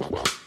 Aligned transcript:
The 0.00 0.39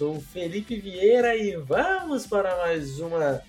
Sou 0.00 0.16
o 0.16 0.20
Felipe 0.22 0.80
Vieira 0.80 1.36
e 1.36 1.56
vamos 1.56 2.26
para 2.26 2.56
mais 2.56 3.00
uma 3.00 3.42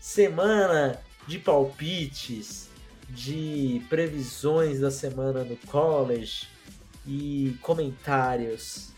semana 0.00 0.98
de 1.26 1.38
palpites, 1.38 2.70
de 3.10 3.82
previsões 3.90 4.80
da 4.80 4.90
semana 4.90 5.44
no 5.44 5.54
college 5.66 6.48
e 7.06 7.54
comentários 7.60 8.90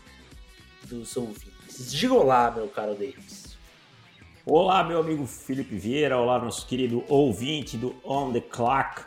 dos 0.83 1.17
ouvintes. 1.17 1.91
Diga 1.91 2.13
olá, 2.13 2.49
meu 2.49 2.69
caro 2.69 2.93
Davis. 2.93 3.57
Olá, 4.45 4.81
meu 4.81 5.01
amigo 5.01 5.27
Felipe 5.27 5.75
Vieira, 5.75 6.17
olá, 6.17 6.39
nosso 6.39 6.65
querido 6.65 7.03
ouvinte 7.09 7.75
do 7.75 7.93
On 8.05 8.31
The 8.31 8.39
Clock. 8.39 9.03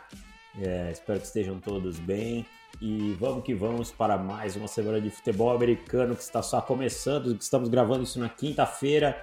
É, 0.61 0.91
espero 0.91 1.19
que 1.19 1.25
estejam 1.25 1.59
todos 1.59 1.97
bem 1.97 2.45
e 2.81 3.15
vamos 3.19 3.43
que 3.43 3.53
vamos 3.53 3.91
para 3.91 4.17
mais 4.17 4.55
uma 4.55 4.67
semana 4.67 4.99
de 4.99 5.09
futebol 5.09 5.51
americano 5.51 6.15
que 6.15 6.21
está 6.21 6.41
só 6.41 6.61
começando. 6.61 7.35
Estamos 7.39 7.69
gravando 7.69 8.03
isso 8.03 8.19
na 8.19 8.29
quinta-feira 8.29 9.21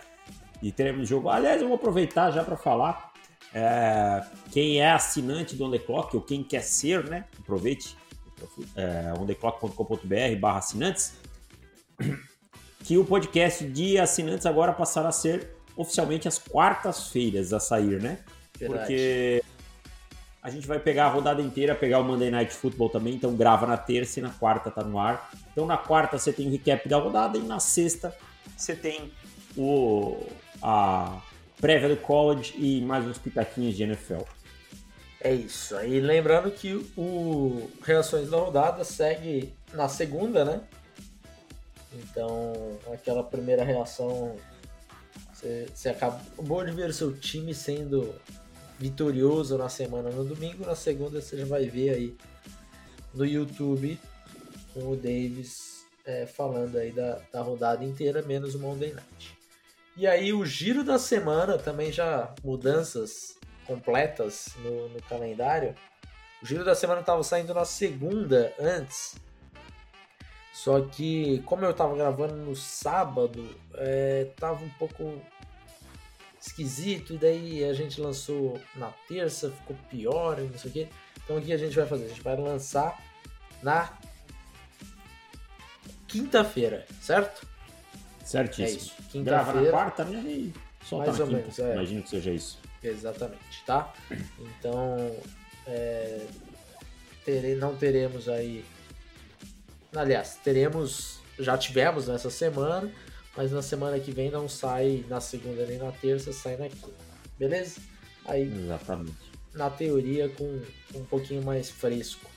e 0.62 0.72
teremos 0.72 1.08
jogo. 1.08 1.28
Aliás, 1.28 1.60
eu 1.60 1.68
vou 1.68 1.76
aproveitar 1.76 2.30
já 2.30 2.44
para 2.44 2.56
falar. 2.56 3.12
é, 3.54 4.24
quem 4.50 4.80
é 4.80 4.90
assinante 4.90 5.54
do 5.54 5.64
On 5.64 5.70
The 5.70 5.78
Clock, 5.78 6.16
ou 6.16 6.22
quem 6.22 6.42
quer 6.42 6.62
ser, 6.62 7.04
né? 7.04 7.26
Aproveite, 7.38 7.96
é, 8.74 9.12
ontheclock.com.br 9.18 10.40
barra 10.40 10.58
assinantes, 10.58 11.14
que 12.82 12.96
o 12.96 13.04
podcast 13.04 13.64
de 13.64 13.98
assinantes 13.98 14.46
agora 14.46 14.72
passará 14.72 15.08
a 15.08 15.12
ser 15.12 15.50
oficialmente 15.76 16.26
às 16.26 16.38
quartas-feiras 16.38 17.52
a 17.52 17.60
sair, 17.60 18.00
né? 18.00 18.20
Verdade. 18.58 18.80
Porque 18.80 19.42
a 20.42 20.50
gente 20.50 20.66
vai 20.66 20.80
pegar 20.80 21.06
a 21.06 21.08
rodada 21.08 21.40
inteira, 21.40 21.74
pegar 21.74 22.00
o 22.00 22.04
Monday 22.04 22.30
Night 22.30 22.52
Football 22.52 22.90
também, 22.90 23.14
então 23.14 23.36
grava 23.36 23.64
na 23.64 23.76
terça 23.76 24.18
e 24.18 24.22
na 24.22 24.30
quarta 24.30 24.70
tá 24.70 24.82
no 24.82 24.98
ar. 24.98 25.30
Então 25.52 25.64
na 25.64 25.76
quarta 25.76 26.18
você 26.18 26.32
tem 26.32 26.48
o 26.48 26.50
recap 26.50 26.88
da 26.88 26.98
rodada 26.98 27.38
e 27.38 27.42
na 27.42 27.60
sexta 27.60 28.14
você 28.56 28.74
tem 28.74 29.12
o 29.56 30.26
a 30.60 31.20
prévia 31.60 31.88
do 31.88 31.96
college 31.96 32.54
e 32.56 32.80
mais 32.80 33.06
uns 33.06 33.18
pitaquinhos 33.18 33.76
de 33.76 33.84
NFL. 33.84 34.22
É 35.20 35.32
isso. 35.32 35.76
Aí 35.76 36.00
lembrando 36.00 36.50
que 36.50 36.74
o 36.96 37.70
Reações 37.84 38.30
da 38.30 38.36
Rodada 38.36 38.82
segue 38.82 39.54
na 39.72 39.88
segunda, 39.88 40.44
né? 40.44 40.60
Então, 41.92 42.78
aquela 42.92 43.22
primeira 43.22 43.62
reação, 43.62 44.34
você, 45.32 45.68
você 45.72 45.90
acabou 45.90 46.64
de 46.64 46.72
ver 46.72 46.90
o 46.90 46.92
seu 46.92 47.16
time 47.16 47.54
sendo 47.54 48.12
vitorioso 48.82 49.56
na 49.56 49.68
semana 49.68 50.10
no 50.10 50.24
domingo, 50.24 50.66
na 50.66 50.74
segunda 50.74 51.20
você 51.20 51.36
já 51.36 51.46
vai 51.46 51.66
ver 51.66 51.90
aí 51.90 52.16
no 53.14 53.24
YouTube 53.24 53.96
com 54.74 54.90
o 54.90 54.96
Davis 54.96 55.86
é, 56.04 56.26
falando 56.26 56.76
aí 56.76 56.90
da, 56.90 57.20
da 57.32 57.40
rodada 57.42 57.84
inteira, 57.84 58.22
menos 58.22 58.56
o 58.56 58.58
Monday 58.58 58.92
Night. 58.92 59.38
E 59.96 60.04
aí 60.04 60.32
o 60.32 60.44
giro 60.44 60.82
da 60.82 60.98
semana 60.98 61.58
também 61.58 61.92
já 61.92 62.34
mudanças 62.42 63.36
completas 63.68 64.48
no, 64.64 64.88
no 64.88 65.02
calendário. 65.02 65.76
O 66.42 66.46
giro 66.46 66.64
da 66.64 66.74
semana 66.74 67.02
estava 67.02 67.22
saindo 67.22 67.54
na 67.54 67.64
segunda 67.64 68.52
antes. 68.58 69.14
Só 70.52 70.80
que 70.80 71.40
como 71.46 71.64
eu 71.64 71.70
estava 71.70 71.94
gravando 71.94 72.34
no 72.34 72.56
sábado, 72.56 73.48
é, 73.74 74.26
tava 74.36 74.64
um 74.64 74.70
pouco 74.70 75.22
esquisito, 76.46 77.14
e 77.14 77.18
daí 77.18 77.64
a 77.64 77.72
gente 77.72 78.00
lançou 78.00 78.60
na 78.74 78.88
terça, 79.08 79.50
ficou 79.50 79.76
pior 79.88 80.38
e 80.38 80.42
não 80.42 80.58
sei 80.58 80.70
o 80.70 80.72
que. 80.74 80.88
Então 81.24 81.36
o 81.36 81.42
que 81.42 81.52
a 81.52 81.56
gente 81.56 81.74
vai 81.76 81.86
fazer? 81.86 82.06
A 82.06 82.08
gente 82.08 82.22
vai 82.22 82.36
lançar 82.36 82.98
na 83.62 83.92
quinta-feira, 86.08 86.86
certo? 87.00 87.46
É 88.20 88.24
Certíssimo. 88.24 88.78
isso. 88.78 89.22
Grava 89.24 89.52
na 89.52 89.60
Quinta-feira. 89.60 89.70
quarta, 89.70 90.04
né? 90.04 90.20
E 90.26 90.54
solta 90.84 91.06
Mais 91.06 91.18
na 91.18 91.24
ou 91.24 91.30
quinta. 91.30 91.40
menos, 91.42 91.58
é. 91.58 91.72
Imagino 91.74 92.02
que 92.02 92.10
seja 92.10 92.30
isso. 92.30 92.58
Exatamente, 92.82 93.62
tá? 93.64 93.92
Então, 94.38 95.16
é, 95.66 96.26
tere- 97.24 97.54
não 97.54 97.76
teremos 97.76 98.28
aí. 98.28 98.64
Aliás, 99.94 100.38
teremos. 100.42 101.20
Já 101.38 101.56
tivemos 101.56 102.08
nessa 102.08 102.28
semana, 102.30 102.90
mas 103.36 103.52
na 103.52 103.62
semana 103.62 103.98
que 103.98 104.12
vem 104.12 104.30
não 104.30 104.48
sai 104.48 105.04
na 105.08 105.20
segunda 105.20 105.66
nem 105.66 105.78
na 105.78 105.92
terça, 105.92 106.32
sai 106.32 106.56
na 106.56 106.68
quinta. 106.68 106.90
Beleza? 107.38 107.80
Aí, 108.24 108.42
Exatamente. 108.42 109.16
na 109.54 109.70
teoria, 109.70 110.28
com 110.28 110.62
um 110.94 111.04
pouquinho 111.04 111.42
mais 111.42 111.70
fresco 111.70 112.30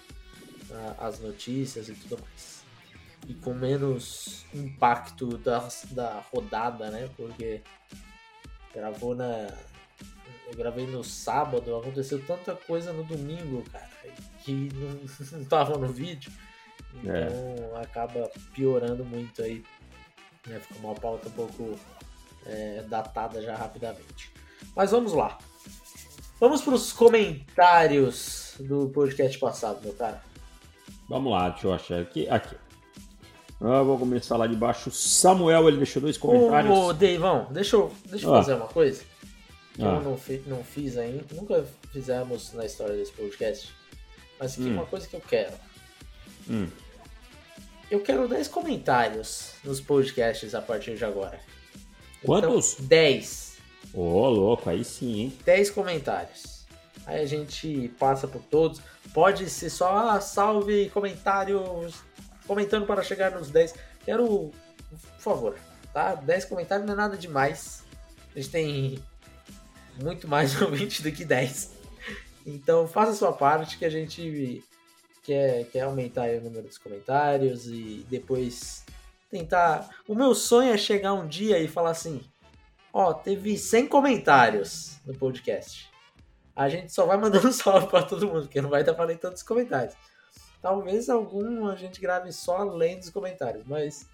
tá? 0.67 0.95
as 0.99 1.19
notícias 1.19 1.89
e 1.89 1.93
tudo 1.93 2.19
mais. 2.21 2.63
E 3.27 3.33
com 3.33 3.53
menos 3.53 4.45
impacto 4.53 5.37
da, 5.37 5.67
da 5.91 6.23
rodada, 6.31 6.91
né? 6.91 7.09
Porque 7.15 7.61
gravou 8.73 9.15
na. 9.15 9.49
Eu 10.47 10.55
gravei 10.55 10.85
no 10.85 11.03
sábado, 11.03 11.75
aconteceu 11.75 12.23
tanta 12.23 12.55
coisa 12.55 12.93
no 12.93 13.03
domingo, 13.03 13.63
cara, 13.71 13.89
que 14.43 14.69
não, 14.73 14.99
não 15.39 15.45
tava 15.45 15.77
no 15.77 15.87
vídeo. 15.87 16.31
Então 16.93 17.81
acaba 17.81 18.29
piorando 18.53 19.03
muito 19.03 19.41
aí. 19.41 19.63
Né? 20.47 20.59
Fica 20.59 20.79
uma 20.79 20.95
pauta 20.95 21.27
um 21.27 21.31
pouco 21.31 21.79
é, 22.45 22.83
datada 22.87 23.41
já 23.41 23.55
rapidamente. 23.55 24.31
Mas 24.75 24.91
vamos 24.91 25.13
lá. 25.13 25.37
Vamos 26.39 26.61
para 26.61 26.73
os 26.75 26.91
comentários 26.91 28.55
do 28.59 28.89
podcast 28.89 29.37
passado, 29.39 29.81
meu 29.83 29.93
cara. 29.93 30.21
Vamos 31.07 31.31
lá, 31.31 31.49
deixa 31.49 31.67
eu 31.67 31.73
achar 31.73 31.99
aqui. 32.01 32.27
Aqui. 32.29 32.55
Ah, 33.61 33.81
vou 33.83 33.97
começar 33.97 34.35
lá 34.37 34.47
de 34.47 34.55
baixo. 34.55 34.91
Samuel, 34.91 35.67
ele 35.69 35.77
deixou 35.77 36.01
dois 36.01 36.17
comentários. 36.17 36.77
Ô, 36.77 36.91
Deivão, 36.93 37.47
deixa 37.51 37.75
eu, 37.77 37.91
deixa 38.05 38.25
eu 38.25 38.33
Ah. 38.35 38.37
fazer 38.41 38.53
uma 38.55 38.67
coisa 38.67 39.03
que 39.73 39.81
Ah. 39.81 39.85
eu 39.95 40.01
não, 40.03 40.17
fi- 40.17 40.43
não 40.45 40.63
fiz 40.63 40.97
ainda. 40.97 41.23
Nunca 41.31 41.65
fizemos 41.91 42.51
na 42.53 42.65
história 42.65 42.95
desse 42.95 43.13
podcast. 43.13 43.73
Mas 44.39 44.53
aqui 44.53 44.63
Hum. 44.63 44.73
uma 44.73 44.85
coisa 44.85 45.07
que 45.07 45.15
eu 45.15 45.21
quero. 45.21 45.53
Hum. 46.49 46.67
Eu 47.89 47.99
quero 47.99 48.27
10 48.27 48.47
comentários 48.47 49.53
nos 49.63 49.79
podcasts 49.79 50.55
a 50.55 50.61
partir 50.61 50.95
de 50.95 51.05
agora. 51.05 51.39
Quantos? 52.23 52.73
Então, 52.73 52.85
10. 52.87 53.57
Ô, 53.93 54.27
louco, 54.27 54.69
aí 54.69 54.83
sim, 54.83 55.19
hein? 55.21 55.37
10 55.45 55.69
comentários. 55.69 56.65
Aí 57.05 57.21
a 57.21 57.25
gente 57.25 57.89
passa 57.99 58.27
por 58.27 58.41
todos. 58.41 58.81
Pode 59.13 59.49
ser 59.49 59.69
só 59.69 60.09
ah, 60.09 60.19
salve 60.19 60.89
comentários 60.89 61.93
comentando 62.47 62.87
para 62.87 63.03
chegar 63.03 63.31
nos 63.31 63.51
10. 63.51 63.75
Quero, 64.03 64.51
por 64.89 65.19
favor, 65.19 65.55
tá? 65.93 66.15
10 66.15 66.45
comentários 66.45 66.87
não 66.87 66.93
é 66.93 66.97
nada 66.97 67.15
demais. 67.15 67.83
A 68.35 68.39
gente 68.39 68.51
tem 68.51 68.99
muito 70.01 70.27
mais 70.27 70.59
ouvinte 70.61 71.03
do 71.03 71.11
que 71.11 71.23
10. 71.23 71.71
Então 72.47 72.87
faça 72.87 73.11
a 73.11 73.15
sua 73.15 73.33
parte 73.33 73.77
que 73.77 73.85
a 73.85 73.89
gente 73.89 74.63
quer, 75.25 75.65
quer 75.65 75.81
aumentar 75.81 76.29
o 76.29 76.41
número 76.41 76.67
dos 76.67 76.77
comentários 76.77 77.67
e 77.67 78.05
depois 78.09 78.85
tentar. 79.29 79.89
O 80.07 80.15
meu 80.15 80.35
sonho 80.35 80.73
é 80.73 80.77
chegar 80.77 81.13
um 81.13 81.27
dia 81.27 81.59
e 81.59 81.67
falar 81.67 81.91
assim: 81.91 82.21
Ó, 82.93 83.13
teve 83.13 83.57
100 83.57 83.87
comentários 83.87 84.97
no 85.05 85.13
podcast. 85.13 85.89
A 86.55 86.69
gente 86.69 86.93
só 86.93 87.05
vai 87.05 87.17
mandando 87.17 87.51
salve 87.53 87.87
pra 87.87 88.03
todo 88.03 88.27
mundo, 88.27 88.43
porque 88.43 88.61
não 88.61 88.69
vai 88.69 88.83
dar 88.83 88.93
pra 88.93 89.05
ler 89.05 89.17
todos 89.17 89.41
os 89.41 89.47
comentários. 89.47 89.95
Talvez 90.61 91.09
algum 91.09 91.67
a 91.67 91.75
gente 91.75 91.99
grave 91.99 92.31
só 92.31 92.57
além 92.57 92.97
dos 92.97 93.09
comentários, 93.09 93.63
mas. 93.67 94.07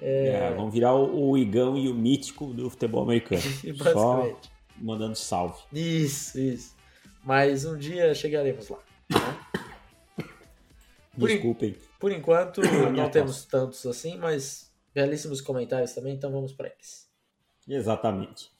É, 0.00 0.52
vamos 0.54 0.72
virar 0.72 0.94
o, 0.94 1.30
o 1.30 1.38
Igão 1.38 1.76
e 1.76 1.88
o 1.88 1.94
mítico 1.94 2.46
do 2.52 2.68
futebol 2.68 3.02
americano. 3.02 3.40
Só 3.82 4.16
basicamente. 4.16 4.50
mandando 4.76 5.16
salve. 5.16 5.58
Isso, 5.72 6.38
isso. 6.38 6.76
Mas 7.24 7.64
um 7.64 7.78
dia 7.78 8.14
chegaremos 8.14 8.68
lá. 8.68 8.78
né? 9.10 9.38
Por, 11.18 11.28
Desculpem. 11.28 11.76
por 11.98 12.12
enquanto, 12.12 12.60
Minha 12.90 12.90
não 12.90 13.10
temos 13.10 13.44
tantos 13.44 13.84
assim, 13.86 14.18
mas 14.18 14.72
belíssimos 14.94 15.40
comentários 15.40 15.92
também, 15.92 16.14
então 16.14 16.30
vamos 16.30 16.52
pra 16.52 16.68
eles. 16.68 17.08
Exatamente. 17.68 18.50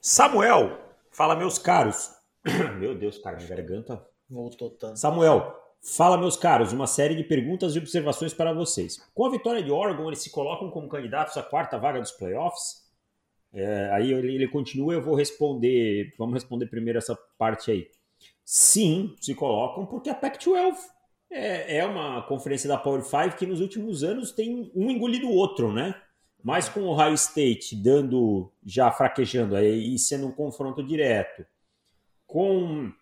Samuel, 0.00 0.78
fala 1.10 1.36
meus 1.36 1.58
caros. 1.58 2.10
Meu 2.78 2.94
Deus, 2.94 3.18
cara, 3.18 3.36
minha 3.36 3.48
garganta 3.48 4.04
voltou 4.28 4.70
tanto. 4.70 4.98
Samuel, 4.98 5.56
fala, 5.80 6.18
meus 6.18 6.36
caros, 6.36 6.72
uma 6.72 6.86
série 6.86 7.14
de 7.14 7.22
perguntas 7.22 7.76
e 7.76 7.78
observações 7.78 8.34
para 8.34 8.52
vocês. 8.52 9.00
Com 9.14 9.26
a 9.26 9.30
vitória 9.30 9.62
de 9.62 9.70
Oregon, 9.70 10.08
eles 10.08 10.20
se 10.20 10.30
colocam 10.30 10.70
como 10.70 10.88
candidatos 10.88 11.36
à 11.36 11.42
quarta 11.42 11.78
vaga 11.78 12.00
dos 12.00 12.12
playoffs? 12.12 12.82
É, 13.52 13.90
aí 13.92 14.12
ele, 14.12 14.34
ele 14.34 14.48
continua, 14.48 14.94
eu 14.94 15.02
vou 15.02 15.14
responder. 15.14 16.14
Vamos 16.18 16.34
responder 16.34 16.66
primeiro 16.66 16.98
essa 16.98 17.14
parte 17.36 17.70
aí. 17.70 17.88
Sim, 18.44 19.14
se 19.20 19.34
colocam, 19.34 19.86
porque 19.86 20.10
a 20.10 20.14
Pac-12 20.14 20.74
é, 21.32 21.78
é 21.78 21.86
uma 21.86 22.22
conferência 22.22 22.68
da 22.68 22.76
Power 22.76 23.02
5 23.02 23.36
que 23.36 23.46
nos 23.46 23.60
últimos 23.60 24.04
anos 24.04 24.32
tem 24.32 24.70
um 24.74 24.90
engolido 24.90 25.26
o 25.26 25.34
outro, 25.34 25.72
né? 25.72 25.94
Mas 26.42 26.68
com 26.68 26.80
o 26.80 26.88
Ohio 26.88 27.14
State 27.14 27.74
dando, 27.76 28.52
já 28.64 28.90
fraquejando 28.90 29.56
aí 29.56 29.94
e 29.94 29.98
sendo 29.98 30.26
um 30.26 30.32
confronto 30.32 30.82
direto, 30.82 31.46
com 32.26 32.92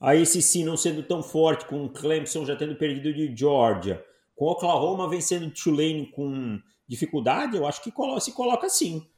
a 0.00 0.12
ACC 0.12 0.64
não 0.64 0.76
sendo 0.76 1.02
tão 1.02 1.22
forte, 1.22 1.64
com 1.64 1.84
o 1.84 1.88
Clemson 1.90 2.44
já 2.44 2.56
tendo 2.56 2.74
perdido 2.74 3.14
de 3.14 3.34
Georgia, 3.36 4.04
com 4.34 4.46
Oklahoma 4.46 5.08
vencendo 5.08 5.50
Tulane 5.50 6.10
com 6.12 6.60
dificuldade, 6.88 7.56
eu 7.56 7.66
acho 7.66 7.82
que 7.82 7.92
se 8.20 8.32
coloca 8.32 8.68
sim. 8.68 9.08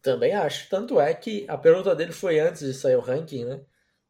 Também 0.00 0.32
acho. 0.32 0.68
Tanto 0.68 1.00
é 1.00 1.12
que 1.12 1.44
a 1.48 1.58
pergunta 1.58 1.94
dele 1.94 2.12
foi 2.12 2.40
antes 2.40 2.62
de 2.62 2.72
sair 2.72 2.96
o 2.96 3.00
ranking, 3.00 3.44
né? 3.44 3.60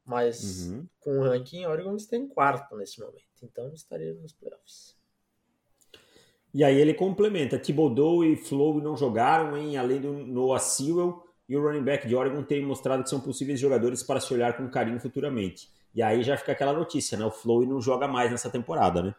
Mas 0.07 0.69
uhum. 0.69 0.87
com 1.01 1.19
o 1.19 1.23
ranking, 1.25 1.67
Oregon 1.67 1.97
está 1.97 2.17
em 2.17 2.29
quarto 2.29 2.77
nesse 2.77 3.01
momento. 3.01 3.25
Então 3.43 3.73
estaria 3.75 4.15
nos 4.15 4.33
playoffs. 4.33 4.97
E 6.55 6.63
aí 6.65 6.81
ele 6.81 6.95
complementa. 6.95 7.59
Thibodeau 7.59 8.25
e 8.25 8.37
Flow 8.37 8.81
não 8.81 8.97
jogaram, 8.97 9.57
hein? 9.57 9.77
Além 9.77 10.01
do 10.01 10.13
Noah 10.13 10.61
Sewell 10.61 11.23
e 11.49 11.57
o 11.57 11.63
running 11.63 11.83
back 11.83 12.07
de 12.07 12.15
Oregon 12.15 12.43
tem 12.43 12.65
mostrado 12.65 13.03
que 13.03 13.11
são 13.11 13.21
possíveis 13.21 13.61
jogadores 13.61 14.03
para 14.03 14.21
se 14.21 14.33
olhar 14.33 14.57
com 14.57 14.69
carinho 14.69 15.01
futuramente. 15.01 15.69
E 15.95 16.01
aí 16.01 16.23
já 16.23 16.37
fica 16.37 16.53
aquela 16.53 16.73
notícia, 16.73 17.19
né? 17.19 17.25
O 17.25 17.31
Flow 17.31 17.67
não 17.67 17.81
joga 17.81 18.07
mais 18.07 18.31
nessa 18.31 18.49
temporada, 18.49 19.03
né? 19.03 19.15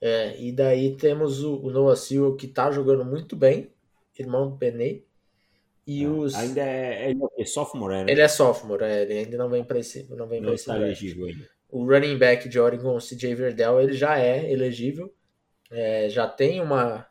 É, 0.00 0.38
e 0.40 0.52
daí 0.52 0.96
temos 0.96 1.42
o, 1.42 1.56
o 1.56 1.70
Noah 1.70 1.96
Sewell 1.96 2.36
que 2.36 2.48
tá 2.48 2.70
jogando 2.70 3.04
muito 3.04 3.36
bem, 3.36 3.70
irmão 4.18 4.50
do 4.50 4.56
Penei. 4.56 5.06
E 5.86 6.04
é, 6.04 6.08
os... 6.08 6.34
Ainda 6.34 6.60
é, 6.62 7.12
é, 7.12 7.14
é 7.38 7.44
sophomore, 7.44 7.94
é, 7.94 8.04
né? 8.04 8.12
Ele 8.12 8.20
é 8.20 8.28
sophomore, 8.28 8.84
é, 8.84 9.02
ele 9.02 9.18
ainda 9.18 9.36
não 9.36 9.48
vem 9.48 9.64
para 9.64 9.78
esse, 9.78 10.06
não 10.10 10.26
vem 10.26 10.40
não 10.40 10.54
está 10.54 10.76
elegível 10.76 11.26
ainda. 11.26 11.48
O 11.70 11.84
running 11.84 12.16
back 12.16 12.48
de 12.48 12.58
Oregon, 12.58 12.98
CJ 12.98 13.34
Verdell, 13.34 13.80
ele 13.80 13.92
já 13.92 14.18
é 14.18 14.50
elegível, 14.50 15.12
é, 15.70 16.08
já 16.08 16.26
tem 16.26 16.60
uma, 16.60 17.06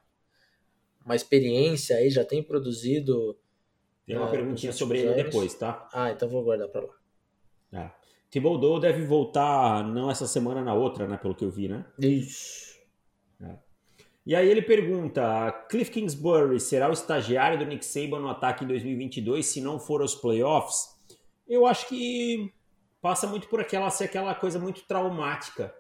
uma 1.06 1.16
experiência 1.16 1.98
aí, 1.98 2.10
já 2.10 2.24
tem 2.24 2.42
produzido. 2.42 3.38
Tem 4.06 4.16
uma 4.16 4.28
uh, 4.28 4.32
perguntinha 4.32 4.72
sobre 4.72 5.00
ele 5.00 5.14
depois, 5.14 5.54
tá? 5.54 5.88
Ah, 5.94 6.12
então 6.12 6.30
vou 6.30 6.44
guardar 6.44 6.70
para 6.70 6.82
lá. 6.82 6.94
Ah. 7.74 7.92
Thibodeau 8.30 8.80
deve 8.80 9.06
voltar 9.06 9.84
não 9.84 10.10
essa 10.10 10.26
semana, 10.26 10.64
na 10.64 10.74
outra, 10.74 11.08
né? 11.08 11.18
Pelo 11.18 11.36
que 11.36 11.46
eu 11.46 11.52
vi, 11.52 11.68
né? 11.68 11.86
Isso. 12.00 12.73
E 14.26 14.36
aí 14.36 14.50
ele 14.50 14.62
pergunta: 14.62 15.52
Cliff 15.70 15.92
Kingsbury 15.92 16.60
será 16.60 16.90
o 16.90 16.94
estagiário 16.94 17.60
do 17.60 17.66
Nick 17.66 17.86
Saban 17.86 18.20
no 18.20 18.30
ataque 18.30 18.64
em 18.64 18.68
2022 18.68 19.46
se 19.46 19.62
não 19.62 19.80
for 19.80 20.02
aos 20.02 20.16
playoffs? 20.16 20.88
Eu 21.48 21.66
acho 21.66 21.88
que 21.88 22.52
passa 23.02 23.28
muito 23.28 23.48
por 23.48 23.60
aquela 23.60 23.90
ser 23.90 24.06
aquela 24.06 24.34
coisa 24.34 24.58
muito 24.58 24.84
traumática 24.88 25.74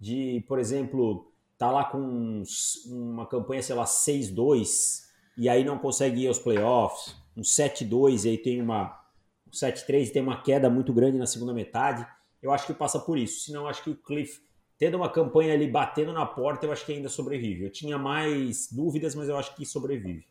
de, 0.00 0.44
por 0.48 0.58
exemplo, 0.58 1.32
tá 1.56 1.70
lá 1.70 1.84
com 1.84 2.42
uma 2.86 3.26
campanha, 3.26 3.62
sei 3.62 3.74
lá, 3.74 3.84
6-2 3.84 5.04
e 5.38 5.48
aí 5.48 5.64
não 5.64 5.78
consegue 5.78 6.22
ir 6.22 6.28
aos 6.28 6.38
playoffs, 6.38 7.16
um 7.36 7.42
7-2 7.42 8.24
e 8.24 8.30
aí 8.30 8.38
tem 8.38 8.60
uma 8.60 9.00
um 9.46 9.50
7-3 9.50 10.08
e 10.08 10.10
tem 10.10 10.22
uma 10.22 10.42
queda 10.42 10.68
muito 10.68 10.92
grande 10.92 11.16
na 11.16 11.26
segunda 11.26 11.54
metade. 11.54 12.06
Eu 12.42 12.52
acho 12.52 12.66
que 12.66 12.74
passa 12.74 12.98
por 12.98 13.16
isso. 13.16 13.44
Senão, 13.44 13.68
acho 13.68 13.82
que 13.82 13.90
o 13.90 13.96
Cliff 13.96 14.40
tendo 14.78 14.96
uma 14.96 15.08
campanha 15.08 15.54
ali 15.54 15.68
batendo 15.68 16.12
na 16.12 16.26
porta, 16.26 16.66
eu 16.66 16.72
acho 16.72 16.84
que 16.84 16.92
ainda 16.92 17.08
sobrevive. 17.08 17.64
Eu 17.64 17.70
tinha 17.70 17.96
mais 17.96 18.70
dúvidas, 18.70 19.14
mas 19.14 19.28
eu 19.28 19.36
acho 19.36 19.54
que 19.54 19.64
sobrevive. 19.64 20.26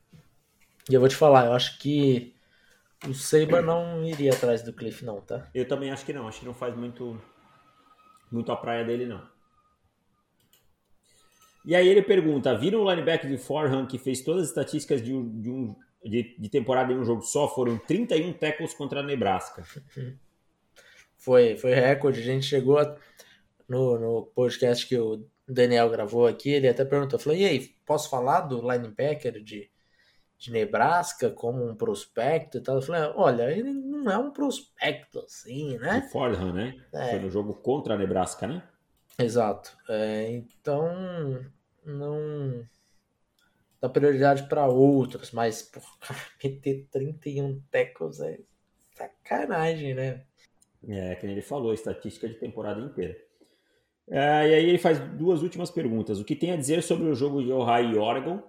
E 0.89 0.93
eu 0.93 0.99
vou 0.99 1.09
te 1.09 1.15
falar, 1.15 1.45
eu 1.45 1.53
acho 1.53 1.79
que 1.79 2.33
o 3.07 3.13
Seiba 3.13 3.61
não 3.61 4.03
iria 4.05 4.33
atrás 4.33 4.61
do 4.61 4.73
Cliff, 4.73 5.03
não, 5.03 5.21
tá? 5.21 5.49
Eu 5.53 5.67
também 5.67 5.91
acho 5.91 6.05
que 6.05 6.13
não. 6.13 6.27
Acho 6.27 6.39
que 6.39 6.45
não 6.45 6.53
faz 6.53 6.75
muito, 6.75 7.19
muito 8.31 8.51
a 8.51 8.55
praia 8.55 8.83
dele, 8.83 9.05
não. 9.05 9.21
E 11.65 11.75
aí 11.75 11.87
ele 11.87 12.01
pergunta: 12.01 12.57
viram 12.57 12.81
o 12.81 12.89
linebacker 12.89 13.29
de 13.29 13.37
Forham 13.37 13.85
que 13.85 13.97
fez 13.97 14.21
todas 14.21 14.43
as 14.43 14.49
estatísticas 14.49 15.01
de, 15.01 15.13
um, 15.13 15.41
de, 15.41 15.49
um, 15.49 15.75
de, 16.03 16.35
de 16.37 16.49
temporada 16.49 16.91
em 16.91 16.97
um 16.97 17.05
jogo 17.05 17.21
só? 17.21 17.47
Foram 17.47 17.77
31 17.77 18.33
tackles 18.33 18.73
contra 18.73 18.99
a 18.99 19.03
Nebraska. 19.03 19.63
Foi, 21.15 21.55
foi 21.55 21.73
recorde. 21.73 22.19
A 22.19 22.23
gente 22.23 22.45
chegou 22.45 22.77
a 22.77 22.97
no, 23.73 23.99
no 23.99 24.25
podcast 24.27 24.87
que 24.87 24.97
o 24.97 25.25
Daniel 25.47 25.89
gravou 25.89 26.27
aqui, 26.27 26.51
ele 26.51 26.69
até 26.69 26.85
perguntou, 26.85 27.19
falou, 27.19 27.37
e 27.37 27.45
aí, 27.45 27.75
posso 27.85 28.09
falar 28.09 28.41
do 28.41 28.61
linebacker 28.61 29.43
de, 29.43 29.69
de 30.37 30.51
Nebraska 30.51 31.31
como 31.31 31.67
um 31.67 31.75
prospecto 31.75 32.57
e 32.57 32.61
tal? 32.61 32.75
Eu 32.75 32.81
falei, 32.81 33.01
olha, 33.15 33.51
ele 33.51 33.73
não 33.73 34.11
é 34.11 34.17
um 34.17 34.31
prospecto 34.31 35.19
assim, 35.19 35.77
né? 35.79 36.01
De 36.01 36.09
Fordham, 36.09 36.53
né? 36.53 36.79
É. 36.93 37.09
Foi 37.09 37.19
no 37.19 37.29
jogo 37.29 37.53
contra 37.55 37.95
a 37.95 37.97
Nebraska, 37.97 38.47
né? 38.47 38.63
Exato. 39.17 39.75
É, 39.89 40.31
então, 40.31 41.45
não 41.85 42.65
dá 43.81 43.89
prioridade 43.89 44.47
para 44.47 44.67
outros, 44.67 45.31
mas 45.31 45.61
porra, 45.61 46.15
meter 46.43 46.87
31 46.91 47.61
tackles 47.69 48.19
é 48.21 48.39
sacanagem, 48.95 49.93
né? 49.93 50.23
É, 50.87 51.15
que 51.15 51.25
ele 51.25 51.41
falou, 51.41 51.73
estatística 51.73 52.27
de 52.27 52.35
temporada 52.35 52.79
inteira. 52.81 53.15
É, 54.09 54.49
e 54.49 54.53
aí 54.53 54.69
ele 54.69 54.77
faz 54.77 54.99
duas 54.99 55.41
últimas 55.41 55.71
perguntas. 55.71 56.19
O 56.19 56.25
que 56.25 56.35
tem 56.35 56.51
a 56.51 56.57
dizer 56.57 56.83
sobre 56.83 57.07
o 57.07 57.15
jogo 57.15 57.41
de 57.43 57.51
Ohio 57.51 57.91
e 57.91 57.97
Oregon? 57.97 58.41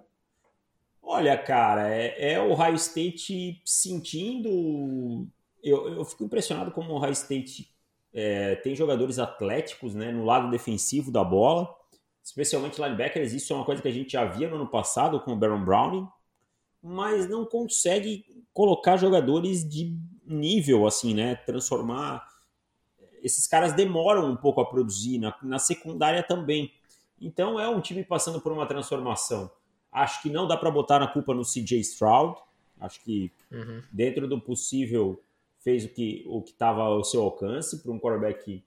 Olha, 1.01 1.37
cara, 1.37 1.89
é, 1.89 2.33
é 2.33 2.41
o 2.41 2.51
Ohio 2.51 2.75
State 2.75 3.61
sentindo. 3.63 5.27
Eu, 5.63 5.89
eu 5.89 6.05
fico 6.05 6.23
impressionado 6.23 6.71
como 6.71 6.91
o 6.91 6.95
Ohio 6.95 7.13
State 7.13 7.71
é, 8.13 8.55
tem 8.55 8.75
jogadores 8.75 9.19
atléticos 9.19 9.93
né, 9.93 10.11
no 10.11 10.25
lado 10.25 10.49
defensivo 10.49 11.11
da 11.11 11.23
bola, 11.23 11.69
especialmente 12.23 12.81
linebackers. 12.81 13.33
Isso 13.33 13.53
é 13.53 13.55
uma 13.55 13.65
coisa 13.65 13.81
que 13.81 13.87
a 13.87 13.91
gente 13.91 14.13
já 14.13 14.25
via 14.25 14.49
no 14.49 14.55
ano 14.55 14.67
passado 14.67 15.19
com 15.19 15.33
o 15.33 15.35
Baron 15.35 15.63
Browning, 15.63 16.07
mas 16.81 17.29
não 17.29 17.45
consegue 17.45 18.25
colocar 18.53 18.97
jogadores 18.97 19.67
de 19.67 19.97
nível, 20.25 20.87
assim, 20.87 21.13
né? 21.13 21.35
Transformar 21.35 22.25
esses 23.25 23.47
caras 23.47 23.73
demoram 23.73 24.29
um 24.29 24.35
pouco 24.35 24.61
a 24.61 24.65
produzir, 24.65 25.17
na, 25.17 25.35
na 25.41 25.57
secundária 25.57 26.21
também. 26.21 26.71
Então 27.19 27.59
é 27.59 27.67
um 27.67 27.81
time 27.81 28.03
passando 28.03 28.39
por 28.39 28.51
uma 28.51 28.67
transformação. 28.67 29.49
Acho 29.91 30.21
que 30.21 30.29
não 30.29 30.47
dá 30.47 30.55
para 30.55 30.69
botar 30.69 30.99
na 30.99 31.07
culpa 31.07 31.33
no 31.33 31.41
CJ 31.41 31.79
Stroud. 31.79 32.39
Acho 32.79 33.01
que 33.01 33.31
uhum. 33.51 33.81
dentro 33.91 34.27
do 34.27 34.39
possível 34.39 35.19
fez 35.59 35.85
o 35.85 35.89
que 35.89 36.23
o 36.27 36.39
que 36.39 36.51
estava 36.51 36.83
ao 36.83 37.03
seu 37.03 37.23
alcance 37.23 37.79
para 37.79 37.91
um 37.91 37.99
quarterback 37.99 38.63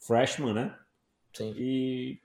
freshman, 0.00 0.54
né? 0.54 0.76
Sim. 1.32 1.54
E 1.56 2.18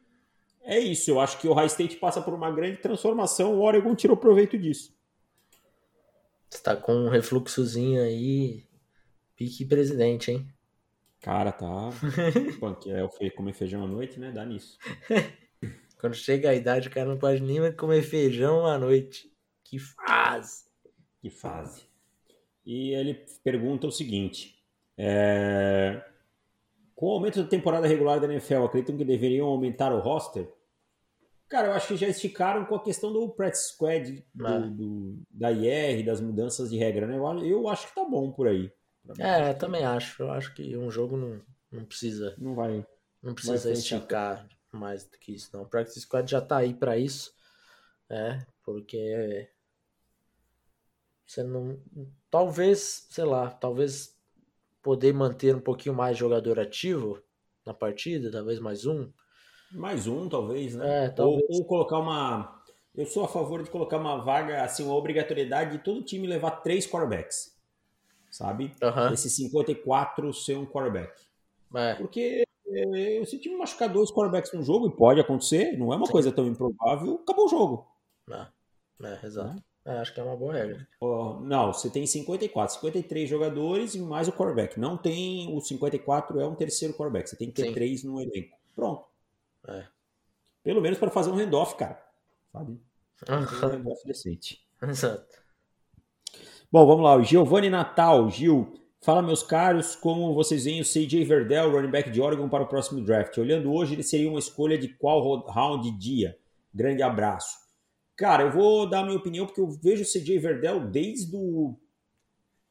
é 0.64 0.80
isso. 0.80 1.12
Eu 1.12 1.20
acho 1.20 1.38
que 1.38 1.48
o 1.48 1.54
High 1.54 1.68
State 1.68 1.98
passa 1.98 2.20
por 2.20 2.34
uma 2.34 2.50
grande 2.50 2.78
transformação. 2.78 3.54
O 3.54 3.62
Oregon 3.62 3.94
tirou 3.94 4.18
proveito 4.18 4.58
disso. 4.58 4.92
Está 6.50 6.76
com 6.76 6.96
um 6.96 7.10
refluxozinho 7.10 8.02
aí, 8.02 8.64
pique 9.36 9.66
presidente, 9.66 10.32
hein? 10.32 10.55
Cara, 11.26 11.52
tá. 11.52 11.90
Punk, 12.60 12.88
é 12.88 13.04
o 13.04 13.10
comer 13.32 13.54
feijão 13.54 13.84
à 13.84 13.88
noite, 13.88 14.20
né? 14.20 14.32
Dá 14.32 14.46
nisso. 14.46 14.78
Quando 16.00 16.14
chega 16.14 16.52
a 16.52 16.54
idade, 16.54 16.88
o 16.88 16.92
cara 16.92 17.10
não 17.10 17.18
pode 17.18 17.42
nem 17.42 17.72
comer 17.74 18.04
feijão 18.04 18.64
à 18.64 18.78
noite. 18.78 19.34
Que 19.64 19.80
fase! 19.80 20.66
Que 21.20 21.32
fase. 21.32 21.82
E 22.64 22.92
ele 22.94 23.26
pergunta 23.44 23.88
o 23.88 23.92
seguinte: 23.92 24.64
é... 24.96 26.00
com 26.94 27.08
o 27.08 27.14
aumento 27.14 27.42
da 27.42 27.50
temporada 27.50 27.88
regular 27.88 28.20
da 28.20 28.32
NFL, 28.32 28.66
acreditam 28.66 28.96
que 28.96 29.04
deveriam 29.04 29.48
aumentar 29.48 29.92
o 29.92 30.02
roster? 30.02 30.48
Cara, 31.50 31.70
eu 31.70 31.74
acho 31.74 31.88
que 31.88 31.98
já 31.98 32.08
esticaram 32.08 32.66
com 32.66 32.76
a 32.76 32.84
questão 32.84 33.12
do 33.12 33.28
practice 33.30 33.74
squad, 33.74 34.24
do, 34.32 34.70
do, 34.70 35.20
da 35.32 35.52
IR, 35.52 36.06
das 36.06 36.22
mudanças 36.22 36.70
de 36.70 36.78
regra, 36.78 37.08
né? 37.08 37.18
Eu 37.44 37.68
acho 37.68 37.88
que 37.88 37.96
tá 37.96 38.06
bom 38.06 38.32
por 38.32 38.48
aí. 38.48 38.72
É, 39.20 39.54
também 39.54 39.84
acho. 39.84 40.24
Eu 40.24 40.32
acho 40.32 40.54
que 40.54 40.76
um 40.76 40.90
jogo 40.90 41.18
não, 41.18 41.42
não 41.72 41.86
precisa. 41.86 42.36
Não 42.38 42.56
vai. 42.56 42.86
Não 43.22 43.34
precisa 43.34 43.70
vai 43.70 43.74
esticar 43.74 44.48
mais 44.72 45.06
do 45.06 45.18
que 45.18 45.34
isso, 45.34 45.50
não. 45.54 45.64
O 45.64 45.68
Practice 45.68 46.02
Squad 46.02 46.30
já 46.30 46.42
tá 46.42 46.58
aí 46.58 46.74
para 46.74 46.98
isso. 46.98 47.34
É, 48.10 48.46
porque 48.64 49.50
você 51.26 51.44
não. 51.44 51.80
Talvez, 52.30 53.08
sei 53.10 53.24
lá, 53.24 53.50
talvez 53.50 54.16
poder 54.82 55.14
manter 55.14 55.56
um 55.56 55.62
pouquinho 55.62 55.96
mais 55.96 56.18
jogador 56.18 56.60
ativo 56.60 57.22
na 57.66 57.74
partida, 57.74 58.32
talvez 58.32 58.60
mais 58.60 58.86
um. 58.86 59.12
Mais 59.72 60.08
um, 60.08 60.30
talvez, 60.30 60.76
né? 60.76 61.06
É, 61.06 61.10
talvez. 61.10 61.44
Ou, 61.50 61.58
ou, 61.60 61.66
colocar 61.66 62.00
uma. 62.00 62.64
Eu 62.94 63.06
sou 63.06 63.26
a 63.26 63.28
favor 63.28 63.62
de 63.62 63.70
colocar 63.70 63.98
uma 63.98 64.18
vaga, 64.24 64.64
assim, 64.64 64.84
uma 64.84 64.96
obrigatoriedade 64.96 65.78
de 65.78 65.84
todo 65.84 66.04
time 66.04 66.28
levar 66.28 66.52
três 66.62 66.88
quarterbacks 66.88 67.55
sabe? 68.36 68.72
Aham. 68.82 69.14
Esse 69.14 69.30
54 69.30 70.34
ser 70.34 70.58
um 70.58 70.66
quarterback. 70.66 71.22
É. 71.74 71.96
Porque 71.96 72.44
é, 72.68 73.26
se 73.26 73.38
o 73.38 73.40
time 73.40 73.56
machucar 73.56 73.88
dois 73.90 74.12
quarterbacks 74.12 74.52
no 74.54 74.62
jogo, 74.62 74.88
e 74.88 74.96
pode 74.96 75.20
acontecer, 75.22 75.78
não 75.78 75.94
é 75.94 75.96
uma 75.96 76.06
Sim. 76.06 76.12
coisa 76.12 76.32
tão 76.32 76.46
improvável, 76.46 77.22
acabou 77.24 77.46
o 77.46 77.50
jogo. 77.50 77.88
É, 78.30 78.48
é, 79.04 79.26
exato. 79.26 79.64
É, 79.86 80.00
acho 80.00 80.14
que 80.14 80.20
é 80.20 80.24
uma 80.24 80.36
boa 80.36 80.54
regra. 80.54 80.86
Não, 81.42 81.72
você 81.72 81.90
tem 81.90 82.06
54, 82.06 82.76
53 82.76 83.30
jogadores 83.30 83.94
e 83.94 84.00
mais 84.00 84.28
o 84.28 84.34
quarterback. 84.34 84.80
Não 84.80 84.98
tem 84.98 85.56
o 85.56 85.62
54 85.62 86.40
é 86.42 86.48
um 86.48 86.56
terceiro 86.56 86.94
quarterback. 86.94 87.30
Você 87.30 87.36
tem 87.36 87.50
que 87.50 87.62
ter 87.62 87.68
Sim. 87.68 87.74
três 87.74 88.04
no 88.04 88.20
elenco. 88.20 88.58
Pronto. 88.76 89.06
É. 89.68 89.86
Pelo 90.64 90.82
menos 90.82 90.98
para 90.98 91.12
fazer 91.12 91.30
um 91.30 91.36
handoff, 91.36 91.76
cara. 91.76 92.04
Sabe? 92.52 92.82
Fazer 93.16 93.76
um 93.76 93.80
handoff 93.80 94.06
decente. 94.08 94.66
Exato. 94.82 95.45
Bom, 96.72 96.86
vamos 96.86 97.04
lá. 97.04 97.16
O 97.16 97.24
Giovanni 97.24 97.70
Natal. 97.70 98.30
Gil, 98.30 98.74
fala 99.02 99.22
meus 99.22 99.44
caros, 99.44 99.96
como 99.96 100.34
vocês 100.34 100.66
veem 100.66 100.82
o 100.82 100.86
CJ 100.86 101.24
Verdell, 101.24 101.72
running 101.72 101.92
back 101.92 102.10
de 102.10 102.22
Oregon, 102.22 102.50
para 102.50 102.64
o 102.64 102.68
próximo 102.68 103.02
draft? 103.02 103.38
Olhando 103.38 103.72
hoje, 103.72 103.94
ele 103.94 104.04
seria 104.04 104.30
uma 104.30 104.40
escolha 104.40 104.78
de 104.78 104.90
qual 104.90 105.22
ro- 105.22 105.48
round 105.50 105.90
dia? 105.92 106.38
Grande 106.74 107.02
abraço. 107.02 107.58
Cara, 108.16 108.44
eu 108.44 108.52
vou 108.52 108.88
dar 108.90 109.00
a 109.02 109.06
minha 109.06 109.18
opinião 109.18 109.46
porque 109.46 109.62
eu 109.62 109.68
vejo 109.70 110.04
o 110.04 110.06
CJ 110.06 110.38
Verdell 110.40 110.80
desde 110.80 111.36
o 111.36 111.76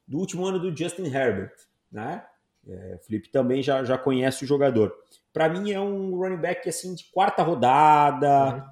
do 0.06 0.18
último 0.18 0.44
ano 0.44 0.58
do 0.58 0.74
Justin 0.76 1.04
Herbert, 1.06 1.52
né? 1.90 2.22
É, 2.66 2.96
o 2.98 3.04
Felipe 3.04 3.30
também 3.30 3.62
já, 3.62 3.84
já 3.84 3.96
conhece 3.96 4.44
o 4.44 4.46
jogador. 4.46 4.94
Para 5.32 5.48
mim 5.48 5.70
é 5.70 5.80
um 5.80 6.16
running 6.16 6.36
back 6.40 6.66
assim 6.68 6.94
de 6.94 7.04
quarta 7.10 7.42
rodada, 7.42 8.64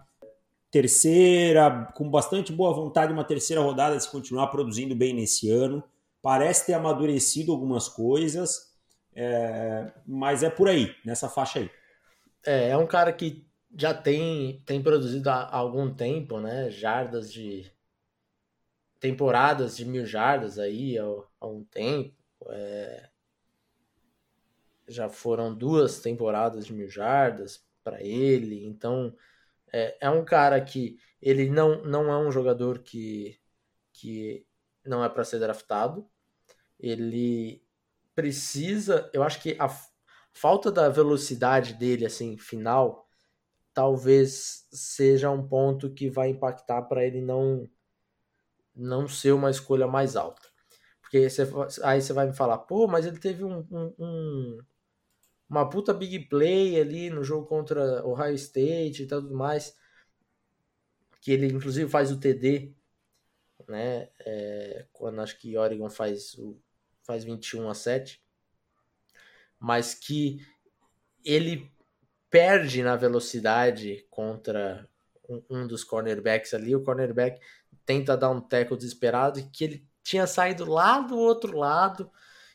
terceira, 0.72 1.92
com 1.94 2.10
bastante 2.10 2.50
boa 2.50 2.72
vontade, 2.72 3.12
uma 3.12 3.22
terceira 3.22 3.60
rodada 3.60 4.00
se 4.00 4.10
continuar 4.10 4.46
produzindo 4.46 4.96
bem 4.96 5.12
nesse 5.12 5.50
ano. 5.50 5.84
Parece 6.22 6.64
ter 6.66 6.72
amadurecido 6.72 7.52
algumas 7.52 7.88
coisas, 7.88 8.74
é, 9.14 9.92
mas 10.06 10.42
é 10.42 10.48
por 10.48 10.68
aí, 10.68 10.96
nessa 11.04 11.28
faixa 11.28 11.58
aí. 11.58 11.70
É, 12.44 12.70
é 12.70 12.76
um 12.76 12.86
cara 12.86 13.12
que 13.12 13.46
já 13.76 13.92
tem, 13.92 14.62
tem 14.64 14.82
produzido 14.82 15.28
há 15.28 15.54
algum 15.54 15.92
tempo, 15.92 16.40
né? 16.40 16.70
Jardas 16.70 17.30
de. 17.30 17.70
temporadas 18.98 19.76
de 19.76 19.84
mil 19.84 20.06
jardas 20.06 20.58
aí 20.58 20.98
há, 20.98 21.04
há 21.38 21.46
um 21.46 21.64
tempo. 21.64 22.14
É, 22.48 23.10
já 24.88 25.10
foram 25.10 25.54
duas 25.54 26.00
temporadas 26.00 26.64
de 26.64 26.72
mil 26.72 26.88
jardas 26.88 27.62
para 27.84 28.02
ele. 28.02 28.64
Então, 28.64 29.14
é, 29.72 29.96
é 30.00 30.10
um 30.10 30.24
cara 30.24 30.60
que 30.64 30.98
ele 31.20 31.48
não, 31.50 31.82
não 31.84 32.10
é 32.12 32.18
um 32.18 32.32
jogador 32.32 32.80
que, 32.80 33.38
que 33.92 34.46
não 34.86 35.04
é 35.04 35.08
para 35.08 35.24
ser 35.24 35.40
draftado. 35.40 36.08
Ele 36.78 37.62
precisa. 38.14 39.10
Eu 39.14 39.22
acho 39.22 39.40
que 39.42 39.56
a 39.60 39.68
falta 40.32 40.72
da 40.72 40.88
velocidade 40.88 41.74
dele, 41.74 42.06
assim, 42.06 42.38
final, 42.38 43.06
talvez 43.74 44.66
seja 44.72 45.30
um 45.30 45.46
ponto 45.46 45.92
que 45.92 46.10
vai 46.10 46.30
impactar 46.30 46.82
para 46.84 47.04
ele 47.06 47.20
não 47.22 47.68
não 48.74 49.06
ser 49.08 49.32
uma 49.32 49.50
escolha 49.50 49.86
mais 49.86 50.16
alta. 50.16 50.42
Porque 51.00 51.28
você, 51.28 51.42
aí 51.84 52.00
você 52.00 52.12
vai 52.12 52.26
me 52.26 52.34
falar, 52.34 52.58
pô, 52.58 52.86
mas 52.88 53.06
ele 53.06 53.18
teve 53.18 53.44
um, 53.44 53.66
um- 53.70 53.94
um- 53.98 54.58
uma 55.52 55.68
puta 55.68 55.92
big 55.92 56.18
play 56.30 56.80
ali 56.80 57.10
no 57.10 57.22
jogo 57.22 57.46
contra 57.46 58.04
Ohio 58.06 58.34
State 58.34 59.02
e 59.02 59.06
tudo 59.06 59.34
mais, 59.34 59.76
que 61.20 61.30
ele 61.30 61.46
inclusive 61.46 61.90
faz 61.90 62.10
o 62.10 62.18
TD, 62.18 62.74
né? 63.68 64.08
É, 64.20 64.86
quando 64.94 65.20
acho 65.20 65.38
que 65.38 65.58
Oregon 65.58 65.90
faz 65.90 66.32
o 66.38 66.58
faz 67.02 67.22
21 67.24 67.68
a 67.68 67.74
7, 67.74 68.24
mas 69.58 69.92
que 69.92 70.40
ele 71.22 71.70
perde 72.30 72.82
na 72.82 72.96
velocidade 72.96 74.06
contra 74.08 74.88
um, 75.28 75.42
um 75.50 75.66
dos 75.66 75.84
cornerbacks 75.84 76.54
ali. 76.54 76.74
O 76.74 76.82
cornerback 76.82 77.38
tenta 77.84 78.16
dar 78.16 78.30
um 78.30 78.40
tackle 78.40 78.76
desesperado 78.76 79.38
e 79.38 79.42
que 79.50 79.64
ele 79.64 79.88
tinha 80.02 80.26
saído 80.26 80.64
lá 80.64 81.00
do 81.00 81.18
outro 81.18 81.58
lado. 81.58 82.10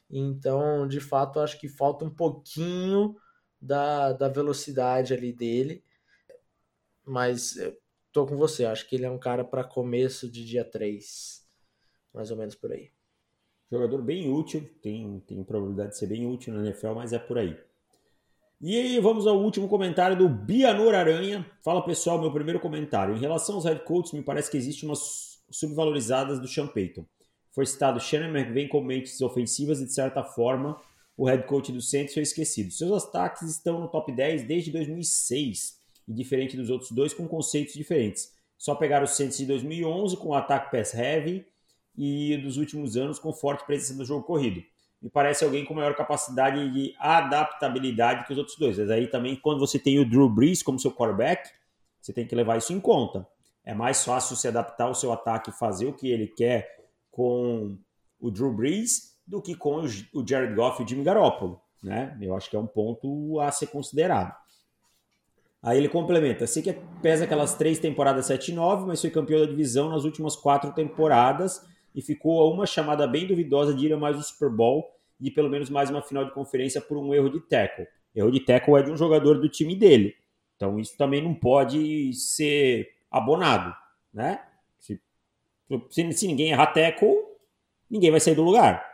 Então, 0.10 0.88
de 0.88 1.00
fato, 1.00 1.40
acho 1.40 1.60
que 1.60 1.68
falta 1.68 2.06
um 2.06 2.10
pouquinho 2.10 3.16
da, 3.62 4.14
da 4.14 4.30
velocidade 4.30 5.14
ali 5.14 5.34
dele. 5.34 5.84
Mas 7.06 7.56
tô 8.12 8.26
com 8.26 8.38
você, 8.38 8.66
acho 8.66 8.88
que 8.88 8.96
ele 8.96 9.06
é 9.06 9.10
um 9.10 9.20
cara 9.20 9.44
para 9.44 9.64
começo 9.64 10.30
de 10.30 10.46
dia 10.46 10.64
3, 10.64 11.46
mais 12.14 12.32
ou 12.32 12.38
menos 12.38 12.56
por 12.56 12.72
aí. 12.72 12.92
Jogador 13.72 14.02
bem 14.02 14.32
útil, 14.32 14.68
tem, 14.82 15.20
tem 15.28 15.44
probabilidade 15.44 15.92
de 15.92 15.98
ser 15.98 16.08
bem 16.08 16.26
útil 16.26 16.54
na 16.54 16.66
NFL, 16.66 16.94
mas 16.94 17.12
é 17.12 17.20
por 17.20 17.38
aí. 17.38 17.58
E 18.60 18.76
aí, 18.76 19.00
vamos 19.00 19.28
ao 19.28 19.40
último 19.40 19.68
comentário 19.68 20.18
do 20.18 20.28
Bianor 20.28 20.96
Aranha. 20.96 21.46
Fala 21.64 21.86
pessoal, 21.86 22.20
meu 22.20 22.32
primeiro 22.32 22.60
comentário. 22.60 23.16
Em 23.16 23.20
relação 23.20 23.56
aos 23.56 23.66
head 23.66 23.84
coaches, 23.84 24.14
me 24.14 24.24
parece 24.24 24.50
que 24.50 24.58
existe 24.58 24.84
umas 24.84 25.44
subvalorizadas 25.52 26.40
do 26.40 26.48
Sean 26.48 26.66
Payton. 26.66 27.06
Foi 27.58 27.66
citado 27.66 28.00
Shannon 28.00 28.38
McVay 28.38 28.68
como 28.68 28.86
mentes 28.86 29.20
ofensivas 29.20 29.82
e, 29.82 29.86
de 29.86 29.92
certa 29.92 30.24
forma, 30.24 30.80
o 31.18 31.26
head 31.26 31.44
coach 31.48 31.72
do 31.72 31.82
Saints 31.82 32.14
foi 32.14 32.22
esquecido. 32.22 32.72
Seus 32.72 33.04
ataques 33.04 33.42
estão 33.50 33.80
no 33.80 33.88
top 33.88 34.12
10 34.12 34.44
desde 34.44 34.70
2006, 34.70 35.82
e 36.08 36.14
diferente 36.14 36.56
dos 36.56 36.70
outros 36.70 36.92
dois, 36.92 37.16
com 37.16 37.28
conceitos 37.28 37.74
diferentes. 37.74 38.32
Só 38.60 38.76
pegar 38.76 39.02
o 39.02 39.08
Saints 39.08 39.40
de 39.40 39.48
2011 39.48 40.18
com 40.18 40.28
o 40.28 40.34
ataque 40.36 40.70
pass 40.70 40.94
heavy 40.94 41.48
e 41.98 42.38
dos 42.38 42.58
últimos 42.58 42.96
anos 42.96 43.18
com 43.18 43.34
forte 43.34 43.66
presença 43.66 43.96
no 43.96 44.06
jogo 44.06 44.24
corrido. 44.24 44.62
Me 45.02 45.10
parece 45.10 45.44
alguém 45.44 45.66
com 45.66 45.74
maior 45.74 45.96
capacidade 45.96 46.72
de 46.72 46.94
adaptabilidade 47.00 48.28
que 48.28 48.34
os 48.34 48.38
outros 48.38 48.56
dois. 48.60 48.78
Mas 48.78 48.92
aí 48.92 49.08
também, 49.08 49.36
quando 49.36 49.60
você 49.60 49.80
tem 49.80 49.98
o 49.98 50.08
Drew 50.08 50.30
Brees 50.30 50.62
como 50.62 50.80
seu 50.80 50.92
quarterback, 50.92 51.50
você 52.00 52.14
tem 52.14 52.28
que 52.28 52.36
levar 52.36 52.58
isso 52.58 52.72
em 52.72 52.80
conta. 52.80 53.28
É 53.66 53.74
mais 53.74 54.06
fácil 54.06 54.36
se 54.36 54.48
adaptar 54.48 54.86
ao 54.86 54.94
seu 54.94 55.12
ataque 55.12 55.50
e 55.50 55.54
fazer 55.54 55.88
o 55.88 55.94
que 55.94 56.12
ele 56.12 56.28
quer 56.28 56.77
com 57.18 57.76
o 58.20 58.30
Drew 58.30 58.54
Brees 58.54 59.18
do 59.26 59.42
que 59.42 59.56
com 59.56 59.82
o 60.14 60.28
Jared 60.28 60.54
Goff 60.54 60.80
e 60.80 60.86
o 60.86 60.88
Jimmy 60.88 61.04
Garoppolo. 61.04 61.60
Né? 61.82 62.16
Eu 62.22 62.36
acho 62.36 62.48
que 62.48 62.56
é 62.56 62.60
um 62.60 62.68
ponto 62.68 63.40
a 63.40 63.52
ser 63.52 63.68
considerado. 63.68 64.36
Aí 65.64 65.80
ele 65.80 65.90
complementa. 65.90 66.46
Sei 66.46 66.62
que 66.62 66.72
pesa 67.02 67.24
aquelas 67.24 67.56
três 67.56 67.80
temporadas 67.80 68.28
7 68.28 68.52
e 68.52 68.54
9, 68.54 68.86
mas 68.86 69.02
foi 69.02 69.10
campeão 69.10 69.40
da 69.40 69.48
divisão 69.48 69.90
nas 69.90 70.04
últimas 70.04 70.36
quatro 70.36 70.72
temporadas 70.74 71.68
e 71.96 72.04
ficou 72.04 72.40
a 72.40 72.54
uma 72.54 72.68
chamada 72.68 73.08
bem 73.08 73.26
duvidosa 73.26 73.74
de 73.74 73.88
ir 73.88 73.94
a 73.94 73.98
mais 73.98 74.16
um 74.16 74.22
Super 74.22 74.52
Bowl 74.52 74.88
e 75.20 75.32
pelo 75.32 75.50
menos 75.50 75.72
mais 75.72 75.90
uma 75.90 76.04
final 76.04 76.24
de 76.24 76.32
conferência 76.32 76.80
por 76.80 76.98
um 77.00 77.16
erro 77.16 77.32
de 77.32 77.40
tackle. 77.40 77.88
Erro 78.16 78.32
de 78.32 78.42
tackle 78.42 78.76
é 78.76 78.84
de 78.84 78.92
um 78.92 78.98
jogador 78.98 79.40
do 79.40 79.50
time 79.50 79.76
dele. 79.76 80.16
Então 80.56 80.80
isso 80.80 80.96
também 80.96 81.24
não 81.24 81.34
pode 81.34 82.14
ser 82.14 82.88
abonado, 83.10 83.76
né? 84.14 84.40
Se, 85.68 85.82
se, 85.90 86.12
se 86.14 86.28
ninguém 86.28 86.52
errar 86.52 86.68
tackle, 86.68 87.16
ninguém 87.90 88.12
vai 88.12 88.20
sair 88.20 88.36
do 88.36 88.44
lugar. 88.44 88.86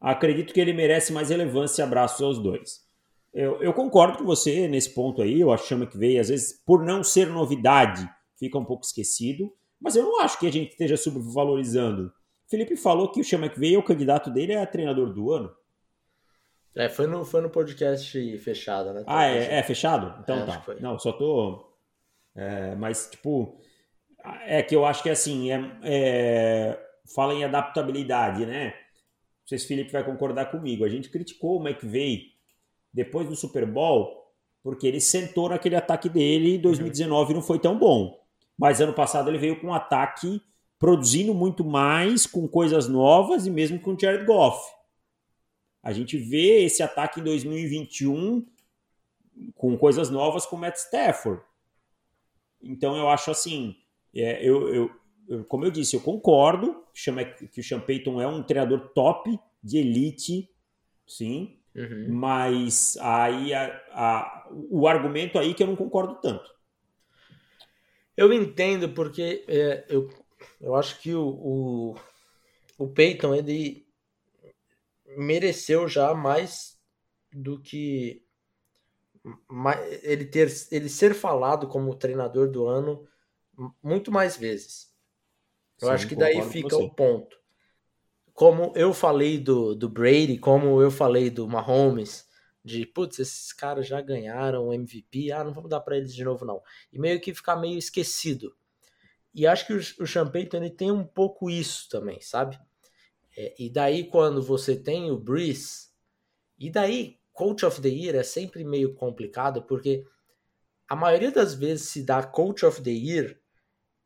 Acredito 0.00 0.52
que 0.52 0.60
ele 0.60 0.72
merece 0.72 1.12
mais 1.12 1.30
relevância 1.30 1.82
e 1.82 1.84
abraços 1.84 2.22
aos 2.22 2.38
dois. 2.38 2.86
Eu, 3.34 3.62
eu, 3.62 3.72
concordo 3.72 4.18
com 4.18 4.24
você 4.24 4.68
nesse 4.68 4.90
ponto 4.94 5.20
aí. 5.20 5.40
Eu 5.40 5.52
acho 5.52 5.64
que 5.64 5.68
chama 5.68 5.86
que 5.86 5.98
veio, 5.98 6.20
às 6.20 6.28
vezes, 6.28 6.62
por 6.64 6.84
não 6.84 7.02
ser 7.02 7.26
novidade, 7.26 8.08
fica 8.38 8.58
um 8.58 8.64
pouco 8.64 8.84
esquecido. 8.84 9.52
Mas 9.80 9.96
eu 9.96 10.04
não 10.04 10.20
acho 10.20 10.38
que 10.38 10.46
a 10.46 10.52
gente 10.52 10.70
esteja 10.70 10.96
subvalorizando. 10.96 12.12
Felipe 12.48 12.76
falou 12.76 13.12
que 13.12 13.20
o 13.20 13.24
Chama 13.24 13.48
que 13.48 13.60
veio, 13.60 13.80
o 13.80 13.84
candidato 13.84 14.30
dele 14.30 14.54
é 14.54 14.64
treinador 14.64 15.12
do 15.12 15.32
ano. 15.32 15.54
É, 16.74 16.88
foi 16.88 17.06
no, 17.06 17.24
foi 17.24 17.40
no 17.40 17.50
podcast 17.50 18.38
fechado, 18.38 18.92
né? 18.92 19.04
Ah, 19.06 19.26
é, 19.26 19.58
é 19.58 19.62
fechado? 19.62 20.20
Então 20.22 20.38
É, 20.38 20.46
tá. 20.46 20.64
Não, 20.80 20.98
só 20.98 21.12
tô. 21.12 21.72
é, 22.34 22.74
mas, 22.76 23.08
tipo, 23.10 23.60
é 24.44 24.62
que 24.62 24.74
eu 24.74 24.84
acho 24.84 25.02
que 25.02 25.10
assim, 25.10 25.50
é, 25.50 25.78
é, 25.82 26.86
fala 27.14 27.34
em 27.34 27.44
adaptabilidade, 27.44 28.46
né? 28.46 28.66
Não 28.66 29.46
sei 29.46 29.58
se 29.58 29.64
o 29.64 29.68
Felipe 29.68 29.92
vai 29.92 30.04
concordar 30.04 30.50
comigo. 30.50 30.84
A 30.84 30.88
gente 30.88 31.08
criticou 31.08 31.58
o 31.58 31.66
McVeigh 31.66 32.32
depois 32.92 33.28
do 33.28 33.36
Super 33.36 33.66
Bowl 33.66 34.18
porque 34.62 34.86
ele 34.86 35.00
sentou 35.00 35.48
naquele 35.48 35.76
ataque 35.76 36.08
dele 36.08 36.54
e 36.54 36.58
2019 36.58 37.34
não 37.34 37.42
foi 37.42 37.58
tão 37.58 37.78
bom. 37.78 38.18
Mas 38.56 38.80
ano 38.80 38.92
passado 38.92 39.30
ele 39.30 39.38
veio 39.38 39.60
com 39.60 39.68
um 39.68 39.74
ataque 39.74 40.42
produzindo 40.78 41.34
muito 41.34 41.64
mais, 41.64 42.26
com 42.26 42.46
coisas 42.46 42.88
novas 42.88 43.46
e 43.46 43.50
mesmo 43.50 43.80
com 43.80 43.94
o 43.94 43.98
Jared 43.98 44.24
Goff. 44.24 44.60
A 45.82 45.92
gente 45.92 46.16
vê 46.18 46.64
esse 46.64 46.82
ataque 46.82 47.20
em 47.20 47.24
2021 47.24 48.46
com 49.54 49.78
coisas 49.78 50.10
novas 50.10 50.44
com 50.44 50.56
o 50.56 50.58
Matt 50.58 50.76
Stafford. 50.76 51.42
Então 52.60 52.96
eu 52.96 53.08
acho 53.08 53.30
assim, 53.30 53.76
é, 54.14 54.46
eu, 54.46 54.74
eu, 54.74 54.90
eu, 55.28 55.44
como 55.44 55.64
eu 55.64 55.70
disse, 55.70 55.96
eu 55.96 56.00
concordo 56.00 56.84
que 57.52 57.60
o 57.60 57.64
Sean 57.64 57.80
Payton 57.80 58.20
é 58.20 58.26
um 58.26 58.42
treinador 58.42 58.88
top, 58.94 59.38
de 59.62 59.78
elite, 59.78 60.48
sim, 61.06 61.58
Uhum. 61.74 62.08
mas 62.08 62.96
aí 63.00 63.54
a, 63.54 63.66
a, 63.92 64.48
o 64.70 64.88
argumento 64.88 65.38
aí 65.38 65.54
que 65.54 65.62
eu 65.62 65.66
não 65.66 65.76
concordo 65.76 66.16
tanto. 66.20 66.50
Eu 68.16 68.32
entendo 68.32 68.88
porque 68.88 69.44
é, 69.46 69.84
eu, 69.88 70.08
eu 70.60 70.74
acho 70.74 71.00
que 71.00 71.14
o, 71.14 71.28
o, 71.28 71.94
o 72.76 72.88
Peyton 72.88 73.32
ele 73.34 73.86
mereceu 75.16 75.86
já 75.88 76.14
mais 76.14 76.76
do 77.32 77.60
que 77.60 78.24
ele 80.02 80.24
ter 80.24 80.48
ele 80.70 80.88
ser 80.88 81.14
falado 81.14 81.68
como 81.68 81.94
treinador 81.94 82.50
do 82.50 82.66
ano 82.66 83.06
muito 83.82 84.12
mais 84.12 84.36
vezes. 84.36 84.92
Eu 85.80 85.88
Sim, 85.88 85.94
acho 85.94 86.08
que 86.08 86.16
daí 86.16 86.42
fica 86.42 86.76
o 86.76 86.90
ponto. 86.90 87.36
Como 88.32 88.72
eu 88.76 88.92
falei 88.92 89.38
do, 89.38 89.74
do 89.74 89.88
Brady, 89.88 90.38
como 90.38 90.80
eu 90.80 90.90
falei 90.90 91.28
do 91.28 91.48
Mahomes, 91.48 92.28
de 92.64 92.86
putz, 92.86 93.18
esses 93.18 93.52
caras 93.52 93.86
já 93.86 94.00
ganharam 94.00 94.68
o 94.68 94.72
MVP, 94.72 95.32
ah, 95.32 95.42
não 95.42 95.52
vamos 95.52 95.70
dar 95.70 95.80
para 95.80 95.96
eles 95.96 96.14
de 96.14 96.24
novo 96.24 96.44
não. 96.44 96.62
E 96.92 96.98
meio 96.98 97.20
que 97.20 97.34
ficar 97.34 97.56
meio 97.56 97.78
esquecido. 97.78 98.54
E 99.34 99.46
acho 99.46 99.66
que 99.66 99.72
o, 99.72 99.78
o 99.78 100.56
ele 100.56 100.70
tem 100.70 100.90
um 100.90 101.04
pouco 101.04 101.50
isso 101.50 101.88
também, 101.88 102.20
sabe? 102.20 102.58
É, 103.36 103.54
e 103.58 103.70
daí 103.70 104.04
quando 104.04 104.42
você 104.42 104.76
tem 104.76 105.10
o 105.10 105.18
Breeze, 105.18 105.88
e 106.58 106.70
daí 106.70 107.18
Coach 107.32 107.64
of 107.64 107.80
the 107.80 107.88
Year 107.88 108.16
é 108.16 108.22
sempre 108.22 108.64
meio 108.64 108.94
complicado, 108.94 109.62
porque 109.62 110.04
a 110.88 110.96
maioria 110.96 111.30
das 111.30 111.54
vezes 111.54 111.88
se 111.88 112.02
dá 112.02 112.22
Coach 112.22 112.64
of 112.64 112.82
the 112.82 112.90
Year 112.90 113.38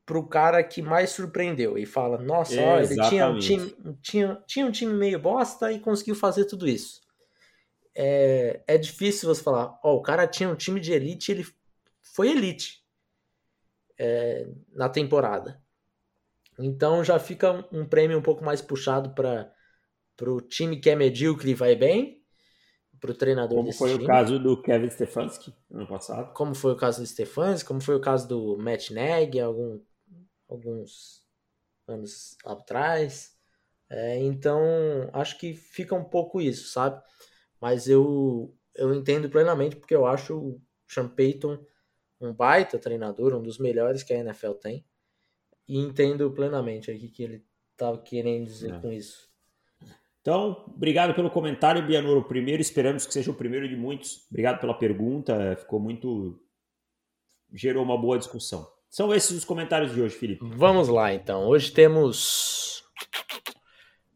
pro 0.05 0.27
cara 0.27 0.63
que 0.63 0.83
mais 0.83 1.11
surpreendeu 1.11 1.79
e 1.79 1.87
fala, 1.87 2.19
nossa, 2.19 2.61
ó, 2.61 2.81
ele 2.81 3.01
tinha 3.09 3.29
um, 3.29 3.39
time, 3.39 3.75
tinha, 4.03 4.43
tinha 4.47 4.67
um 4.67 4.71
time 4.71 4.93
meio 4.93 5.19
bosta 5.19 5.71
e 5.71 5.79
conseguiu 5.79 6.15
fazer 6.15 6.45
tudo 6.45 6.69
isso. 6.69 7.01
É, 7.95 8.63
é 8.67 8.79
difícil 8.79 9.29
você 9.29 9.43
falar, 9.43 9.79
ó, 9.83 9.95
o 9.95 10.03
cara 10.03 10.27
tinha 10.27 10.49
um 10.49 10.57
time 10.57 10.81
de 10.81 10.93
elite, 10.93 11.31
ele 11.31 11.47
foi 12.01 12.31
elite 12.31 12.83
é, 13.99 14.49
na 14.73 14.89
temporada. 14.89 15.63
Então 16.59 17.05
já 17.05 17.19
fica 17.19 17.53
um, 17.53 17.81
um 17.81 17.87
prêmio 17.87 18.19
um 18.19 18.23
pouco 18.23 18.45
mais 18.45 18.61
puxado 18.61 19.11
para 19.15 19.51
o 20.21 20.41
time 20.41 20.79
que 20.79 20.91
é 20.91 20.97
medíocre 20.97 21.51
e 21.51 21.55
vai 21.55 21.77
bem, 21.77 22.23
para 23.03 23.11
o 23.11 23.15
treinador 23.15 23.59
Como 23.59 23.73
foi 23.73 23.93
time. 23.93 24.05
o 24.05 24.07
caso 24.07 24.39
do 24.39 24.63
Kevin 24.63 24.89
Stefanski 24.89 25.53
ano 25.73 25.87
passado. 25.89 26.33
Como 26.35 26.55
foi 26.55 26.73
o 26.73 26.77
caso 26.77 27.01
do 27.01 27.07
Stefanski, 27.07 27.67
como 27.67 27.81
foi 27.81 27.97
o 27.97 28.01
caso 28.01 28.29
do 28.29 28.57
Matt 28.57 28.91
Nagy 28.91 29.41
algum, 29.41 29.81
alguns 30.53 31.23
anos 31.87 32.37
atrás. 32.45 33.37
É, 33.91 34.19
então, 34.19 34.61
acho 35.13 35.39
que 35.39 35.55
fica 35.55 35.95
um 35.95 36.05
pouco 36.05 36.41
isso, 36.41 36.69
sabe? 36.69 37.03
Mas 37.61 37.89
eu, 37.89 38.55
eu 38.75 38.95
entendo 38.95 39.29
plenamente 39.29 39.77
porque 39.77 39.95
eu 39.95 40.07
acho 40.07 40.37
o 40.37 40.63
Sean 40.89 41.09
Payton 41.09 41.59
um 42.21 42.33
baita 42.33 42.79
treinador, 42.79 43.35
um 43.35 43.43
dos 43.43 43.59
melhores 43.59 44.03
que 44.03 44.13
a 44.13 44.19
NFL 44.19 44.53
tem. 44.53 44.85
E 45.69 45.79
entendo 45.79 46.31
plenamente 46.31 46.91
o 46.91 46.99
que 46.99 47.23
ele 47.23 47.45
estava 47.73 47.99
querendo 47.99 48.47
dizer 48.47 48.75
é. 48.75 48.81
com 48.81 48.93
isso. 48.93 49.29
Então, 50.21 50.65
obrigado 50.69 51.15
pelo 51.15 51.31
comentário, 51.31 51.85
Bianoro. 51.85 52.21
O 52.21 52.29
primeiro, 52.29 52.63
esperamos 52.63 53.05
que 53.05 53.13
seja 53.13 53.31
o 53.31 53.35
primeiro 53.35 53.69
de 53.69 53.75
muitos. 53.75 54.25
Obrigado 54.31 54.61
pela 54.61 54.75
pergunta, 54.75 55.57
ficou 55.57 55.81
muito. 55.81 56.41
gerou 57.53 57.83
uma 57.83 58.01
boa 58.01 58.19
discussão. 58.19 58.71
São 58.93 59.15
esses 59.15 59.31
os 59.39 59.45
comentários 59.47 59.95
de 59.95 60.03
hoje, 60.03 60.15
Felipe. 60.15 60.45
Vamos 60.45 60.87
lá, 60.87 61.15
então. 61.15 61.47
Hoje 61.47 61.73
temos. 61.73 62.85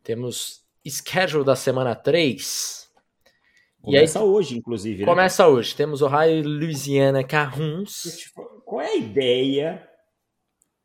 Temos 0.02 0.66
schedule 0.87 1.47
da 1.47 1.56
semana 1.56 1.95
3. 1.95 2.87
Começa 3.80 4.18
aí, 4.18 4.25
hoje, 4.26 4.59
inclusive. 4.59 5.00
Né? 5.00 5.06
Começa 5.06 5.49
hoje. 5.49 5.75
Temos 5.75 6.02
Ohio 6.02 6.40
e 6.40 6.42
Louisiana 6.42 7.25
Carruns. 7.25 8.30
Qual 8.66 8.83
é 8.83 8.88
a 8.88 8.97
ideia? 8.97 9.88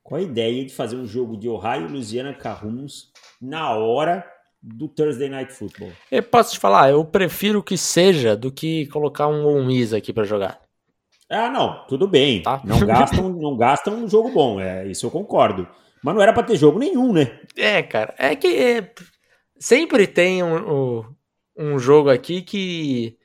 Qual 0.02 0.22
é 0.22 0.24
a 0.24 0.26
ideia 0.26 0.66
de 0.66 0.74
fazer 0.74 0.96
um 0.96 1.06
jogo 1.06 1.36
de 1.36 1.50
Ohio 1.50 1.88
e 1.88 1.92
Louisiana 1.92 2.34
Carruns 2.34 3.12
na 3.42 3.76
hora 3.76 4.26
do 4.64 4.88
Thursday 4.88 5.28
Night 5.28 5.52
Football? 5.52 5.92
Eu 6.10 6.24
posso 6.24 6.54
te 6.54 6.60
falar, 6.60 6.92
eu 6.92 7.04
prefiro 7.04 7.62
que 7.62 7.78
seja 7.78 8.38
do 8.38 8.54
que 8.54 8.88
colocar 8.88 9.28
um 9.28 9.46
Ole 9.46 9.94
aqui 9.94 10.14
para 10.14 10.24
jogar. 10.24 10.62
Ah, 11.32 11.50
não, 11.50 11.86
tudo 11.88 12.08
bem. 12.08 12.42
Tá? 12.42 12.62
Não 12.64 12.80
gastam, 12.86 13.30
não 13.30 13.56
gastam 13.58 13.96
um 13.96 14.08
jogo 14.08 14.30
bom, 14.32 14.60
é 14.60 14.86
isso 14.88 15.06
eu 15.06 15.12
concordo. 15.12 15.68
Mas 16.04 16.16
não 16.16 16.22
era 16.22 16.34
para 16.34 16.44
ter 16.44 16.58
jogo 16.58 16.78
nenhum, 16.78 17.14
né? 17.14 17.40
É, 17.56 17.82
cara, 17.82 18.14
é 18.18 18.36
que 18.36 18.48
é, 18.48 18.94
sempre 19.58 20.08
tem 20.08 20.44
um, 20.44 21.06
um, 21.58 21.80
jogo 21.80 22.10
aqui 22.10 22.42
que 22.42 23.18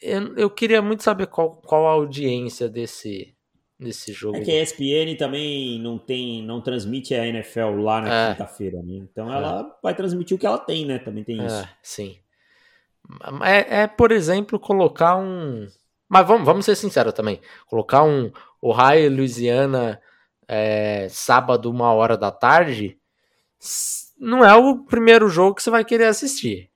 eu, 0.00 0.36
eu 0.36 0.50
queria 0.50 0.80
muito 0.80 1.02
saber 1.02 1.26
qual, 1.26 1.56
qual 1.56 1.86
a 1.86 1.90
audiência 1.90 2.68
desse 2.68 3.34
nesse 3.78 4.12
jogo. 4.12 4.38
É 4.38 4.40
que 4.40 4.50
a 4.50 4.62
ESPN 4.62 5.16
também 5.18 5.78
não 5.80 5.98
tem, 5.98 6.42
não 6.42 6.60
transmite 6.60 7.14
a 7.14 7.26
NFL 7.26 7.80
lá 7.80 8.00
na 8.00 8.14
é. 8.14 8.30
quinta-feira, 8.32 8.82
né? 8.82 8.94
Então 8.94 9.32
é. 9.32 9.36
ela 9.36 9.78
vai 9.82 9.94
transmitir 9.94 10.36
o 10.36 10.40
que 10.40 10.46
ela 10.46 10.58
tem, 10.58 10.86
né? 10.86 10.98
Também 10.98 11.24
tem 11.24 11.44
isso. 11.44 11.62
É, 11.62 11.68
sim. 11.82 12.16
É, 13.42 13.82
é, 13.82 13.86
por 13.86 14.12
exemplo, 14.12 14.58
colocar 14.58 15.16
um. 15.16 15.66
Mas 16.14 16.28
vamos, 16.28 16.46
vamos 16.46 16.64
ser 16.64 16.76
sinceros 16.76 17.12
também. 17.12 17.40
Colocar 17.66 18.04
um 18.04 18.30
Ohio 18.62 19.10
Louisiana 19.10 20.00
é, 20.46 21.08
sábado, 21.10 21.68
uma 21.68 21.92
hora 21.92 22.16
da 22.16 22.30
tarde, 22.30 22.96
não 24.16 24.44
é 24.44 24.54
o 24.54 24.84
primeiro 24.84 25.28
jogo 25.28 25.56
que 25.56 25.62
você 25.64 25.70
vai 25.70 25.84
querer 25.84 26.04
assistir. 26.04 26.70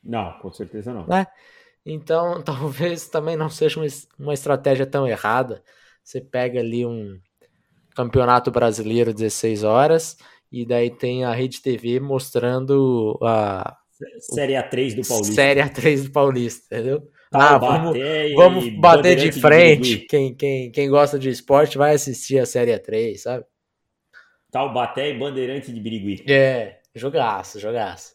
Não, 0.00 0.38
com 0.38 0.52
certeza 0.52 0.94
não. 0.94 1.04
Né? 1.04 1.26
Então, 1.84 2.40
talvez 2.46 3.08
também 3.08 3.34
não 3.36 3.50
seja 3.50 3.80
uma, 3.80 3.86
uma 4.16 4.34
estratégia 4.34 4.86
tão 4.86 5.04
errada. 5.04 5.64
Você 6.04 6.20
pega 6.20 6.60
ali 6.60 6.86
um 6.86 7.18
campeonato 7.96 8.52
brasileiro 8.52 9.12
16 9.12 9.64
horas 9.64 10.16
e 10.52 10.64
daí 10.64 10.90
tem 10.90 11.24
a 11.24 11.32
Rede 11.32 11.60
TV 11.60 11.98
mostrando 11.98 13.18
a 13.20 13.76
Série 14.20 14.52
A3 14.54 14.94
do 14.94 15.08
Paulista. 15.08 15.34
Série 15.34 15.60
A3 15.60 16.04
do 16.04 16.12
Paulista, 16.12 16.66
entendeu? 16.76 17.10
Ah, 17.32 17.58
vamos, 17.58 17.96
vamos 18.34 18.68
bater 18.80 19.16
de 19.16 19.32
frente. 19.32 19.98
De 19.98 20.06
quem, 20.06 20.34
quem, 20.34 20.70
quem 20.70 20.90
gosta 20.90 21.18
de 21.18 21.28
esporte 21.28 21.78
vai 21.78 21.94
assistir 21.94 22.38
a 22.38 22.46
Série 22.46 22.72
A3, 22.72 23.16
sabe? 23.18 23.44
Taubaté 24.50 25.10
e 25.10 25.18
Bandeirante 25.18 25.72
de 25.72 25.80
Birigui. 25.80 26.24
É, 26.28 26.80
jogaço, 26.94 27.60
jogaço. 27.60 28.14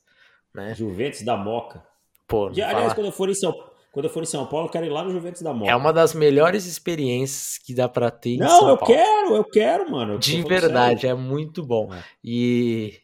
Né? 0.53 0.73
Juventus 0.75 1.21
da 1.21 1.37
Moca. 1.37 1.81
Pô, 2.27 2.47
aliás, 2.47 2.73
falar... 2.73 2.95
quando 2.95 3.07
eu 3.07 3.11
for 3.11 3.29
em 3.29 3.33
São 3.33 3.53
quando 3.95 4.07
eu 4.07 4.11
for 4.11 4.21
em 4.21 4.25
São 4.25 4.45
Paulo, 4.45 4.65
eu 4.67 4.69
quero 4.69 4.85
ir 4.85 4.89
lá 4.89 5.05
no 5.05 5.09
Juventus 5.09 5.41
da 5.41 5.53
Moca. 5.53 5.71
É 5.71 5.75
uma 5.75 5.93
das 5.93 6.13
melhores 6.13 6.65
experiências 6.65 7.57
que 7.57 7.73
dá 7.73 7.87
para 7.87 8.11
ter 8.11 8.35
Não, 8.35 8.45
em 8.45 8.49
São 8.49 8.67
eu 8.67 8.77
Paulo. 8.77 8.93
quero, 8.93 9.35
eu 9.37 9.43
quero, 9.45 9.89
mano. 9.89 10.13
Eu 10.15 10.19
De 10.19 10.43
verdade, 10.43 11.01
sério. 11.01 11.17
é 11.17 11.17
muito 11.17 11.65
bom. 11.65 11.93
É. 11.93 12.03
E 12.21 12.99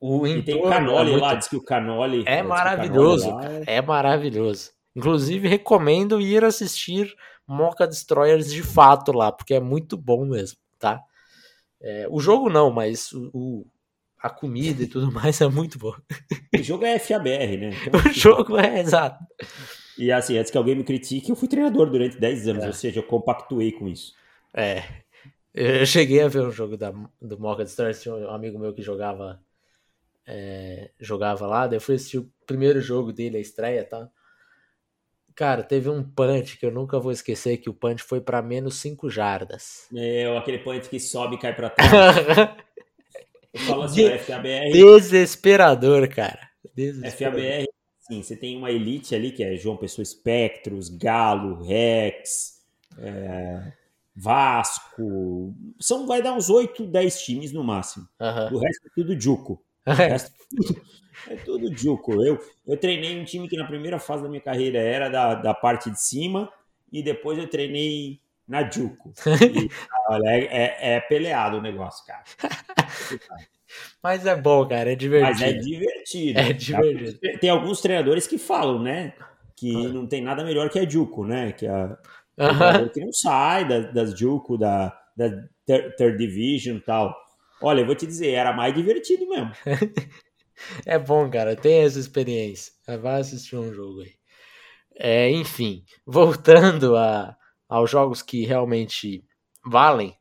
o 0.00 0.26
e 0.26 0.42
tem 0.42 0.54
o 0.54 0.68
Canoli 0.68 1.08
é 1.08 1.12
muito... 1.12 1.22
lá, 1.22 1.34
diz 1.34 1.48
que 1.48 1.56
o 1.56 1.62
Canoli 1.62 2.24
é 2.26 2.42
maravilhoso, 2.42 3.30
Canoli 3.30 3.64
é... 3.66 3.76
é 3.76 3.82
maravilhoso. 3.82 4.70
Inclusive 4.94 5.48
recomendo 5.48 6.20
ir 6.20 6.44
assistir 6.44 7.14
Mocha 7.46 7.86
Destroyers 7.86 8.50
de 8.50 8.62
fato 8.62 9.12
lá, 9.12 9.30
porque 9.30 9.54
é 9.54 9.60
muito 9.60 9.96
bom 9.96 10.24
mesmo, 10.24 10.58
tá? 10.78 11.02
É, 11.80 12.06
o 12.10 12.18
jogo 12.18 12.48
não, 12.48 12.70
mas 12.70 13.12
o, 13.12 13.66
a 14.18 14.30
comida 14.30 14.82
e 14.82 14.86
tudo 14.86 15.10
mais 15.12 15.40
é 15.40 15.48
muito 15.48 15.78
bom. 15.78 15.94
O 16.54 16.62
jogo 16.62 16.84
é 16.84 16.98
FABR, 16.98 17.58
né? 17.58 17.70
Então, 17.86 18.00
o 18.00 18.12
jogo 18.12 18.58
é, 18.58 18.80
exato. 18.80 19.24
E 19.98 20.10
assim, 20.10 20.36
antes 20.36 20.50
que 20.50 20.58
alguém 20.58 20.74
me 20.74 20.84
critique, 20.84 21.30
eu 21.30 21.36
fui 21.36 21.48
treinador 21.48 21.90
durante 21.90 22.18
10 22.18 22.48
anos, 22.48 22.64
é. 22.64 22.66
ou 22.66 22.72
seja, 22.72 23.00
eu 23.00 23.04
compactuei 23.04 23.72
com 23.72 23.88
isso. 23.88 24.14
É. 24.52 24.82
Eu 25.54 25.86
cheguei 25.86 26.22
a 26.22 26.28
ver 26.28 26.42
um 26.42 26.50
jogo 26.50 26.76
da, 26.76 26.92
do 27.20 27.38
Mocha 27.38 27.62
Stars, 27.62 28.02
tinha 28.02 28.14
um 28.14 28.30
amigo 28.30 28.58
meu 28.58 28.74
que 28.74 28.82
jogava 28.82 29.40
é, 30.26 30.90
jogava 30.98 31.46
lá, 31.46 31.66
daí 31.66 31.76
eu 31.76 31.80
fui 31.80 31.94
assistir 31.94 32.18
o 32.18 32.30
primeiro 32.46 32.80
jogo 32.80 33.12
dele, 33.12 33.36
a 33.36 33.40
estreia, 33.40 33.84
tá? 33.84 34.10
Cara, 35.34 35.62
teve 35.62 35.90
um 35.90 36.02
punch 36.02 36.58
que 36.58 36.64
eu 36.64 36.70
nunca 36.70 36.98
vou 36.98 37.12
esquecer, 37.12 37.58
que 37.58 37.68
o 37.68 37.74
punch 37.74 38.02
foi 38.02 38.20
para 38.20 38.40
menos 38.40 38.76
5 38.76 39.10
jardas. 39.10 39.86
É, 39.94 40.34
aquele 40.36 40.58
punch 40.58 40.88
que 40.88 40.98
sobe 40.98 41.36
e 41.36 41.38
cai 41.38 41.54
pra 41.54 41.68
trás. 41.70 41.90
falo 43.66 43.82
assim, 43.82 44.08
De 44.08 44.18
FABR. 44.18 44.72
Desesperador, 44.72 46.08
cara. 46.08 46.48
Desesperador. 46.74 47.40
FABR, 47.40 47.66
sim, 48.00 48.22
você 48.22 48.34
tem 48.34 48.56
uma 48.56 48.70
elite 48.70 49.14
ali 49.14 49.30
que 49.30 49.44
é 49.44 49.56
João 49.56 49.76
Pessoa 49.76 50.02
Espectros, 50.02 50.88
Galo, 50.88 51.62
Rex, 51.62 52.62
é, 52.98 53.72
Vasco. 54.16 55.54
São, 55.78 56.06
vai 56.06 56.22
dar 56.22 56.32
uns 56.32 56.48
8, 56.48 56.86
10 56.86 57.20
times 57.20 57.52
no 57.52 57.62
máximo. 57.62 58.08
O 58.50 58.58
resto 58.58 58.86
é 58.86 58.90
tudo 58.94 59.20
Juco. 59.20 59.62
Resto 59.86 60.32
é 60.36 60.56
tudo, 60.56 60.82
é 61.28 61.36
tudo 61.36 61.76
Juco. 61.76 62.22
Eu, 62.22 62.38
eu 62.66 62.76
treinei 62.76 63.18
um 63.20 63.24
time 63.24 63.48
que 63.48 63.56
na 63.56 63.66
primeira 63.66 63.98
fase 63.98 64.22
da 64.22 64.28
minha 64.28 64.40
carreira 64.40 64.78
era 64.78 65.08
da, 65.08 65.34
da 65.34 65.54
parte 65.54 65.90
de 65.90 66.00
cima 66.00 66.50
e 66.92 67.02
depois 67.02 67.38
eu 67.38 67.48
treinei 67.48 68.20
na 68.46 68.68
Juco. 68.68 69.12
E, 69.26 69.68
olha, 70.08 70.28
é, 70.28 70.44
é, 70.44 70.94
é, 70.94 71.00
peleado 71.00 71.58
o 71.58 71.62
negócio, 71.62 72.04
cara. 72.06 72.22
Mas 74.02 74.24
é 74.24 74.36
bom, 74.36 74.66
cara, 74.66 74.92
é 74.92 74.94
divertido. 74.94 75.32
Mas 75.32 75.42
é 75.42 75.52
divertido. 75.52 76.38
É 76.38 76.52
divertido. 76.52 77.40
Tem 77.40 77.50
alguns 77.50 77.80
treinadores 77.80 78.26
que 78.26 78.38
falam, 78.38 78.80
né? 78.80 79.12
Que 79.56 79.74
ah. 79.74 79.88
não 79.88 80.06
tem 80.06 80.22
nada 80.22 80.44
melhor 80.44 80.70
que 80.70 80.78
a 80.78 80.88
Juco, 80.88 81.24
né? 81.24 81.52
Que 81.52 81.66
a, 81.66 81.98
uh 82.38 82.90
que 82.92 83.00
não 83.00 83.12
sai 83.12 83.66
das, 83.66 83.92
das 83.92 84.18
Juco, 84.18 84.56
da, 84.56 84.96
da 85.16 85.30
Third 85.66 86.16
Division 86.16 86.76
e 86.76 86.80
tal. 86.80 87.14
Olha, 87.60 87.80
eu 87.80 87.86
vou 87.86 87.94
te 87.94 88.06
dizer, 88.06 88.32
era 88.32 88.52
mais 88.52 88.74
divertido 88.74 89.28
mesmo. 89.28 89.52
É 90.86 90.98
bom, 90.98 91.30
cara. 91.30 91.54
Tem 91.54 91.84
essa 91.84 91.98
experiência. 91.98 92.72
Vai 93.02 93.20
assistir 93.20 93.56
um 93.56 93.72
jogo 93.72 94.00
aí. 94.00 94.14
É, 94.94 95.30
enfim, 95.30 95.84
voltando 96.06 96.96
a, 96.96 97.36
aos 97.68 97.90
jogos 97.90 98.22
que 98.22 98.46
realmente 98.46 99.22
valem. 99.64 100.16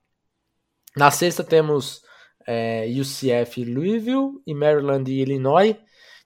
Na 0.95 1.09
sexta 1.11 1.43
temos 1.43 2.01
é, 2.45 2.85
UCF 2.87 3.63
Louisville 3.63 4.41
e 4.45 4.53
Maryland 4.53 5.09
e 5.09 5.21
Illinois. 5.21 5.77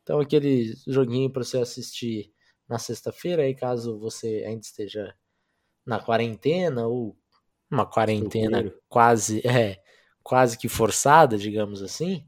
Então 0.01 0.19
aquele 0.19 0.73
joguinho 0.87 1.29
para 1.31 1.43
você 1.43 1.59
assistir 1.59 2.33
na 2.67 2.79
sexta-feira, 2.79 3.43
aí 3.43 3.55
caso 3.55 3.99
você 3.99 4.43
ainda 4.47 4.61
esteja 4.61 5.13
na 5.85 5.99
quarentena 5.99 6.87
ou 6.87 7.15
uma 7.69 7.85
quarentena 7.85 8.73
quase 8.87 9.45
é 9.45 9.79
quase 10.23 10.57
que 10.57 10.67
forçada, 10.67 11.37
digamos 11.37 11.81
assim. 11.81 12.25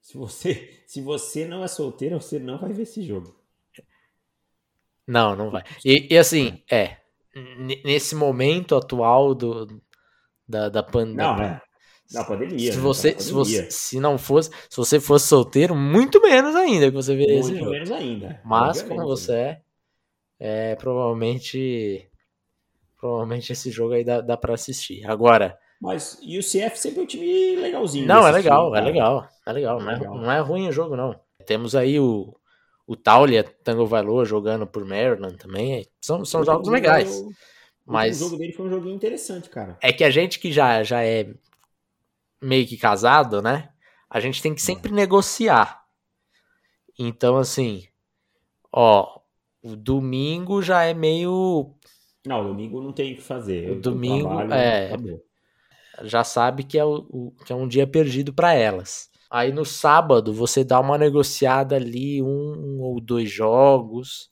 Se 0.00 0.16
você 0.16 0.78
se 0.88 1.02
você 1.02 1.46
não 1.46 1.62
é 1.62 1.68
solteiro, 1.68 2.18
você 2.18 2.38
não 2.38 2.58
vai 2.58 2.72
ver 2.72 2.84
esse 2.84 3.02
jogo. 3.02 3.36
Não, 5.06 5.36
não 5.36 5.50
vai. 5.50 5.62
E, 5.84 6.14
e 6.14 6.16
assim, 6.16 6.62
é. 6.70 6.96
Nesse 7.84 8.14
momento 8.14 8.74
atual 8.74 9.34
do, 9.34 9.82
da, 10.48 10.70
da 10.70 10.82
pandemia. 10.82 11.24
Não, 11.24 11.42
é. 11.42 11.62
Pandemia. 12.26 12.72
Se 12.72 12.78
né? 12.78 12.82
você, 12.82 13.12
pandemia. 13.12 13.22
se 13.26 13.32
você, 13.32 13.70
se 13.70 14.00
não 14.00 14.16
fosse, 14.16 14.50
se 14.70 14.76
você 14.78 14.98
fosse 14.98 15.28
solteiro, 15.28 15.74
muito 15.76 16.22
menos 16.22 16.56
ainda 16.56 16.86
que 16.86 16.96
você 16.96 17.14
veria 17.14 17.40
esse 17.40 17.50
jogo. 17.50 17.66
Muito 17.66 17.72
menos 17.72 17.90
ainda. 17.90 18.40
Mas 18.46 18.80
como 18.80 19.02
você 19.02 19.32
é, 19.34 19.62
é, 20.40 20.74
provavelmente, 20.76 22.10
provavelmente 22.98 23.52
esse 23.52 23.70
jogo 23.70 23.92
aí 23.92 24.04
dá, 24.04 24.22
dá 24.22 24.38
para 24.38 24.54
assistir. 24.54 25.06
Agora. 25.06 25.58
Mas 25.80 26.18
e 26.22 26.38
o 26.38 26.42
CF 26.42 26.76
sempre 26.76 27.00
é 27.00 27.02
um 27.02 27.06
time 27.06 27.56
legalzinho. 27.56 28.06
Não, 28.06 28.26
é 28.26 28.32
legal, 28.32 28.74
é 28.74 28.80
legal, 28.80 29.28
é 29.46 29.52
legal, 29.52 29.80
é 29.80 29.84
não, 29.84 29.92
legal. 29.92 30.16
É, 30.16 30.20
não 30.20 30.32
é 30.32 30.40
ruim 30.40 30.68
o 30.68 30.72
jogo 30.72 30.96
não. 30.96 31.18
Temos 31.46 31.74
aí 31.74 32.00
o 32.00 32.34
o 32.88 32.96
Taulia 32.96 33.44
Tango 33.44 33.84
Valor 33.84 34.24
jogando 34.24 34.66
por 34.66 34.82
Maryland 34.82 35.36
também. 35.36 35.86
São, 36.00 36.24
são 36.24 36.42
jogos 36.42 36.68
legais. 36.68 37.22
mas 37.84 38.16
o 38.16 38.24
jogo 38.24 38.38
dele 38.38 38.54
foi 38.54 38.66
um 38.66 38.70
joguinho 38.70 38.94
interessante, 38.94 39.50
cara. 39.50 39.76
É 39.82 39.92
que 39.92 40.02
a 40.02 40.08
gente 40.10 40.38
que 40.38 40.50
já, 40.50 40.82
já 40.82 41.04
é 41.04 41.28
meio 42.40 42.66
que 42.66 42.78
casado, 42.78 43.42
né? 43.42 43.68
A 44.08 44.20
gente 44.20 44.40
tem 44.40 44.54
que 44.54 44.62
sempre 44.62 44.90
é. 44.90 44.94
negociar. 44.94 45.84
Então, 46.98 47.36
assim, 47.36 47.86
ó, 48.72 49.20
o 49.62 49.76
domingo 49.76 50.62
já 50.62 50.82
é 50.82 50.94
meio. 50.94 51.74
Não, 52.26 52.42
domingo 52.42 52.80
não 52.80 52.92
tem 52.92 53.12
o 53.12 53.16
que 53.16 53.22
fazer. 53.22 53.70
O 53.70 53.80
domingo 53.80 54.28
trabalho, 54.28 54.54
é. 54.54 54.96
Já 56.02 56.24
sabe 56.24 56.64
que 56.64 56.78
é, 56.78 56.84
o, 56.84 57.06
o, 57.08 57.32
que 57.44 57.52
é 57.52 57.56
um 57.56 57.68
dia 57.68 57.86
perdido 57.86 58.32
para 58.32 58.54
elas. 58.54 59.08
Aí 59.30 59.52
no 59.52 59.64
sábado 59.64 60.32
você 60.32 60.64
dá 60.64 60.80
uma 60.80 60.96
negociada 60.96 61.76
ali, 61.76 62.22
um, 62.22 62.80
ou 62.80 63.00
dois 63.00 63.30
jogos. 63.30 64.30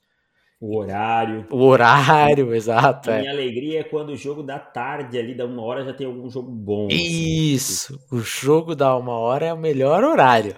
O 0.59 0.79
horário. 0.79 1.47
O 1.51 1.65
horário, 1.65 2.53
exato. 2.57 3.11
A 3.11 3.19
minha 3.19 3.31
é. 3.31 3.33
alegria 3.33 3.81
é 3.81 3.85
quando 3.85 4.11
o 4.11 4.17
jogo 4.17 4.43
da 4.43 4.59
tarde 4.59 5.19
ali, 5.19 5.35
da 5.35 5.45
uma 5.45 5.63
hora, 5.63 5.85
já 5.85 5.93
tem 5.93 6.07
algum 6.07 6.31
jogo 6.31 6.51
bom. 6.51 6.87
Assim. 6.87 6.97
Isso, 6.97 7.95
assim. 7.95 8.17
o 8.17 8.21
jogo 8.21 8.75
da 8.75 8.97
uma 8.97 9.19
hora 9.19 9.47
é 9.47 9.53
o 9.53 9.59
melhor 9.59 10.03
horário. 10.03 10.57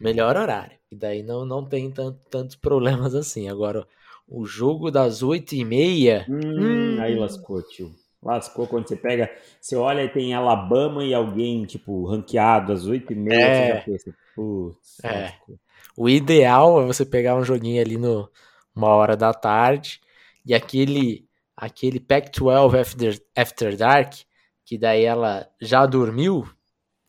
Melhor 0.00 0.36
horário. 0.36 0.76
E 0.90 0.96
daí 0.96 1.22
não, 1.22 1.44
não 1.44 1.64
tem 1.64 1.90
tanto, 1.90 2.18
tantos 2.28 2.56
problemas 2.56 3.14
assim. 3.14 3.48
Agora, 3.48 3.86
o 4.28 4.44
jogo 4.44 4.90
das 4.90 5.22
oito 5.22 5.54
e 5.54 5.64
meia. 5.64 6.26
Hum, 6.28 6.40
hum, 6.96 7.00
aí 7.00 7.14
lascou, 7.14 7.62
tio. 7.62 7.90
Lascou 8.24 8.66
quando 8.66 8.88
você 8.88 8.96
pega, 8.96 9.30
você 9.60 9.76
olha 9.76 10.02
e 10.02 10.08
tem 10.08 10.32
Alabama 10.32 11.04
e 11.04 11.12
alguém, 11.12 11.64
tipo, 11.66 12.06
ranqueado 12.06 12.72
às 12.72 12.86
8 12.86 13.12
e 13.12 13.16
meia, 13.16 13.44
é. 13.44 13.54
você 13.54 13.68
já 13.68 13.80
pensa, 13.82 14.14
putz, 14.34 15.04
é. 15.04 15.34
O 15.96 16.08
ideal 16.08 16.82
é 16.82 16.86
você 16.86 17.04
pegar 17.04 17.36
um 17.36 17.44
joguinho 17.44 17.80
ali 17.80 17.98
no 17.98 18.28
uma 18.74 18.88
hora 18.88 19.16
da 19.16 19.32
tarde 19.32 20.00
e 20.44 20.54
aquele 20.54 21.28
aquele 21.56 22.00
Pac-12 22.00 22.80
After, 22.80 23.22
After 23.36 23.76
Dark, 23.76 24.14
que 24.64 24.76
daí 24.76 25.04
ela 25.04 25.48
já 25.60 25.86
dormiu, 25.86 26.48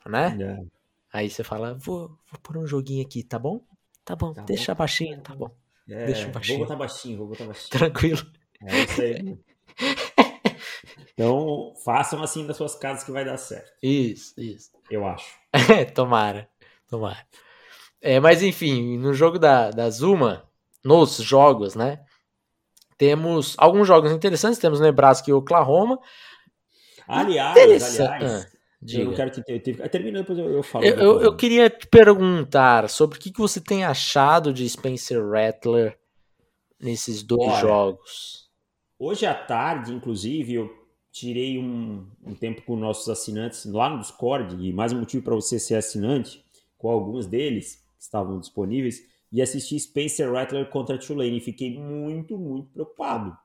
né? 0.05 0.37
É. 0.39 0.65
Aí 1.11 1.29
você 1.29 1.43
fala, 1.43 1.73
vou, 1.73 2.09
vou 2.29 2.39
pôr 2.43 2.57
um 2.57 2.67
joguinho 2.67 3.03
aqui, 3.03 3.23
tá 3.23 3.39
bom? 3.39 3.61
Tá 4.03 4.15
bom, 4.15 4.33
tá 4.33 4.43
deixa 4.43 4.73
bom. 4.73 4.79
baixinho, 4.79 5.19
tá 5.21 5.33
bom. 5.33 5.49
É, 5.89 6.05
deixa 6.05 6.27
baixinho. 6.27 6.59
Vou 6.59 6.67
botar 6.67 6.77
baixinho, 6.77 7.17
vou 7.17 7.27
botar 7.27 7.45
baixinho. 7.45 7.69
Tranquilo. 7.79 8.21
É 8.61 8.83
isso 8.83 9.01
aí. 9.01 9.39
Então, 11.15 11.73
façam 11.83 12.21
assim 12.21 12.45
das 12.45 12.57
suas 12.57 12.75
casas 12.75 13.03
que 13.03 13.11
vai 13.11 13.23
dar 13.23 13.37
certo. 13.37 13.71
Isso, 13.81 14.33
isso. 14.37 14.71
Eu 14.91 15.07
acho. 15.07 15.25
tomara, 15.95 16.47
tomara. 16.89 17.25
É, 18.01 18.19
mas 18.19 18.43
enfim, 18.43 18.97
no 18.97 19.13
jogo 19.13 19.39
da, 19.39 19.71
da 19.71 19.89
Zuma, 19.89 20.43
nos 20.83 21.15
jogos, 21.15 21.73
né? 21.73 22.05
Temos 22.97 23.55
alguns 23.57 23.87
jogos 23.87 24.11
interessantes. 24.11 24.59
Temos 24.59 24.79
Nebraska 24.79 25.29
e 25.29 25.33
Oklahoma. 25.33 25.99
Aliás, 27.07 27.57
aliás, 27.57 27.99
ah, 27.99 28.45
eu 28.87 29.05
não 29.05 29.13
quero 29.13 29.29
te 29.29 29.43
ter. 29.43 29.59
Termina 29.89 30.19
depois 30.19 30.37
eu, 30.37 30.49
eu 30.49 30.63
falo. 30.63 30.85
Eu, 30.85 30.95
eu, 30.95 31.21
eu, 31.21 31.35
queria 31.35 31.69
te 31.69 31.87
perguntar 31.87 32.89
sobre 32.89 33.17
o 33.17 33.21
que, 33.21 33.31
que 33.31 33.39
você 33.39 33.61
tem 33.61 33.83
achado 33.83 34.53
de 34.53 34.67
Spencer 34.67 35.23
Rattler 35.27 35.97
nesses 36.79 37.21
dois 37.21 37.51
Olha, 37.51 37.61
jogos. 37.61 38.49
Hoje 38.97 39.25
à 39.25 39.33
tarde, 39.33 39.93
inclusive, 39.93 40.55
eu 40.55 40.84
tirei 41.15 41.57
um, 41.57 42.05
um, 42.25 42.35
tempo 42.35 42.61
com 42.63 42.75
nossos 42.75 43.07
assinantes 43.07 43.63
lá 43.63 43.89
no 43.89 44.01
Discord, 44.01 44.53
e 44.59 44.73
mais 44.73 44.91
um 44.91 44.99
motivo 44.99 45.23
para 45.23 45.33
você 45.33 45.57
ser 45.57 45.75
assinante, 45.75 46.43
com 46.77 46.89
alguns 46.89 47.25
deles 47.25 47.81
que 47.95 48.03
estavam 48.03 48.37
disponíveis, 48.37 49.01
e 49.31 49.41
assisti 49.41 49.79
Spencer 49.79 50.29
Rattler 50.29 50.69
contra 50.69 50.97
Tulane. 50.97 51.37
E 51.37 51.39
fiquei 51.39 51.79
muito, 51.79 52.37
muito 52.37 52.69
preocupado. 52.73 53.35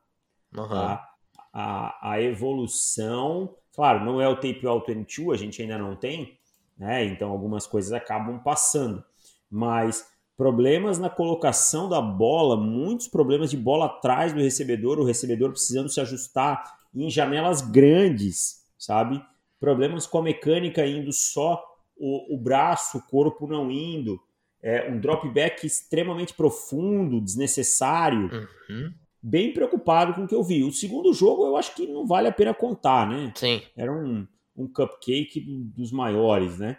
Uhum. 0.53 0.69
Tá? 0.69 1.09
A, 1.53 2.11
a 2.11 2.21
evolução, 2.21 3.55
claro, 3.73 4.05
não 4.05 4.21
é 4.21 4.29
o 4.29 4.35
tape 4.35 4.67
All 4.67 4.85
22, 4.85 5.41
a 5.41 5.45
gente 5.45 5.63
ainda 5.63 5.79
não 5.79 5.95
tem, 5.95 6.39
né? 6.77 7.05
Então 7.05 7.31
algumas 7.31 7.69
coisas 7.69 7.93
acabam 7.93 8.41
passando. 8.41 9.05
Mas 9.49 10.11
problemas 10.37 10.99
na 10.99 11.09
colocação 11.09 11.89
da 11.89 12.03
bola, 12.03 12.57
muitos 12.57 13.07
problemas 13.07 13.49
de 13.49 13.57
bola 13.57 13.87
atrás 13.87 14.33
do 14.33 14.41
recebedor, 14.41 14.99
o 14.99 15.05
recebedor 15.05 15.51
precisando 15.51 15.89
se 15.89 16.01
ajustar 16.01 16.80
em 16.94 17.11
janelas 17.11 17.61
grandes, 17.61 18.66
sabe? 18.79 19.22
Problemas 19.59 20.07
com 20.07 20.18
a 20.18 20.22
mecânica 20.22 20.87
indo 20.87 21.12
só 21.12 21.62
o, 21.96 22.35
o 22.35 22.38
braço, 22.38 22.98
o 22.98 23.03
corpo 23.03 23.46
não 23.46 23.70
indo, 23.70 24.20
é, 24.62 24.90
um 24.90 24.98
dropback 24.98 25.66
extremamente 25.66 26.35
profundo, 26.35 27.20
desnecessário. 27.20 28.31
Uhum. 28.68 28.92
Bem 29.22 29.53
preocupado 29.53 30.14
com 30.14 30.24
o 30.24 30.26
que 30.26 30.35
eu 30.35 30.42
vi. 30.42 30.64
O 30.64 30.72
segundo 30.72 31.12
jogo 31.12 31.46
eu 31.46 31.57
acho 31.57 31.74
que 31.74 31.87
não 31.87 32.07
vale 32.07 32.29
a 32.29 32.33
pena 32.33 32.55
contar, 32.55 33.07
né? 33.07 33.33
Sim. 33.35 33.61
Era 33.76 33.92
um, 33.92 34.26
um 34.57 34.66
cupcake 34.66 35.40
dos 35.76 35.92
maiores, 35.92 36.59
né? 36.59 36.79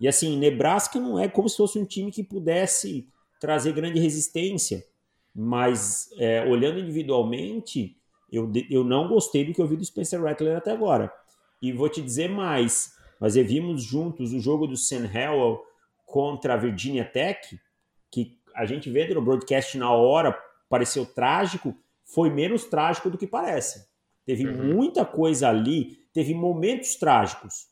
E 0.00 0.08
assim, 0.08 0.38
Nebraska 0.38 0.98
não 0.98 1.18
é 1.18 1.28
como 1.28 1.48
se 1.48 1.56
fosse 1.56 1.78
um 1.78 1.84
time 1.84 2.10
que 2.10 2.24
pudesse 2.24 3.06
trazer 3.40 3.72
grande 3.72 3.98
resistência, 3.98 4.84
mas 5.34 6.10
é, 6.18 6.44
olhando 6.46 6.78
individualmente, 6.78 7.99
eu, 8.32 8.50
eu 8.68 8.84
não 8.84 9.08
gostei 9.08 9.44
do 9.44 9.52
que 9.52 9.60
eu 9.60 9.66
vi 9.66 9.76
do 9.76 9.84
Spencer 9.84 10.22
Rattler 10.22 10.56
até 10.56 10.70
agora. 10.70 11.12
E 11.60 11.72
vou 11.72 11.88
te 11.88 12.00
dizer 12.00 12.28
mais, 12.28 12.94
nós 13.20 13.34
vimos 13.34 13.82
juntos 13.82 14.32
o 14.32 14.40
jogo 14.40 14.66
do 14.66 14.76
Sam 14.76 15.08
Howell 15.12 15.62
contra 16.06 16.54
a 16.54 16.56
Virginia 16.56 17.04
Tech, 17.04 17.60
que 18.10 18.38
a 18.54 18.64
gente 18.64 18.90
vê 18.90 19.12
no 19.12 19.22
broadcast 19.22 19.76
na 19.76 19.92
hora, 19.92 20.36
pareceu 20.68 21.04
trágico, 21.04 21.74
foi 22.04 22.30
menos 22.30 22.64
trágico 22.64 23.10
do 23.10 23.18
que 23.18 23.26
parece. 23.26 23.88
Teve 24.24 24.46
uhum. 24.46 24.74
muita 24.74 25.04
coisa 25.04 25.48
ali, 25.48 25.98
teve 26.12 26.34
momentos 26.34 26.96
trágicos, 26.96 27.68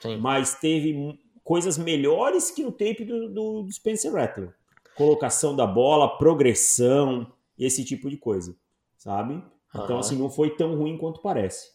Sim. 0.00 0.18
mas 0.18 0.54
teve 0.54 1.18
coisas 1.44 1.78
melhores 1.78 2.50
que 2.50 2.62
no 2.62 2.72
tape 2.72 3.04
do, 3.04 3.28
do, 3.28 3.62
do 3.62 3.72
Spencer 3.72 4.12
Rattler. 4.12 4.54
Colocação 4.94 5.54
da 5.54 5.66
bola, 5.66 6.18
progressão, 6.18 7.32
esse 7.58 7.84
tipo 7.84 8.10
de 8.10 8.16
coisa, 8.16 8.56
sabe? 8.96 9.42
Então, 9.70 9.94
uhum. 9.94 9.98
assim, 9.98 10.18
não 10.18 10.30
foi 10.30 10.56
tão 10.56 10.74
ruim 10.76 10.96
quanto 10.96 11.20
parece. 11.20 11.70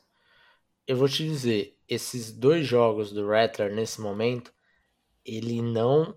Eu 0.87 0.97
vou 0.97 1.07
te 1.07 1.23
dizer, 1.23 1.77
esses 1.87 2.31
dois 2.31 2.65
jogos 2.65 3.11
do 3.11 3.27
Rattler 3.27 3.73
nesse 3.73 4.01
momento, 4.01 4.53
ele 5.25 5.61
não 5.61 6.15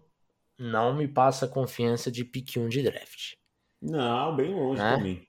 não 0.58 0.94
me 0.94 1.06
passa 1.06 1.46
confiança 1.46 2.10
de 2.10 2.24
pick 2.24 2.56
1 2.56 2.68
de 2.68 2.82
draft. 2.82 3.34
Não, 3.80 4.34
bem 4.34 4.54
longe 4.54 4.80
né? 4.80 4.96
também. 4.96 5.28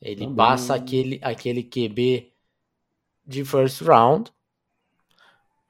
Ele 0.00 0.20
também... 0.20 0.36
passa 0.36 0.74
aquele, 0.74 1.18
aquele 1.22 1.64
QB 1.64 2.32
de 3.26 3.44
first 3.44 3.80
round, 3.82 4.32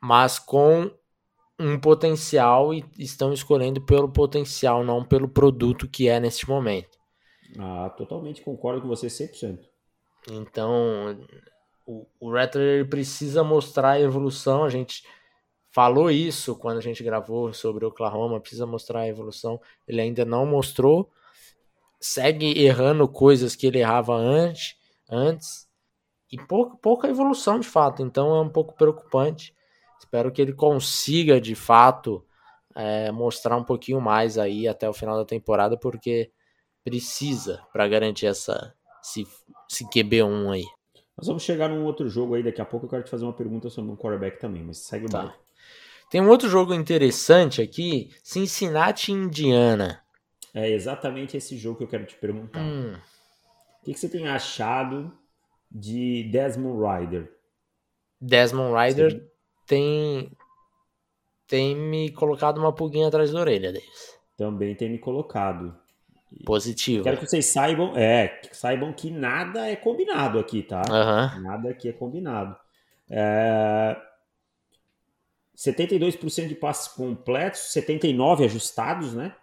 mas 0.00 0.38
com 0.38 0.90
um 1.58 1.78
potencial 1.78 2.72
e 2.72 2.84
estão 2.98 3.32
escolhendo 3.32 3.80
pelo 3.80 4.10
potencial, 4.10 4.84
não 4.84 5.04
pelo 5.04 5.28
produto 5.28 5.88
que 5.88 6.08
é 6.08 6.20
neste 6.20 6.48
momento. 6.48 6.98
Ah, 7.58 7.90
totalmente 7.90 8.42
concordo 8.42 8.80
com 8.82 8.88
você 8.88 9.08
100%. 9.08 9.69
Então, 10.28 11.18
o, 11.86 12.06
o 12.18 12.32
Rattler 12.32 12.88
precisa 12.88 13.42
mostrar 13.42 13.92
a 13.92 14.00
evolução. 14.00 14.64
A 14.64 14.68
gente 14.68 15.04
falou 15.70 16.10
isso 16.10 16.56
quando 16.56 16.78
a 16.78 16.82
gente 16.82 17.02
gravou 17.02 17.52
sobre 17.52 17.84
o 17.84 17.88
Oklahoma, 17.88 18.40
precisa 18.40 18.66
mostrar 18.66 19.00
a 19.00 19.08
evolução. 19.08 19.60
Ele 19.86 20.00
ainda 20.00 20.24
não 20.24 20.44
mostrou. 20.44 21.10
Segue 22.00 22.58
errando 22.58 23.06
coisas 23.08 23.54
que 23.54 23.66
ele 23.66 23.78
errava 23.78 24.14
antes, 24.14 24.76
antes 25.08 25.68
e 26.32 26.38
pouca, 26.38 26.76
pouca 26.76 27.08
evolução 27.08 27.58
de 27.58 27.66
fato. 27.66 28.02
Então 28.02 28.34
é 28.34 28.40
um 28.40 28.48
pouco 28.48 28.74
preocupante. 28.74 29.54
Espero 29.98 30.32
que 30.32 30.40
ele 30.40 30.52
consiga 30.52 31.40
de 31.40 31.54
fato 31.54 32.24
é, 32.74 33.10
mostrar 33.10 33.56
um 33.56 33.64
pouquinho 33.64 34.00
mais 34.00 34.38
aí 34.38 34.66
até 34.66 34.88
o 34.88 34.94
final 34.94 35.16
da 35.16 35.24
temporada, 35.24 35.76
porque 35.76 36.30
precisa 36.82 37.62
para 37.72 37.86
garantir 37.86 38.26
essa 38.26 38.74
esse, 39.02 39.26
esse 39.70 39.84
QB1 39.88 40.52
aí. 40.52 40.64
Nós 41.16 41.26
vamos 41.26 41.42
chegar 41.42 41.68
num 41.68 41.84
outro 41.84 42.08
jogo 42.08 42.34
aí 42.34 42.42
daqui 42.42 42.60
a 42.60 42.64
pouco. 42.64 42.86
Eu 42.86 42.90
quero 42.90 43.04
te 43.04 43.10
fazer 43.10 43.24
uma 43.24 43.32
pergunta 43.32 43.68
sobre 43.68 43.90
um 43.90 43.96
quarterback 43.96 44.40
também, 44.40 44.62
mas 44.62 44.78
segue 44.78 45.06
o 45.06 45.08
tá. 45.08 45.34
Tem 46.10 46.20
um 46.20 46.28
outro 46.28 46.48
jogo 46.48 46.74
interessante 46.74 47.62
aqui, 47.62 48.10
Cincinnati 48.22 49.12
Indiana. 49.12 50.02
É 50.52 50.68
exatamente 50.70 51.36
esse 51.36 51.56
jogo 51.56 51.78
que 51.78 51.84
eu 51.84 51.88
quero 51.88 52.06
te 52.06 52.16
perguntar. 52.16 52.60
Hum. 52.60 52.94
O 53.80 53.84
que, 53.84 53.94
que, 53.94 54.00
você 54.00 54.08
tem 54.08 54.26
achado 54.26 55.12
de 55.70 56.24
Desmond 56.32 56.80
Rider? 56.82 57.32
Desmond 58.20 58.74
Rider 58.74 59.12
Sim. 59.12 59.28
tem 59.66 60.32
tem 61.46 61.76
me 61.76 62.10
colocado 62.12 62.58
uma 62.58 62.72
pulguinha 62.72 63.08
atrás 63.08 63.30
da 63.32 63.40
orelha 63.40 63.72
deles. 63.72 64.18
Também 64.36 64.74
tem 64.74 64.90
me 64.90 64.98
colocado. 64.98 65.76
Positivo. 66.44 67.02
Quero 67.02 67.18
que 67.18 67.26
vocês 67.26 67.46
saibam, 67.46 67.96
é, 67.96 68.28
que 68.28 68.56
saibam 68.56 68.92
que 68.92 69.10
nada 69.10 69.66
é 69.66 69.74
combinado 69.74 70.38
aqui, 70.38 70.62
tá? 70.62 70.82
Uhum. 70.88 71.42
Nada 71.42 71.70
aqui 71.70 71.88
é 71.88 71.92
combinado. 71.92 72.56
É... 73.08 73.96
72% 75.56 76.48
de 76.48 76.54
passes 76.54 76.88
completos, 76.88 77.72
79 77.72 78.44
ajustados, 78.44 79.12
né? 79.12 79.34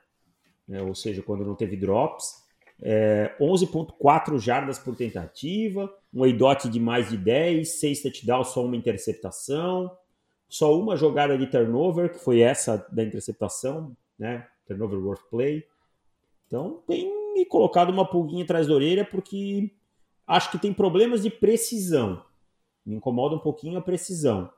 É, 0.69 0.82
ou 0.82 0.95
seja, 0.95 1.21
quando 1.21 1.45
não 1.45 1.56
teve 1.56 1.76
drops. 1.76 2.45
É, 2.82 3.36
11.4 3.39 4.39
jardas 4.39 4.80
por 4.80 4.95
tentativa, 4.95 5.91
um 6.13 6.26
EIDOT 6.26 6.69
de 6.69 6.80
mais 6.80 7.10
de 7.10 7.17
10, 7.17 7.80
6 7.80 8.02
touchdowns, 8.04 8.50
só 8.50 8.63
uma 8.63 8.76
interceptação, 8.76 9.91
só 10.47 10.80
uma 10.80 10.95
jogada 10.95 11.38
de 11.38 11.47
turnover, 11.47 12.13
que 12.13 12.19
foi 12.19 12.39
essa 12.39 12.86
da 12.91 13.04
interceptação, 13.04 13.95
né? 14.17 14.47
Turnover 14.65 15.00
worth 15.00 15.30
play. 15.30 15.65
Então 16.48 16.82
tem 16.88 17.34
me 17.34 17.46
colocado 17.46 17.90
uma 17.90 18.10
pulguinha 18.10 18.44
atrás 18.44 18.68
da 18.68 18.74
orelha 18.74 19.06
porque 19.06 19.72
acho 20.26 20.50
que 20.50 20.58
tem 20.58 20.74
problemas 20.74 21.22
de 21.22 21.30
precisão. 21.30 22.24
Me 22.86 22.96
incomoda 22.96 23.36
um 23.36 23.40
pouquinho 23.40 23.78
a 23.78 23.82
precisão. 23.82 24.50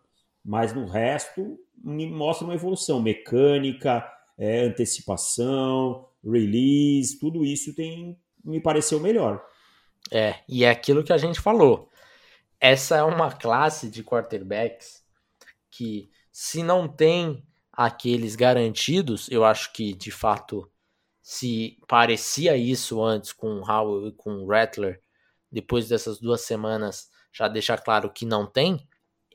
Mas 0.45 0.73
no 0.73 0.85
resto 0.85 1.59
me 1.83 2.09
mostra 2.09 2.45
uma 2.45 2.53
evolução 2.53 3.01
mecânica, 3.01 4.07
é, 4.37 4.65
antecipação, 4.65 6.07
release, 6.23 7.19
tudo 7.19 7.43
isso 7.43 7.75
tem 7.75 8.17
me 8.43 8.61
pareceu 8.61 8.99
melhor. 8.99 9.43
É, 10.11 10.35
e 10.47 10.63
é 10.63 10.69
aquilo 10.69 11.03
que 11.03 11.13
a 11.13 11.17
gente 11.17 11.41
falou. 11.41 11.89
Essa 12.59 12.97
é 12.97 13.03
uma 13.03 13.31
classe 13.31 13.89
de 13.89 14.03
quarterbacks 14.03 15.03
que, 15.69 16.09
se 16.31 16.63
não 16.63 16.87
tem 16.87 17.43
aqueles 17.71 18.35
garantidos, 18.35 19.29
eu 19.29 19.45
acho 19.45 19.71
que 19.71 19.93
de 19.93 20.11
fato 20.11 20.69
se 21.29 21.77
parecia 21.87 22.57
isso 22.57 23.03
antes 23.03 23.31
com 23.31 23.61
Howell 23.61 24.07
e 24.07 24.11
com 24.13 24.47
Rattler, 24.47 24.99
depois 25.51 25.87
dessas 25.87 26.19
duas 26.19 26.41
semanas 26.41 27.07
já 27.31 27.47
deixa 27.47 27.77
claro 27.77 28.11
que 28.11 28.25
não 28.25 28.47
tem, 28.47 28.89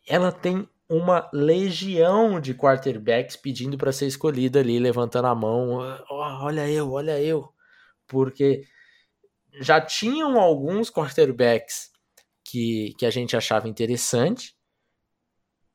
ela 0.04 0.32
tem 0.32 0.68
uma 0.88 1.30
legião 1.32 2.40
de 2.40 2.52
quarterbacks 2.52 3.36
pedindo 3.36 3.78
para 3.78 3.92
ser 3.92 4.08
escolhida 4.08 4.58
ali, 4.58 4.80
levantando 4.80 5.28
a 5.28 5.36
mão, 5.36 5.78
oh, 6.10 6.44
olha 6.44 6.68
eu, 6.68 6.90
olha 6.90 7.22
eu, 7.22 7.48
porque 8.08 8.64
já 9.60 9.80
tinham 9.80 10.36
alguns 10.36 10.90
quarterbacks 10.90 11.92
que, 12.42 12.92
que 12.98 13.06
a 13.06 13.10
gente 13.10 13.36
achava 13.36 13.68
interessante 13.68 14.56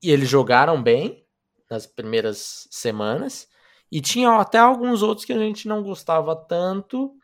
e 0.04 0.12
eles 0.12 0.28
jogaram 0.28 0.84
bem 0.84 1.26
nas 1.72 1.88
primeiras 1.88 2.68
semanas 2.70 3.48
e 3.92 4.02
tinha 4.02 4.32
até 4.32 4.58
alguns 4.58 5.02
outros 5.02 5.26
que 5.26 5.34
a 5.34 5.38
gente 5.40 5.68
não 5.68 5.82
gostava 5.82 6.36
tanto. 6.36 7.16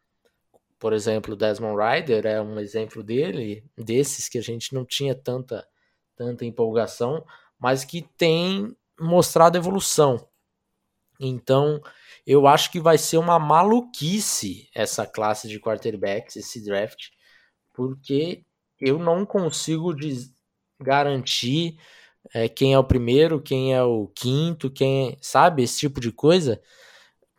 Por 0.80 0.93
exemplo, 0.93 1.36
Desmond 1.36 1.78
Rider 1.82 2.25
é 2.25 2.41
um 2.41 2.60
exemplo 2.60 3.04
dele, 3.04 3.63
desses 3.78 4.28
que 4.28 4.38
a 4.38 4.41
gente 4.41 4.73
não 4.73 4.86
tinha 4.86 5.15
tanta, 5.15 5.67
tanta 6.15 6.45
empolgação, 6.45 7.25
mas 7.60 7.84
que 7.84 8.01
tem 8.17 8.75
mostrado 8.99 9.58
evolução. 9.58 10.28
Então, 11.19 11.82
eu 12.25 12.47
acho 12.47 12.71
que 12.71 12.80
vai 12.80 12.97
ser 12.97 13.17
uma 13.17 13.39
maluquice 13.39 14.69
essa 14.73 15.06
classe 15.06 15.47
de 15.47 15.60
quarterbacks, 15.60 16.36
esse 16.36 16.63
draft, 16.63 17.10
porque 17.73 18.43
eu 18.80 18.99
não 18.99 19.25
consigo 19.25 19.93
garantir 20.80 21.80
é, 22.34 22.50
quem 22.50 22.74
é 22.74 22.80
o 22.80 22.84
primeiro, 22.84 23.42
quem 23.42 23.74
é 23.74 23.84
o 23.84 24.08
quinto, 24.08 24.70
quem 24.70 25.18
sabe 25.22 25.64
esse 25.64 25.80
tipo 25.80 26.00
de 26.00 26.12
coisa, 26.12 26.62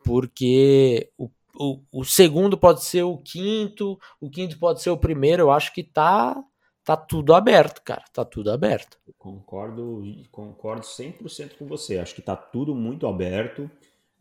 porque 0.05 1.11
o, 1.19 1.31
o, 1.55 1.83
o, 1.93 2.05
segundo 2.05 2.57
pode 2.57 2.85
ser 2.85 3.03
o 3.03 3.19
quinto, 3.19 3.99
o 4.21 4.31
quinto 4.31 4.59
pode 4.59 4.83
ser 4.83 4.91
o 4.91 4.97
primeiro. 4.97 5.43
Eu 5.43 5.51
acho 5.51 5.73
que 5.73 5.83
tá 5.83 6.43
tá 6.85 6.97
tudo 6.97 7.35
aberto, 7.35 7.83
cara, 7.83 8.05
tá 8.13 8.25
tudo 8.25 8.53
aberto. 8.53 8.97
concordo, 9.19 10.05
concordo 10.31 10.83
100% 10.83 11.57
com 11.59 11.67
você. 11.67 11.99
Acho 11.99 12.15
que 12.15 12.23
tá 12.23 12.37
tudo 12.37 12.77
muito 12.77 13.09
aberto. 13.09 13.69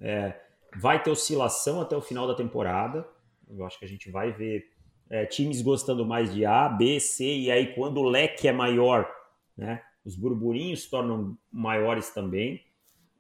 É, 0.02 0.34
vai 0.76 1.02
ter 1.02 1.12
oscilação 1.12 1.80
até 1.80 1.96
o 1.96 2.02
final 2.02 2.28
da 2.28 2.34
temporada. 2.34 3.08
Eu 3.48 3.64
acho 3.66 3.78
que 3.78 3.86
a 3.86 3.88
gente 3.88 4.10
vai 4.10 4.32
ver 4.32 4.66
é, 5.10 5.26
times 5.26 5.62
gostando 5.62 6.04
mais 6.06 6.34
de 6.34 6.44
A, 6.44 6.68
B, 6.68 7.00
C, 7.00 7.24
e 7.24 7.52
aí 7.52 7.76
quando 7.76 8.00
o 8.00 8.10
leque 8.10 8.48
é 8.48 8.52
maior, 8.52 9.08
né? 9.56 9.84
Os 10.06 10.16
burburinhos 10.16 10.84
se 10.84 10.90
tornam 10.90 11.36
maiores 11.52 12.12
também. 12.12 12.62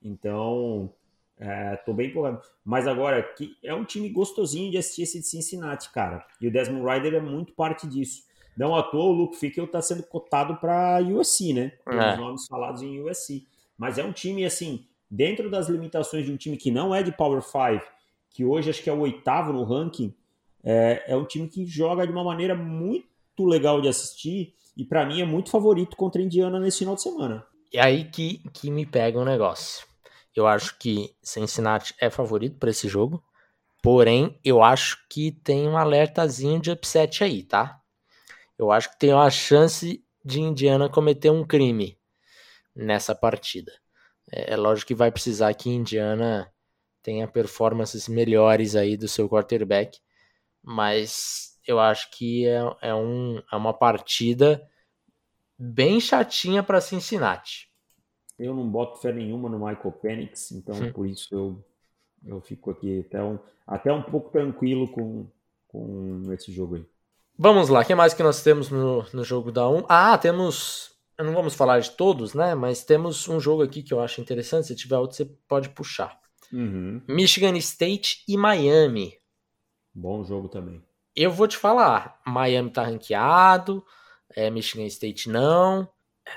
Então, 0.04 0.93
estou 1.74 1.93
é, 1.93 1.98
bem 1.98 2.08
empolgado. 2.10 2.41
Mas 2.63 2.88
agora, 2.88 3.24
que 3.24 3.58
é 3.63 3.74
um 3.74 3.84
time 3.84 4.08
gostosinho 4.10 4.71
de 4.71 4.78
assistir 4.78 5.02
esse 5.02 5.19
de 5.19 5.26
Cincinnati, 5.26 5.91
cara. 5.91 6.26
E 6.39 6.48
o 6.48 6.52
Desmond 6.52 6.88
Rider 6.88 7.15
é 7.15 7.19
muito 7.19 7.54
parte 7.54 7.88
disso. 7.88 8.24
Não 8.56 8.76
à 8.76 8.84
toa, 8.84 9.06
o 9.06 9.12
Luke 9.12 9.36
Fickle 9.36 9.65
está 9.65 9.82
sendo 9.82 10.04
cotado 10.04 10.56
para 10.58 11.02
USC, 11.02 11.54
né? 11.54 11.74
É. 11.88 12.13
Os 12.13 12.19
nomes 12.19 12.48
falados 12.48 12.82
em 12.82 13.02
USC. 13.02 13.45
Mas 13.78 13.98
é 13.98 14.04
um 14.04 14.13
time, 14.13 14.45
assim, 14.45 14.86
dentro 15.10 15.50
das 15.50 15.67
limitações 15.67 16.26
de 16.26 16.32
um 16.32 16.38
time 16.38 16.56
que 16.56 16.71
não 16.71 16.95
é 16.95 17.04
de 17.04 17.12
Power 17.12 17.41
5, 17.41 17.84
que 18.30 18.45
hoje 18.45 18.69
acho 18.69 18.82
que 18.82 18.89
é 18.89 18.93
o 18.93 19.00
oitavo 19.00 19.52
no 19.52 19.63
ranking, 19.63 20.13
é, 20.63 21.04
é 21.08 21.17
um 21.17 21.26
time 21.26 21.48
que 21.48 21.65
joga 21.65 22.06
de 22.06 22.13
uma 22.13 22.24
maneira 22.24 22.56
muito 22.56 23.06
legal 23.39 23.82
de 23.82 23.88
assistir 23.88 24.54
e 24.76 24.84
para 24.86 25.06
mim 25.06 25.22
é 25.22 25.26
muito 25.26 25.50
favorito 25.50 25.96
contra 25.96 26.22
a 26.22 26.26
Indiana 26.26 26.60
nesse 26.60 26.80
final 26.80 26.96
de 26.96 27.02
semana. 27.02 27.46
É 27.74 27.82
aí 27.82 28.06
que, 28.06 28.40
que 28.54 28.70
me 28.70 28.86
pega 28.86 29.20
um 29.20 29.26
negócio. 29.26 29.86
Eu 30.36 30.48
acho 30.48 30.78
que 30.78 31.16
Cincinnati 31.24 31.96
é 32.00 32.10
favorito 32.10 32.58
para 32.58 32.70
esse 32.70 32.88
jogo. 32.88 33.24
Porém, 33.82 34.40
eu 34.44 34.64
acho 34.64 35.06
que 35.10 35.32
tem 35.32 35.68
um 35.68 35.78
alertazinho 35.78 36.60
de 36.60 36.72
upset 36.72 37.24
aí, 37.24 37.44
tá? 37.44 37.80
Eu 38.58 38.72
acho 38.72 38.90
que 38.92 39.00
tem 39.00 39.14
uma 39.14 39.30
chance 39.30 40.04
de 40.24 40.42
Indiana 40.42 40.90
cometer 40.90 41.30
um 41.30 41.46
crime 41.46 41.98
nessa 42.76 43.14
partida. 43.14 43.72
É, 44.32 44.54
é 44.54 44.58
lógico 44.58 44.88
que 44.88 44.96
vai 44.96 45.12
precisar 45.12 45.54
que 45.54 45.70
Indiana 45.70 46.52
tenha 47.02 47.28
performances 47.28 48.08
melhores 48.08 48.76
aí 48.76 48.98
do 48.98 49.08
seu 49.08 49.30
quarterback, 49.30 50.00
mas 50.64 51.55
eu 51.65 51.80
acho 51.80 52.12
que 52.12 52.45
é, 52.47 52.60
é, 52.82 52.95
um, 52.95 53.41
é 53.51 53.56
uma 53.56 53.73
partida 53.73 54.67
bem 55.58 55.99
chatinha 55.99 56.62
para 56.62 56.82
Cincinnati. 56.82 57.69
Eu 58.38 58.54
não 58.54 58.69
boto 58.69 58.99
fé 58.99 59.12
nenhuma 59.12 59.49
no 59.49 59.60
Michael 59.60 59.91
Penix, 59.93 60.51
então 60.51 60.75
hum. 60.75 60.91
por 60.91 61.08
isso 61.08 61.34
eu, 61.34 61.65
eu 62.25 62.41
fico 62.41 62.71
aqui 62.71 62.99
até 62.99 63.23
um, 63.23 63.39
até 63.65 63.91
um 63.91 64.04
pouco 64.04 64.30
tranquilo 64.30 64.89
com, 64.89 65.28
com 65.67 66.34
esse 66.34 66.51
jogo 66.51 66.75
aí. 66.75 66.86
Vamos 67.38 67.69
lá, 67.69 67.82
o 67.82 67.86
que 67.86 67.95
mais 67.95 68.13
que 68.13 68.23
nós 68.23 68.43
temos 68.43 68.69
no, 68.69 69.06
no 69.13 69.23
jogo 69.23 69.51
da 69.51 69.67
1? 69.67 69.86
Ah, 69.89 70.17
temos. 70.17 70.93
Não 71.17 71.34
vamos 71.34 71.54
falar 71.54 71.80
de 71.80 71.91
todos, 71.91 72.34
né? 72.34 72.56
Mas 72.56 72.84
temos 72.84 73.28
um 73.28 73.39
jogo 73.39 73.62
aqui 73.62 73.82
que 73.82 73.93
eu 73.93 74.01
acho 74.01 74.21
interessante. 74.21 74.67
Se 74.67 74.75
tiver 74.75 74.97
outro, 74.97 75.17
você 75.17 75.25
pode 75.47 75.69
puxar. 75.69 76.17
Uhum. 76.51 77.01
Michigan 77.08 77.56
State 77.58 78.23
e 78.28 78.38
Miami. 78.38 79.13
Bom 79.93 80.23
jogo 80.23 80.47
também 80.47 80.82
eu 81.15 81.32
vou 81.32 81.47
te 81.47 81.58
falar, 81.58 82.19
Miami 82.25 82.69
tá 82.69 82.84
ranqueado, 82.84 83.86
é, 84.36 84.49
Michigan 84.49 84.86
State 84.86 85.30
não. 85.30 85.88
É, 86.25 86.32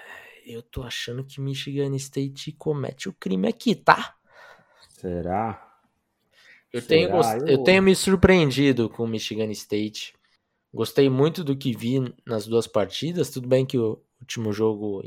eu 0.46 0.62
tô 0.62 0.82
achando 0.82 1.24
que 1.24 1.40
Michigan 1.40 1.94
State 1.96 2.52
comete 2.52 3.08
o 3.08 3.12
crime 3.12 3.48
aqui, 3.48 3.74
tá? 3.74 4.14
Será? 4.88 5.68
Eu, 6.72 6.80
Será? 6.80 6.88
Tenho, 6.88 7.10
eu... 7.10 7.46
eu 7.48 7.64
tenho 7.64 7.82
me 7.82 7.94
surpreendido 7.94 8.88
com 8.88 9.06
Michigan 9.06 9.50
State. 9.50 10.14
Gostei 10.72 11.08
muito 11.08 11.42
do 11.42 11.56
que 11.56 11.74
vi 11.76 12.14
nas 12.26 12.46
duas 12.46 12.66
partidas. 12.66 13.30
Tudo 13.30 13.48
bem 13.48 13.64
que 13.64 13.78
o 13.78 14.00
último 14.20 14.52
jogo 14.52 15.02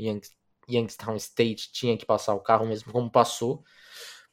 Youngstown 0.68 1.16
State 1.16 1.70
tinha 1.72 1.96
que 1.96 2.04
passar 2.04 2.34
o 2.34 2.40
carro 2.40 2.66
mesmo 2.66 2.92
como 2.92 3.10
passou, 3.10 3.62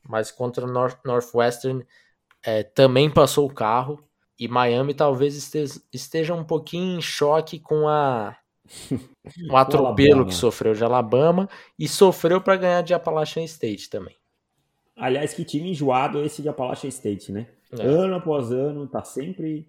mas 0.08 0.32
contra 0.32 0.66
o 0.66 0.72
North, 0.72 1.00
Northwestern 1.06 1.86
é, 2.44 2.64
também 2.64 3.10
passou 3.10 3.48
o 3.48 3.54
carro 3.54 4.04
e 4.40 4.48
Miami 4.48 4.94
talvez 4.94 5.36
esteja, 5.36 5.82
esteja 5.92 6.34
um 6.34 6.44
pouquinho 6.44 6.98
em 6.98 7.02
choque 7.02 7.60
com 7.60 7.88
a 7.88 8.38
o 9.50 9.58
atropelo 9.58 10.26
que 10.26 10.34
sofreu 10.34 10.74
de 10.74 10.84
Alabama 10.84 11.50
e 11.78 11.88
sofreu 11.88 12.40
para 12.40 12.56
ganhar 12.56 12.82
de 12.82 12.94
Appalachian 12.94 13.44
State 13.44 13.90
também. 13.90 14.16
Aliás, 14.96 15.34
que 15.34 15.44
time 15.44 15.72
enjoado 15.72 16.24
esse 16.24 16.42
de 16.42 16.50
Appalachian 16.50 16.90
State, 16.90 17.32
né? 17.32 17.48
É. 17.78 17.84
Ano 17.84 18.16
após 18.16 18.52
ano, 18.52 18.88
tá 18.88 19.04
sempre. 19.04 19.68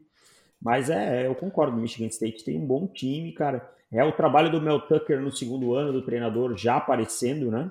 Mas 0.60 0.90
é, 0.90 1.26
eu 1.26 1.34
concordo, 1.34 1.76
o 1.76 1.80
Michigan 1.80 2.08
State 2.08 2.44
tem 2.44 2.58
um 2.58 2.66
bom 2.66 2.86
time, 2.86 3.32
cara. 3.32 3.72
É 3.92 4.04
o 4.04 4.12
trabalho 4.12 4.50
do 4.50 4.60
Mel 4.60 4.80
Tucker 4.80 5.20
no 5.20 5.32
segundo 5.32 5.74
ano 5.74 5.92
do 5.92 6.02
treinador 6.02 6.56
já 6.56 6.76
aparecendo, 6.76 7.50
né? 7.50 7.70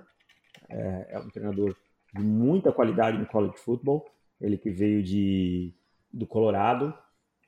É, 0.70 1.08
é 1.12 1.20
um 1.20 1.30
treinador 1.30 1.76
de 2.14 2.22
muita 2.22 2.72
qualidade 2.72 3.18
no 3.18 3.26
college 3.26 3.58
football. 3.58 4.06
Ele 4.42 4.58
que 4.58 4.70
veio 4.70 5.04
de, 5.04 5.74
do 6.12 6.26
Colorado, 6.26 6.94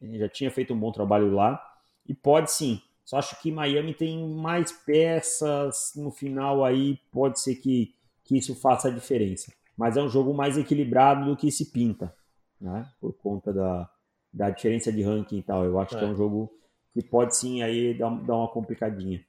já 0.02 0.30
tinha 0.30 0.52
feito 0.52 0.74
um 0.74 0.80
bom 0.80 0.92
trabalho 0.92 1.34
lá. 1.34 1.62
E 2.08 2.14
pode 2.14 2.52
sim. 2.52 2.82
Só 3.06 3.18
acho 3.18 3.42
que 3.42 3.52
Miami 3.52 3.94
tem 3.94 4.28
mais 4.30 4.72
peças 4.72 5.94
no 5.96 6.12
final 6.12 6.64
aí, 6.64 7.00
pode 7.12 7.40
ser 7.40 7.56
que, 7.56 7.94
que 8.24 8.38
isso 8.38 8.56
faça 8.56 8.88
a 8.88 8.92
diferença 8.92 9.52
mas 9.82 9.98
é 9.98 10.02
um 10.04 10.10
jogo 10.10 10.32
mais 10.32 10.60
equilibrado 10.60 11.26
do 11.26 11.36
que 11.36 11.52
se 11.52 11.72
pinta, 11.72 12.14
né? 12.62 12.86
Por 13.00 13.14
conta 13.14 13.52
da, 13.52 13.90
da 14.32 14.50
diferença 14.52 14.92
de 14.92 15.02
ranking 15.02 15.40
e 15.40 15.42
tal. 15.42 15.66
Eu 15.66 15.80
acho 15.80 15.96
é. 15.96 15.98
que 16.00 16.06
é 16.06 16.08
um 16.08 16.16
jogo 16.16 16.54
que 16.94 17.02
pode 17.02 17.36
sim 17.36 17.64
aí 17.64 17.96
dar, 17.96 18.10
dar 18.10 18.36
uma 18.36 18.48
complicadinha. 18.48 19.20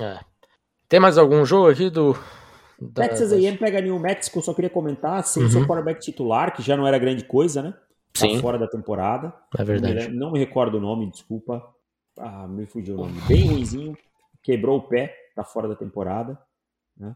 É. 0.00 0.18
Tem 0.88 0.98
mais 0.98 1.16
algum 1.16 1.44
jogo 1.44 1.70
aqui 1.70 1.88
do. 1.88 2.14
Da... 2.80 3.06
Texas 3.06 3.32
A&M 3.32 3.56
pega 3.56 3.80
New 3.80 4.00
Mexico, 4.00 4.42
só 4.42 4.52
queria 4.52 4.68
comentar, 4.68 5.22
sem 5.22 5.44
uhum. 5.44 5.50
seu 5.50 5.64
quarterback 5.64 6.00
titular, 6.00 6.52
que 6.56 6.60
já 6.60 6.76
não 6.76 6.88
era 6.88 6.98
grande 6.98 7.24
coisa, 7.24 7.62
né? 7.62 7.74
Tá 8.12 8.28
fora 8.40 8.58
da 8.58 8.66
temporada. 8.66 9.32
É 9.58 9.64
verdade. 9.64 9.94
Não 9.94 10.10
me, 10.10 10.16
não 10.16 10.32
me 10.32 10.38
recordo 10.38 10.78
o 10.78 10.80
nome, 10.80 11.10
desculpa. 11.10 11.62
Ah, 12.18 12.46
me 12.46 12.66
fugiu 12.66 12.94
o 12.94 12.98
nome. 12.98 13.20
Bem 13.22 13.46
ruimzinho, 13.46 13.96
quebrou 14.42 14.78
o 14.78 14.82
pé, 14.82 15.16
tá 15.34 15.44
fora 15.44 15.68
da 15.68 15.76
temporada. 15.76 16.38
Né? 16.96 17.14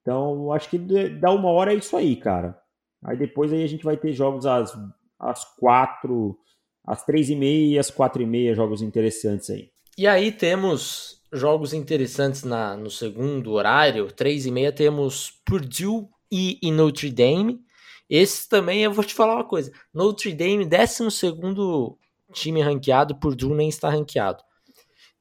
Então, 0.00 0.52
acho 0.52 0.70
que 0.70 0.78
dá 0.78 1.32
uma 1.32 1.50
hora 1.50 1.72
é 1.72 1.76
isso 1.76 1.96
aí, 1.96 2.16
cara. 2.16 2.58
Aí 3.04 3.16
depois 3.16 3.52
aí 3.52 3.62
a 3.62 3.66
gente 3.66 3.84
vai 3.84 3.96
ter 3.96 4.12
jogos 4.12 4.46
às, 4.46 4.76
às 5.18 5.44
quatro, 5.56 6.38
às 6.84 7.04
três 7.04 7.28
e 7.28 7.36
meia, 7.36 7.80
às 7.80 7.90
quatro 7.90 8.22
e 8.22 8.26
meia, 8.26 8.54
jogos 8.54 8.82
interessantes 8.82 9.50
aí. 9.50 9.70
E 9.98 10.06
aí 10.06 10.30
temos 10.30 11.22
jogos 11.32 11.72
interessantes 11.72 12.44
na, 12.44 12.76
no 12.76 12.90
segundo 12.90 13.52
horário, 13.52 14.10
três 14.12 14.46
e 14.46 14.50
meia 14.50 14.72
temos 14.72 15.30
Purdue 15.44 16.06
e, 16.30 16.58
e 16.62 16.70
Notre 16.70 17.10
Dame. 17.10 17.60
Esse 18.08 18.48
também 18.48 18.82
eu 18.82 18.92
vou 18.92 19.04
te 19.04 19.14
falar 19.14 19.34
uma 19.34 19.44
coisa. 19.44 19.72
Notre 19.92 20.32
Dame, 20.32 20.64
12 20.64 21.10
segundo 21.10 21.98
time 22.32 22.62
ranqueado, 22.62 23.16
Purdue 23.16 23.54
nem 23.54 23.68
está 23.68 23.88
ranqueado. 23.88 24.42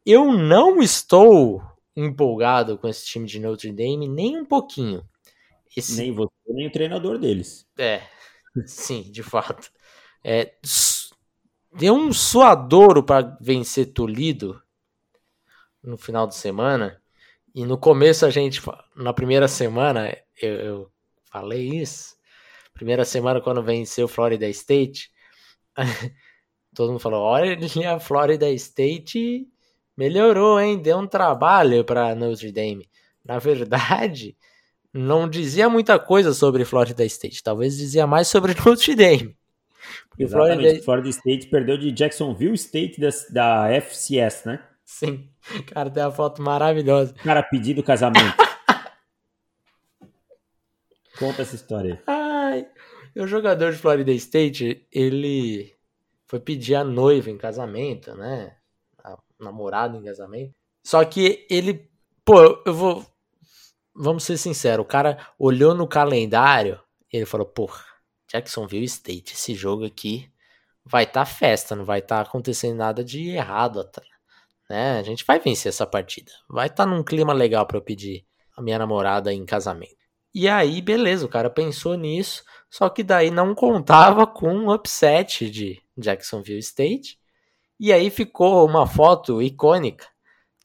Eu 0.06 0.32
não 0.32 0.82
estou 0.82 1.62
empolgado 1.96 2.78
com 2.78 2.88
esse 2.88 3.06
time 3.06 3.26
de 3.26 3.40
Notre 3.40 3.72
Dame, 3.72 4.08
nem 4.08 4.38
um 4.38 4.46
pouquinho. 4.46 5.04
Esse... 5.76 5.98
Nem 5.98 6.12
você, 6.12 6.32
nem 6.48 6.68
o 6.68 6.72
treinador 6.72 7.18
deles. 7.18 7.68
É, 7.78 8.02
sim, 8.66 9.04
de 9.04 9.24
fato. 9.24 9.72
É, 10.24 10.54
deu 11.74 11.94
um 11.94 12.14
suadouro 12.14 13.04
para 13.04 13.38
vencer 13.42 13.94
Toledo 13.94 14.62
no 15.84 15.98
final 15.98 16.28
de 16.28 16.36
semana. 16.36 17.02
E 17.54 17.66
no 17.66 17.78
começo 17.78 18.26
a 18.26 18.30
gente, 18.30 18.62
na 18.96 19.14
primeira 19.14 19.48
semana, 19.48 20.16
eu, 20.42 20.54
eu 20.56 20.92
falei 21.32 21.70
isso. 21.70 22.16
Primeira 22.76 23.06
semana 23.06 23.40
quando 23.40 23.64
venceu 23.64 24.06
Florida 24.06 24.48
State, 24.50 25.10
todo 26.76 26.90
mundo 26.90 27.00
falou: 27.00 27.22
olha 27.24 27.58
a 27.96 28.00
Florida 28.00 28.52
State 28.52 29.48
melhorou, 29.96 30.60
hein? 30.60 30.78
Deu 30.78 30.98
um 30.98 31.08
trabalho 31.08 31.86
para 31.86 32.14
Notre 32.14 32.52
Dame. 32.52 32.88
Na 33.24 33.40
verdade, 33.40 34.36
não 34.94 35.28
dizia 35.28 35.70
muita 35.70 35.98
coisa 35.98 36.34
sobre 36.34 36.66
Florida 36.66 37.06
State. 37.06 37.42
Talvez 37.42 37.78
dizia 37.78 38.06
mais 38.06 38.28
sobre 38.28 38.54
Notre 38.66 38.94
Dame. 38.94 39.36
Exatamente. 40.20 40.60
Florida... 40.60 40.84
Florida 40.84 41.10
State 41.10 41.48
perdeu 41.48 41.78
de 41.78 41.92
Jacksonville 41.92 42.56
State 42.56 43.00
da, 43.00 43.10
da 43.30 43.70
FCS, 43.82 44.44
né? 44.46 44.62
Sim. 44.84 45.30
Cara, 45.68 45.90
tem 45.90 46.04
uma 46.04 46.12
foto 46.12 46.42
maravilhosa. 46.42 47.14
Cara, 47.24 47.42
pedido 47.42 47.82
casamento. 47.82 48.36
Conta 51.18 51.44
essa 51.44 51.56
história 51.56 52.02
aí. 52.06 52.25
O 53.16 53.28
jogador 53.28 53.72
de 53.72 53.78
Florida 53.78 54.12
State, 54.12 54.86
ele 54.92 55.74
foi 56.28 56.40
pedir 56.40 56.76
a 56.76 56.84
noiva 56.84 57.30
em 57.30 57.38
casamento, 57.38 58.14
né? 58.16 58.56
namorado 59.40 59.98
em 59.98 60.04
casamento. 60.04 60.54
Só 60.84 61.04
que 61.04 61.46
ele, 61.50 61.90
pô, 62.24 62.62
eu 62.66 62.74
vou. 62.74 63.06
Vamos 63.94 64.24
ser 64.24 64.38
sinceros, 64.38 64.86
o 64.86 64.88
cara 64.88 65.18
olhou 65.40 65.74
no 65.74 65.88
calendário 65.88 66.80
ele 67.18 67.26
falou, 67.26 67.46
pô, 67.46 67.70
Jacksonville 68.32 68.86
State, 68.86 69.34
esse 69.34 69.54
jogo 69.54 69.86
aqui 69.86 70.30
vai 70.84 71.04
estar 71.04 71.22
tá 71.22 71.26
festa, 71.26 71.76
não 71.76 71.86
vai 71.86 72.00
estar 72.00 72.24
tá 72.24 72.30
acontecendo 72.30 72.78
nada 72.78 73.04
de 73.04 73.30
errado, 73.30 73.90
né? 74.70 75.00
A 75.00 75.04
gente 75.04 75.24
vai 75.26 75.40
vencer 75.40 75.70
essa 75.70 75.86
partida. 75.86 76.32
Vai 76.50 76.68
estar 76.68 76.86
tá 76.86 76.90
num 76.90 77.04
clima 77.04 77.34
legal 77.34 77.66
para 77.66 77.78
eu 77.78 77.82
pedir 77.82 78.26
a 78.56 78.62
minha 78.62 78.78
namorada 78.78 79.34
em 79.34 79.46
casamento. 79.46 79.96
E 80.34 80.50
aí, 80.50 80.82
beleza, 80.82 81.26
o 81.26 81.30
cara 81.30 81.50
pensou 81.50 81.96
nisso, 81.96 82.44
só 82.76 82.90
que 82.90 83.04
daí 83.04 83.32
não 83.32 83.56
contava 83.56 84.28
com 84.28 84.54
um 84.54 84.70
upset 84.70 85.50
de 85.50 85.82
Jacksonville 85.98 86.60
State 86.60 87.18
e 87.80 87.94
aí 87.94 88.10
ficou 88.10 88.68
uma 88.68 88.86
foto 88.86 89.42
icônica 89.42 90.06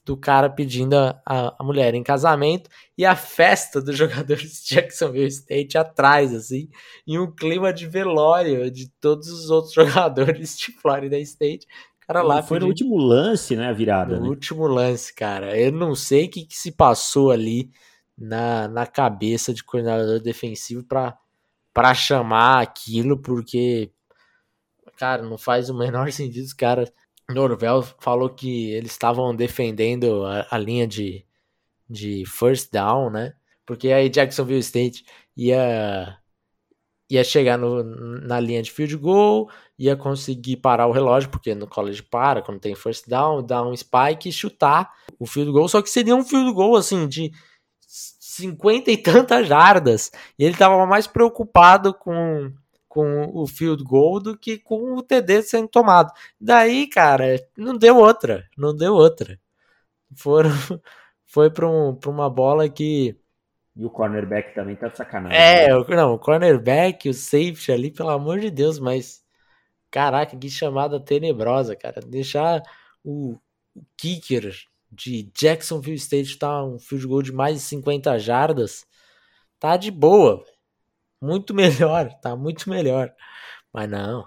do 0.05 0.17
cara 0.17 0.51
pedindo 0.51 0.97
a, 0.97 1.15
a, 1.25 1.63
mulher 1.63 1.95
em 1.95 2.03
casamento 2.03 2.69
e 2.99 3.07
a 3.07 3.15
festa 3.15 3.81
dos 3.81 3.95
jogadores 3.97 4.61
de 4.61 4.75
Jacksonville 4.75 5.29
State 5.29 5.79
atrás, 5.79 6.35
assim, 6.35 6.69
em 7.07 7.17
um 7.17 7.33
clima 7.33 7.73
de 7.73 7.87
velório 7.87 8.69
de 8.73 8.91
todos 9.01 9.29
os 9.29 9.49
outros 9.49 9.73
jogadores 9.79 10.59
de 10.59 10.73
Florida 10.73 11.17
State. 11.21 11.65
Cara 12.09 12.23
lá 12.23 12.43
foi 12.43 12.59
pedindo... 12.59 12.65
no 12.65 12.71
último 12.71 12.97
lance, 12.97 13.55
né, 13.55 13.69
a 13.69 13.73
virada. 13.73 14.17
No 14.17 14.23
né? 14.23 14.29
último 14.31 14.67
lance, 14.67 15.15
cara. 15.15 15.57
Eu 15.57 15.71
não 15.71 15.95
sei 15.95 16.25
o 16.25 16.29
que, 16.29 16.45
que 16.45 16.57
se 16.57 16.73
passou 16.73 17.31
ali 17.31 17.71
na, 18.19 18.67
na 18.67 18.85
cabeça 18.85 19.55
de 19.55 19.63
coordenador 19.63 20.19
defensivo 20.19 20.83
para 20.83 21.17
chamar 21.95 22.63
aquilo, 22.63 23.21
porque 23.21 23.93
cara, 25.01 25.23
não 25.23 25.39
faz 25.39 25.71
o 25.71 25.75
menor 25.79 26.13
sentido 26.13 26.45
os 26.45 26.53
caras. 26.53 26.93
Norvel 27.31 27.83
falou 28.01 28.29
que 28.29 28.71
eles 28.73 28.91
estavam 28.91 29.35
defendendo 29.35 30.25
a, 30.27 30.47
a, 30.51 30.59
linha 30.59 30.87
de, 30.87 31.25
de 31.89 32.25
first 32.27 32.73
down, 32.73 33.09
né? 33.09 33.35
Porque 33.65 33.93
aí 33.93 34.11
Jacksonville 34.11 34.59
State 34.59 35.05
ia, 35.37 36.19
ia 37.09 37.23
chegar 37.23 37.57
no, 37.57 37.85
na 37.85 38.41
linha 38.41 38.61
de 38.61 38.73
field 38.73 38.97
goal, 38.97 39.49
ia 39.79 39.97
conseguir 39.97 40.57
parar 40.57 40.89
o 40.89 40.93
relógio, 40.93 41.31
porque 41.31 41.55
no 41.55 41.69
college 41.69 42.03
para 42.03 42.43
quando 42.43 42.59
tem 42.59 42.75
first 42.75 43.09
down, 43.09 43.47
dar 43.47 43.63
um 43.63 43.77
spike 43.77 44.29
e 44.29 44.33
chutar 44.33 44.91
o 45.19 45.25
field 45.25 45.53
goal. 45.53 45.69
Só 45.69 45.81
que 45.81 45.89
seria 45.89 46.17
um 46.17 46.25
field 46.25 46.53
goal 46.53 46.75
assim 46.75 47.07
de 47.07 47.31
50 48.41 48.91
e 48.91 48.97
tantas 48.97 49.47
jardas. 49.47 50.11
E 50.39 50.45
ele 50.45 50.55
estava 50.55 50.87
mais 50.87 51.07
preocupado 51.07 51.95
com 51.95 52.53
com 52.91 53.31
o 53.33 53.47
field 53.47 53.85
goal 53.85 54.19
do 54.19 54.37
que 54.37 54.59
com 54.59 54.97
o 54.97 55.03
TD 55.03 55.43
sendo 55.43 55.69
tomado. 55.69 56.13
Daí, 56.41 56.89
cara, 56.89 57.37
não 57.57 57.79
deu 57.79 57.97
outra, 57.97 58.45
não 58.59 58.77
deu 58.77 58.95
outra. 58.95 59.39
Foram, 60.17 60.51
foi 61.25 61.49
para 61.51 61.69
um, 61.69 61.97
uma 62.07 62.29
bola 62.29 62.69
que. 62.69 63.17
E 63.77 63.85
o 63.85 63.91
cornerback 63.91 64.53
também 64.57 64.75
tá 64.75 64.89
de 64.89 64.97
sacanagem. 64.97 65.39
É, 65.39 65.69
né? 65.69 65.97
não, 65.97 66.15
o 66.15 66.19
cornerback, 66.19 67.09
o 67.09 67.15
safety 67.15 67.71
ali, 67.71 67.93
pelo 67.93 68.11
amor 68.11 68.41
de 68.41 68.51
Deus, 68.51 68.81
mas. 68.81 69.23
Caraca, 69.89 70.37
que 70.37 70.51
chamada 70.51 70.99
tenebrosa, 70.99 71.77
cara. 71.77 72.01
Deixar 72.01 72.61
o, 73.05 73.39
o 73.75 73.83
kicker 73.97 74.53
de 74.91 75.31
Jacksonville 75.35 75.97
State 75.97 76.39
tá 76.39 76.65
um 76.65 76.79
field 76.79 77.07
goal 77.07 77.23
de 77.23 77.33
mais 77.33 77.57
de 77.57 77.61
50 77.63 78.19
jardas, 78.19 78.85
tá 79.59 79.77
de 79.77 79.91
boa 79.91 80.45
muito 81.21 81.53
melhor, 81.55 82.13
tá 82.21 82.35
muito 82.35 82.69
melhor. 82.69 83.13
Mas 83.73 83.89
não, 83.89 84.27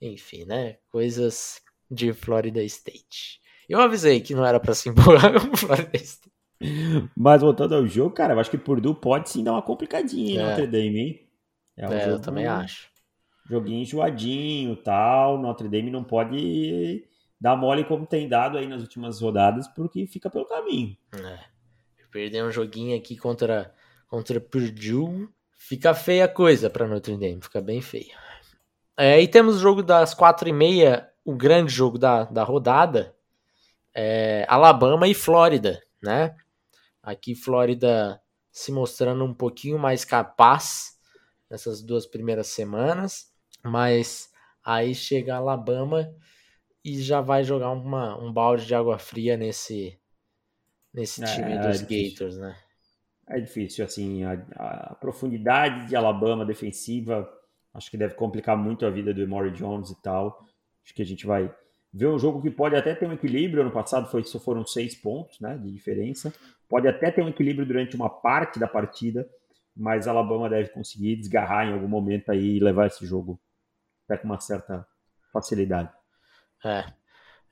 enfim, 0.00 0.44
né? 0.44 0.76
Coisas 0.88 1.60
de 1.90 2.12
Florida 2.12 2.62
State. 2.62 3.40
Eu 3.68 3.80
avisei 3.80 4.20
que 4.20 4.34
não 4.34 4.46
era 4.46 4.60
para 4.60 4.74
se 4.74 4.88
empolgar 4.88 5.32
com 5.40 5.56
Florida 5.56 5.96
State. 5.96 6.32
Mas 7.16 7.42
voltando 7.42 7.74
ao 7.74 7.86
jogo, 7.86 8.14
cara, 8.14 8.34
eu 8.34 8.40
acho 8.40 8.50
que 8.50 8.56
Purdue 8.56 8.94
pode 8.94 9.28
sim 9.28 9.44
dar 9.44 9.52
uma 9.52 9.62
complicadinha 9.62 10.34
em 10.34 10.38
é. 10.38 10.42
Notre 10.42 10.66
Dame, 10.66 10.98
hein? 10.98 11.28
É, 11.76 11.88
um 11.88 11.92
é 11.92 12.10
eu 12.10 12.20
também 12.20 12.46
acho. 12.46 12.88
Joguinho 13.48 13.82
enjoadinho 13.82 14.76
tal. 14.76 15.38
Notre 15.38 15.68
Dame 15.68 15.90
não 15.90 16.02
pode 16.02 17.04
dar 17.40 17.56
mole 17.56 17.84
como 17.84 18.06
tem 18.06 18.28
dado 18.28 18.58
aí 18.58 18.66
nas 18.66 18.82
últimas 18.82 19.20
rodadas, 19.20 19.68
porque 19.68 20.06
fica 20.06 20.30
pelo 20.30 20.46
caminho. 20.46 20.96
É. 21.12 21.38
Perder 22.10 22.44
um 22.44 22.50
joguinho 22.50 22.96
aqui 22.96 23.16
contra, 23.16 23.74
contra 24.08 24.40
Purdue. 24.40 25.28
Fica 25.58 25.94
feia 25.94 26.24
a 26.24 26.28
coisa 26.28 26.70
para 26.70 26.86
Notre 26.86 27.16
Dame, 27.16 27.40
fica 27.42 27.60
bem 27.60 27.80
feio. 27.80 28.14
É, 28.96 29.20
e 29.20 29.28
temos 29.28 29.56
o 29.56 29.58
jogo 29.58 29.82
das 29.82 30.14
quatro 30.14 30.48
e 30.48 30.52
meia, 30.52 31.10
o 31.24 31.34
grande 31.34 31.72
jogo 31.72 31.98
da, 31.98 32.24
da 32.24 32.42
rodada, 32.42 33.14
é, 33.94 34.46
Alabama 34.48 35.06
e 35.06 35.14
Flórida, 35.14 35.82
né? 36.02 36.34
Aqui 37.02 37.34
Flórida 37.34 38.20
se 38.50 38.72
mostrando 38.72 39.22
um 39.24 39.34
pouquinho 39.34 39.78
mais 39.78 40.04
capaz 40.04 40.98
nessas 41.50 41.82
duas 41.82 42.06
primeiras 42.06 42.46
semanas, 42.46 43.30
mas 43.62 44.30
aí 44.64 44.94
chega 44.94 45.36
Alabama 45.36 46.10
e 46.86 47.02
já 47.02 47.20
vai 47.20 47.42
jogar 47.42 47.72
uma, 47.72 48.16
um 48.16 48.32
balde 48.32 48.64
de 48.64 48.72
água 48.72 48.96
fria 48.96 49.36
nesse, 49.36 49.98
nesse 50.94 51.20
é, 51.20 51.26
time 51.26 51.52
é, 51.52 51.58
dos 51.58 51.82
é 51.82 51.84
Gators, 51.84 52.36
né? 52.38 52.56
É 53.28 53.40
difícil, 53.40 53.84
assim, 53.84 54.22
a, 54.22 54.34
a, 54.54 54.94
profundidade 54.94 55.88
de 55.88 55.96
Alabama 55.96 56.46
defensiva 56.46 57.28
acho 57.74 57.90
que 57.90 57.96
deve 57.96 58.14
complicar 58.14 58.56
muito 58.56 58.86
a 58.86 58.90
vida 58.90 59.12
do 59.12 59.20
Emory 59.20 59.50
Jones 59.50 59.90
e 59.90 60.00
tal. 60.00 60.46
Acho 60.84 60.94
que 60.94 61.02
a 61.02 61.04
gente 61.04 61.26
vai 61.26 61.52
ver 61.92 62.06
um 62.06 62.18
jogo 62.20 62.40
que 62.40 62.52
pode 62.52 62.76
até 62.76 62.94
ter 62.94 63.06
um 63.06 63.12
equilíbrio. 63.12 63.62
Ano 63.62 63.72
passado 63.72 64.08
foi, 64.08 64.22
só 64.22 64.38
foram 64.38 64.64
seis 64.64 64.94
pontos 64.94 65.40
né, 65.40 65.58
de 65.58 65.72
diferença. 65.72 66.32
Pode 66.68 66.86
até 66.86 67.10
ter 67.10 67.20
um 67.20 67.28
equilíbrio 67.28 67.66
durante 67.66 67.96
uma 67.96 68.08
parte 68.08 68.60
da 68.60 68.68
partida, 68.68 69.28
mas 69.76 70.06
Alabama 70.06 70.48
deve 70.48 70.68
conseguir 70.68 71.16
desgarrar 71.16 71.66
em 71.66 71.72
algum 71.72 71.88
momento 71.88 72.30
aí 72.30 72.56
e 72.56 72.60
levar 72.60 72.86
esse 72.86 73.04
jogo 73.04 73.40
até 74.04 74.16
com 74.16 74.28
uma 74.28 74.38
certa 74.38 74.86
facilidade. 75.32 75.90
É, 76.64 76.84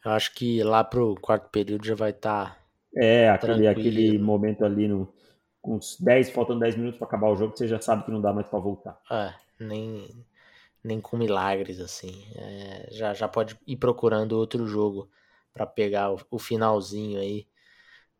eu 0.04 0.10
acho 0.12 0.34
que 0.34 0.62
lá 0.62 0.84
pro 0.84 1.14
quarto 1.16 1.48
período 1.50 1.86
já 1.86 1.94
vai 1.94 2.10
estar. 2.10 2.50
Tá 2.50 2.64
é, 2.96 3.28
aquele, 3.28 3.66
aquele 3.66 4.18
momento 4.18 4.64
ali 4.64 4.86
no, 4.86 5.12
com 5.60 5.76
uns 5.76 5.98
10, 5.98 6.30
faltando 6.30 6.60
10 6.60 6.76
minutos 6.76 6.98
para 6.98 7.08
acabar 7.08 7.30
o 7.30 7.36
jogo, 7.36 7.56
você 7.56 7.66
já 7.66 7.80
sabe 7.80 8.04
que 8.04 8.10
não 8.10 8.20
dá 8.20 8.32
mais 8.32 8.46
para 8.46 8.58
voltar. 8.58 9.00
É, 9.10 9.32
nem, 9.58 10.06
nem 10.82 11.00
com 11.00 11.16
milagres, 11.16 11.80
assim. 11.80 12.24
É, 12.36 12.88
já, 12.90 13.14
já 13.14 13.26
pode 13.26 13.58
ir 13.66 13.76
procurando 13.76 14.32
outro 14.32 14.66
jogo 14.66 15.08
para 15.54 15.66
pegar 15.66 16.12
o, 16.12 16.20
o, 16.30 16.38
finalzinho 16.38 17.18
aí. 17.18 17.46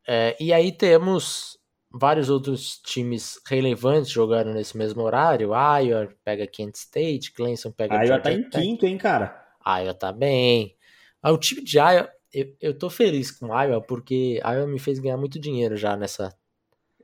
É, 0.09 0.35
e 0.41 0.53
aí 0.55 0.73
temos 0.73 1.59
vários 1.91 2.31
outros 2.31 2.79
times 2.79 3.39
relevantes 3.47 4.11
jogando 4.11 4.55
nesse 4.55 4.77
mesmo 4.77 5.03
horário. 5.03 5.51
Iowa 5.53 6.09
pega 6.25 6.47
Kent 6.47 6.77
State, 6.77 7.33
Clemson 7.33 7.71
pega 7.71 8.03
Iowa 8.05 8.21
tá 8.21 8.33
em 8.33 8.49
quinto, 8.49 8.87
hein, 8.87 8.97
cara? 8.97 9.44
Iowa 9.67 9.95
tá 9.95 10.13
bem. 10.13 10.77
Ah, 11.23 11.33
o 11.33 11.39
time 11.39 11.63
de 11.63 11.79
Iowa, 11.79 12.11
eu, 12.33 12.55
eu 12.61 12.79
tô 12.79 12.91
feliz 12.91 13.31
com 13.31 13.47
Iowa 13.49 13.81
porque 13.81 14.41
Iowa 14.45 14.67
me 14.67 14.79
fez 14.79 14.99
ganhar 14.99 15.17
muito 15.17 15.39
dinheiro 15.39 15.77
já 15.77 15.97
nessa 15.97 16.35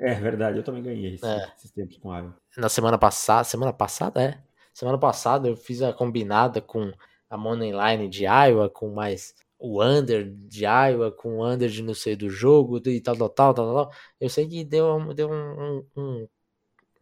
é 0.01 0.15
verdade, 0.15 0.57
eu 0.57 0.65
também 0.65 0.83
ganhei 0.83 1.15
esse, 1.15 1.27
é. 1.27 1.53
esses 1.59 1.71
tempos 1.73 1.99
com 1.99 2.17
Iowa. 2.17 2.35
Na 2.57 2.71
semana 2.71 2.97
passada, 2.97 3.45
semana 3.45 3.73
passada, 3.73 4.23
é? 4.23 4.43
Semana 4.73 4.97
passada 4.97 5.47
eu 5.47 5.57
fiz 5.57 5.83
a 5.83 5.93
combinada 5.93 6.59
com 6.63 6.91
a 7.29 7.37
money 7.37 7.71
line 7.71 8.09
de 8.09 8.25
Iowa, 8.25 8.71
com 8.71 8.89
mais 8.95 9.35
o 9.59 9.83
under 9.83 10.25
de 10.25 10.65
Iowa, 10.65 11.13
com 11.13 11.37
o 11.37 11.47
under 11.47 11.69
de 11.69 11.83
não 11.83 11.93
sei 11.93 12.17
do 12.17 12.31
jogo 12.31 12.81
e 12.89 13.01
tal, 13.03 13.15
tal, 13.15 13.29
tal, 13.29 13.55
tal, 13.55 13.75
tal. 13.75 13.93
Eu 14.19 14.31
sei 14.31 14.49
que 14.49 14.65
deu, 14.65 15.13
deu 15.13 15.31
um, 15.31 15.85
um, 15.95 16.29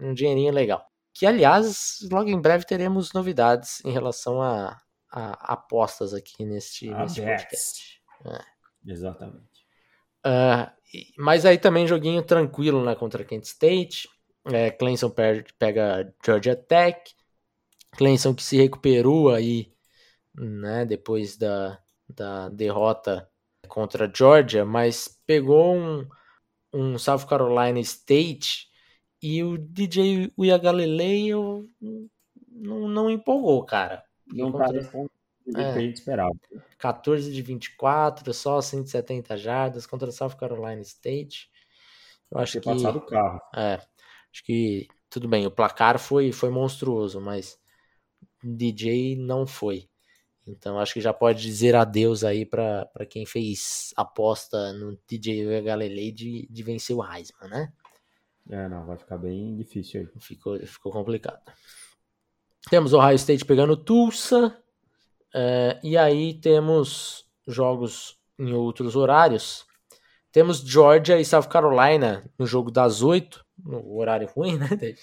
um 0.00 0.12
dinheirinho 0.12 0.52
legal. 0.52 0.84
Que, 1.14 1.24
aliás, 1.24 1.98
logo 2.10 2.28
em 2.28 2.40
breve 2.40 2.64
teremos 2.66 3.12
novidades 3.12 3.80
em 3.84 3.92
relação 3.92 4.42
a, 4.42 4.76
a 5.10 5.54
apostas 5.54 6.12
aqui 6.12 6.44
neste, 6.44 6.90
podcast. 6.90 8.00
É. 8.24 8.58
Exatamente. 8.86 9.66
Uh, 10.26 10.70
mas 11.16 11.44
aí 11.44 11.58
também 11.58 11.86
joguinho 11.86 12.22
tranquilo 12.22 12.84
né, 12.84 12.94
contra 12.94 13.24
Kent 13.24 13.44
State. 13.44 14.08
É, 14.44 14.70
Clemson 14.70 15.10
pega 15.58 16.14
Georgia 16.24 16.56
Tech. 16.56 17.14
Clemson 17.92 18.34
que 18.34 18.42
se 18.42 18.56
recuperou 18.56 19.30
aí, 19.30 19.72
né, 20.34 20.84
depois 20.84 21.36
da, 21.36 21.78
da 22.08 22.48
derrota 22.48 23.28
contra 23.66 24.10
Georgia, 24.14 24.64
mas 24.64 25.08
pegou 25.26 25.74
um, 25.74 26.08
um 26.72 26.98
South 26.98 27.26
Carolina 27.26 27.80
State 27.80 28.68
e 29.22 29.42
o 29.42 29.58
DJ 29.58 30.32
Uia 30.36 30.56
Galileu 30.58 31.68
não, 32.48 32.88
não 32.88 33.10
empolgou, 33.10 33.64
cara. 33.64 34.04
Não 34.32 34.52
tá 34.52 34.68
do 34.68 35.60
é. 35.60 35.72
que 35.72 35.78
a 35.78 35.80
gente 35.80 35.96
esperava. 35.96 36.34
14 36.78 37.32
de 37.32 37.42
24, 37.42 38.32
só 38.34 38.60
170 38.60 39.36
jardas 39.36 39.86
contra 39.86 40.08
o 40.08 40.12
South 40.12 40.36
Carolina 40.36 40.80
State. 40.82 41.50
Eu 42.30 42.38
acho 42.38 42.54
Ter 42.54 42.60
que 42.60 42.64
passado 42.66 42.98
o 42.98 43.06
carro. 43.06 43.40
É. 43.54 43.80
Acho 44.30 44.44
que 44.44 44.86
tudo 45.08 45.26
bem, 45.26 45.46
o 45.46 45.50
placar 45.50 45.98
foi 45.98 46.32
foi 46.32 46.50
monstruoso, 46.50 47.20
mas 47.20 47.58
DJ 48.42 49.16
não 49.16 49.46
foi. 49.46 49.88
Então 50.46 50.78
acho 50.78 50.94
que 50.94 51.00
já 51.00 51.12
pode 51.12 51.42
dizer 51.42 51.74
adeus 51.74 52.24
aí 52.24 52.44
para 52.44 52.88
quem 53.08 53.26
fez 53.26 53.92
aposta 53.96 54.72
no 54.72 54.98
DJ 55.06 55.62
Galilei 55.62 56.12
de, 56.12 56.46
de 56.50 56.62
vencer 56.62 56.96
o 56.96 57.04
Heisman, 57.04 57.48
né? 57.48 57.72
É, 58.50 58.66
não, 58.68 58.86
vai 58.86 58.96
ficar 58.96 59.18
bem 59.18 59.54
difícil 59.56 60.00
aí. 60.00 60.20
Ficou, 60.20 60.58
ficou 60.60 60.90
complicado. 60.90 61.40
Temos 62.70 62.92
o 62.92 62.98
Ohio 62.98 63.16
State 63.16 63.44
pegando 63.44 63.76
Tulsa, 63.76 64.56
é, 65.34 65.78
e 65.82 65.96
aí 65.96 66.34
temos 66.34 67.26
jogos 67.46 68.18
em 68.38 68.52
outros 68.52 68.94
horários. 68.94 69.66
Temos 70.30 70.60
Georgia 70.60 71.18
e 71.18 71.24
South 71.24 71.44
Carolina 71.44 72.24
no 72.38 72.46
jogo 72.46 72.70
das 72.70 73.02
oito, 73.02 73.44
no 73.58 73.96
horário 73.96 74.28
ruim, 74.28 74.58
né, 74.58 74.68
David? 74.68 75.00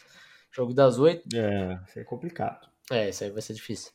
Jogo 0.51 0.74
das 0.74 0.99
oito. 0.99 1.28
É, 1.36 1.80
isso 1.88 1.99
é 1.99 2.03
complicado. 2.03 2.68
É, 2.91 3.09
isso 3.09 3.24
aí 3.24 3.32
vai 3.32 3.41
ser 3.41 3.53
difícil. 3.53 3.91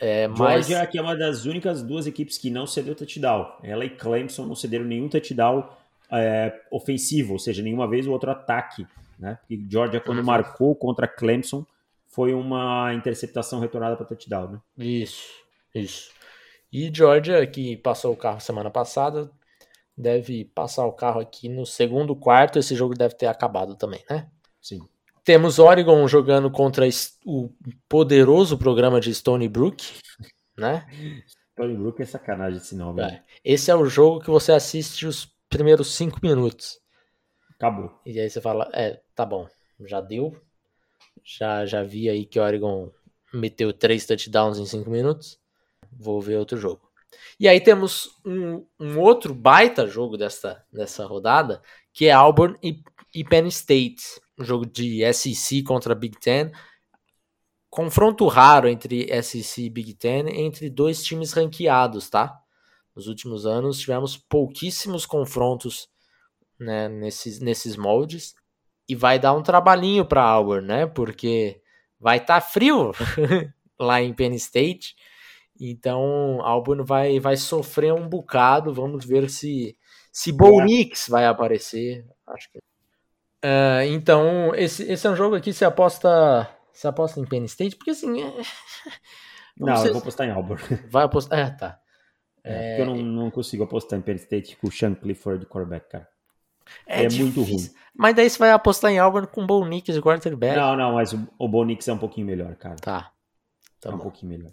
É, 0.00 0.26
mas... 0.26 0.66
Georgia 0.66 0.86
que 0.86 0.98
é 0.98 1.02
uma 1.02 1.14
das 1.14 1.44
únicas 1.44 1.82
duas 1.82 2.06
equipes 2.06 2.38
que 2.38 2.50
não 2.50 2.66
cedeu 2.66 2.94
touchdown. 2.94 3.58
Ela 3.62 3.84
e 3.84 3.90
Clemson 3.90 4.46
não 4.46 4.56
cederam 4.56 4.86
nenhum 4.86 5.08
touchdown 5.08 5.68
é, 6.10 6.60
ofensivo, 6.70 7.34
ou 7.34 7.38
seja, 7.38 7.62
nenhuma 7.62 7.86
vez 7.86 8.06
o 8.06 8.10
outro 8.10 8.30
ataque. 8.30 8.86
Né? 9.18 9.38
Porque 9.40 9.62
Georgia, 9.70 10.00
quando 10.00 10.18
uhum. 10.18 10.24
marcou 10.24 10.74
contra 10.74 11.06
Clemson, 11.06 11.64
foi 12.12 12.34
uma 12.34 12.92
interceptação 12.94 13.58
retornada 13.58 13.96
para 13.96 14.06
touchdown. 14.06 14.52
Né? 14.52 14.60
Isso. 14.76 15.32
Isso. 15.74 16.12
E 16.70 16.90
Georgia, 16.94 17.44
que 17.46 17.76
passou 17.78 18.12
o 18.12 18.16
carro 18.16 18.38
semana 18.38 18.70
passada, 18.70 19.30
deve 19.96 20.44
passar 20.44 20.86
o 20.86 20.92
carro 20.92 21.20
aqui 21.20 21.48
no 21.48 21.64
segundo 21.64 22.14
quarto. 22.14 22.58
Esse 22.58 22.74
jogo 22.76 22.94
deve 22.94 23.14
ter 23.14 23.26
acabado 23.26 23.74
também, 23.74 24.04
né? 24.08 24.28
Sim. 24.60 24.80
Temos 25.24 25.58
Oregon 25.58 26.06
jogando 26.06 26.50
contra 26.50 26.86
o 27.24 27.50
poderoso 27.88 28.58
programa 28.58 29.00
de 29.00 29.14
Stony 29.14 29.48
Brook, 29.48 29.84
né? 30.56 30.86
Stony 31.52 31.76
Brook 31.76 32.02
é 32.02 32.04
sacanagem 32.04 32.58
esse 32.58 32.74
nome. 32.74 33.02
É. 33.02 33.22
Esse 33.42 33.70
é 33.70 33.74
o 33.74 33.86
jogo 33.86 34.20
que 34.20 34.30
você 34.30 34.52
assiste 34.52 35.06
os 35.06 35.32
primeiros 35.48 35.94
cinco 35.94 36.18
minutos. 36.22 36.78
Acabou. 37.54 37.98
E 38.04 38.18
aí 38.18 38.28
você 38.28 38.40
fala, 38.40 38.68
é, 38.74 39.00
tá 39.14 39.24
bom, 39.24 39.48
já 39.86 40.00
deu. 40.00 40.36
Já, 41.24 41.66
já 41.66 41.82
vi 41.82 42.08
aí 42.08 42.24
que 42.24 42.40
Oregon 42.40 42.90
meteu 43.32 43.72
três 43.72 44.06
touchdowns 44.06 44.58
em 44.58 44.66
cinco 44.66 44.90
minutos 44.90 45.42
vou 45.98 46.20
ver 46.20 46.36
outro 46.36 46.58
jogo. 46.58 46.80
E 47.38 47.46
aí 47.46 47.60
temos 47.60 48.10
um, 48.24 48.64
um 48.78 48.98
outro 48.98 49.34
baita 49.34 49.86
jogo 49.86 50.16
dessa, 50.16 50.64
dessa 50.72 51.04
rodada, 51.04 51.62
que 51.92 52.06
é 52.06 52.12
Auburn 52.12 52.56
e, 52.62 52.82
e 53.14 53.24
Penn 53.24 53.46
State, 53.48 54.20
um 54.38 54.44
jogo 54.44 54.64
de 54.64 55.00
SEC 55.12 55.62
contra 55.62 55.94
Big 55.94 56.18
Ten. 56.18 56.50
Confronto 57.68 58.26
raro 58.26 58.68
entre 58.68 59.06
SEC 59.22 59.64
e 59.64 59.70
Big 59.70 59.94
Ten, 59.94 60.28
entre 60.28 60.68
dois 60.70 61.02
times 61.02 61.32
ranqueados, 61.32 62.08
tá? 62.08 62.38
Nos 62.94 63.06
últimos 63.06 63.46
anos 63.46 63.78
tivemos 63.78 64.16
pouquíssimos 64.16 65.06
confrontos 65.06 65.88
né, 66.58 66.88
nesses, 66.88 67.40
nesses 67.40 67.76
moldes. 67.76 68.34
E 68.88 68.94
vai 68.94 69.18
dar 69.18 69.32
um 69.32 69.42
trabalhinho 69.42 70.04
para 70.04 70.22
Auburn, 70.22 70.66
né? 70.66 70.86
Porque 70.86 71.60
vai 71.98 72.18
estar 72.18 72.40
tá 72.40 72.46
frio 72.46 72.92
lá 73.78 74.02
em 74.02 74.12
Penn 74.12 74.34
State. 74.34 74.94
Então, 75.60 76.40
Auburn 76.42 76.82
vai, 76.82 77.20
vai 77.20 77.36
sofrer 77.36 77.92
um 77.92 78.08
bocado. 78.08 78.74
Vamos 78.74 79.04
ver 79.04 79.30
se 79.30 79.76
se 80.12 80.30
Bo 80.30 80.62
Nix 80.62 81.08
vai 81.08 81.24
aparecer. 81.24 82.06
Acho 82.26 82.50
que. 82.50 82.58
Uh, 82.58 83.82
então, 83.88 84.54
esse, 84.54 84.84
esse 84.84 85.06
é 85.06 85.10
um 85.10 85.16
jogo 85.16 85.34
aqui. 85.34 85.52
Você 85.52 85.64
aposta, 85.64 86.48
você 86.72 86.86
aposta 86.86 87.18
em 87.18 87.24
Penn 87.24 87.44
State? 87.44 87.76
Porque 87.76 87.90
assim. 87.90 88.22
É... 88.22 88.32
Não, 89.54 89.74
não 89.74 89.84
eu 89.84 89.92
vou 89.92 90.00
apostar 90.00 90.26
em 90.26 90.30
Auburn. 90.30 90.62
Vai 90.88 91.04
apostar. 91.04 91.38
É, 91.38 91.50
tá. 91.50 91.78
É, 92.42 92.78
é... 92.78 92.80
eu 92.80 92.86
não, 92.86 92.96
não 92.96 93.30
consigo 93.30 93.62
apostar 93.62 93.98
em 93.98 94.02
Penn 94.02 94.14
State 94.14 94.56
com 94.56 94.66
o 94.66 94.72
Sean 94.72 94.94
Clifford 94.94 95.40
de 95.40 95.46
quarterback, 95.46 95.90
cara. 95.90 96.08
É, 96.86 97.04
é 97.04 97.08
muito 97.08 97.42
ruim. 97.42 97.70
Mas 97.94 98.14
daí 98.16 98.28
você 98.28 98.38
vai 98.38 98.50
apostar 98.52 98.90
em 98.90 98.98
Auburn 98.98 99.26
com 99.26 99.42
o 99.42 99.46
Bo 99.46 99.64
Nix 99.64 99.98
quarterback. 99.98 100.56
Não, 100.56 100.76
não, 100.76 100.94
mas 100.94 101.12
o, 101.12 101.28
o 101.38 101.48
Bo 101.48 101.64
Nix 101.64 101.86
é 101.88 101.92
um 101.92 101.98
pouquinho 101.98 102.26
melhor, 102.26 102.54
cara. 102.56 102.76
Tá. 102.76 103.10
tá 103.80 103.90
é 103.90 103.94
um 103.94 103.98
pouquinho 103.98 104.32
melhor. 104.32 104.52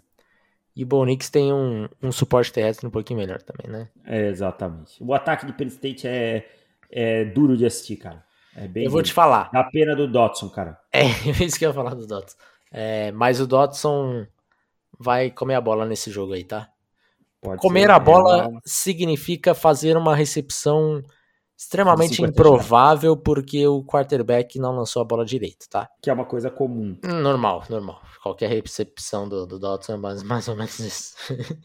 E 0.74 0.84
o 0.84 0.86
Bonix 0.86 1.28
tem 1.28 1.52
um, 1.52 1.88
um 2.02 2.12
suporte 2.12 2.52
terrestre 2.52 2.86
um 2.86 2.90
pouquinho 2.90 3.18
melhor 3.18 3.42
também, 3.42 3.70
né? 3.70 3.88
É, 4.04 4.28
exatamente. 4.28 5.02
O 5.02 5.12
ataque 5.12 5.44
de 5.44 5.52
Penn 5.52 5.66
State 5.66 6.06
é, 6.06 6.48
é 6.90 7.24
duro 7.24 7.56
de 7.56 7.66
assistir, 7.66 7.96
cara. 7.96 8.24
É 8.56 8.66
bem 8.66 8.84
eu 8.84 8.90
vou 8.90 9.02
te 9.02 9.12
falar. 9.12 9.50
Dá 9.52 9.64
pena 9.64 9.94
do 9.94 10.08
Dotson, 10.08 10.48
cara. 10.48 10.78
É, 10.92 11.04
isso 11.44 11.58
que 11.58 11.64
eu 11.64 11.70
ia 11.70 11.74
falar 11.74 11.94
do 11.94 12.06
Dotson. 12.06 12.36
É, 12.72 13.12
mas 13.12 13.40
o 13.40 13.46
Dotson 13.46 14.26
vai 14.98 15.30
comer 15.30 15.54
a 15.54 15.60
bola 15.60 15.84
nesse 15.84 16.10
jogo 16.10 16.32
aí, 16.32 16.44
tá? 16.44 16.68
Pode 17.40 17.60
comer 17.60 17.86
ser, 17.86 17.90
a 17.90 17.98
bola 17.98 18.46
é... 18.46 18.48
significa 18.64 19.54
fazer 19.54 19.96
uma 19.96 20.14
recepção 20.14 21.02
extremamente 21.60 22.22
improvável 22.22 23.14
porque 23.14 23.66
o 23.66 23.84
quarterback 23.84 24.58
não 24.58 24.74
lançou 24.74 25.02
a 25.02 25.04
bola 25.04 25.26
direito, 25.26 25.68
tá? 25.68 25.86
Que 26.00 26.08
é 26.08 26.12
uma 26.12 26.24
coisa 26.24 26.50
comum. 26.50 26.98
Normal, 27.04 27.64
normal. 27.68 28.00
Qualquer 28.22 28.48
recepção 28.48 29.28
do, 29.28 29.46
do 29.46 29.58
Dotson 29.58 29.92
é 29.92 29.96
mais, 29.98 30.22
mais 30.22 30.48
ou 30.48 30.56
menos 30.56 30.78
isso. 30.78 31.14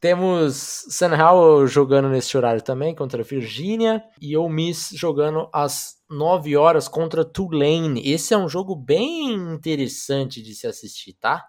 Temos 0.00 0.54
Sam 0.90 1.16
Howell 1.16 1.66
jogando 1.66 2.10
nesse 2.10 2.36
horário 2.36 2.62
também 2.62 2.94
contra 2.94 3.22
a 3.22 3.24
Virginia 3.24 4.04
e 4.20 4.36
Ole 4.36 4.52
Miss 4.52 4.90
jogando 4.92 5.48
às 5.50 5.96
9 6.10 6.54
horas 6.54 6.86
contra 6.86 7.24
Tulane. 7.24 8.02
Esse 8.04 8.34
é 8.34 8.38
um 8.38 8.50
jogo 8.50 8.76
bem 8.76 9.32
interessante 9.32 10.42
de 10.42 10.54
se 10.54 10.66
assistir, 10.66 11.14
tá? 11.14 11.48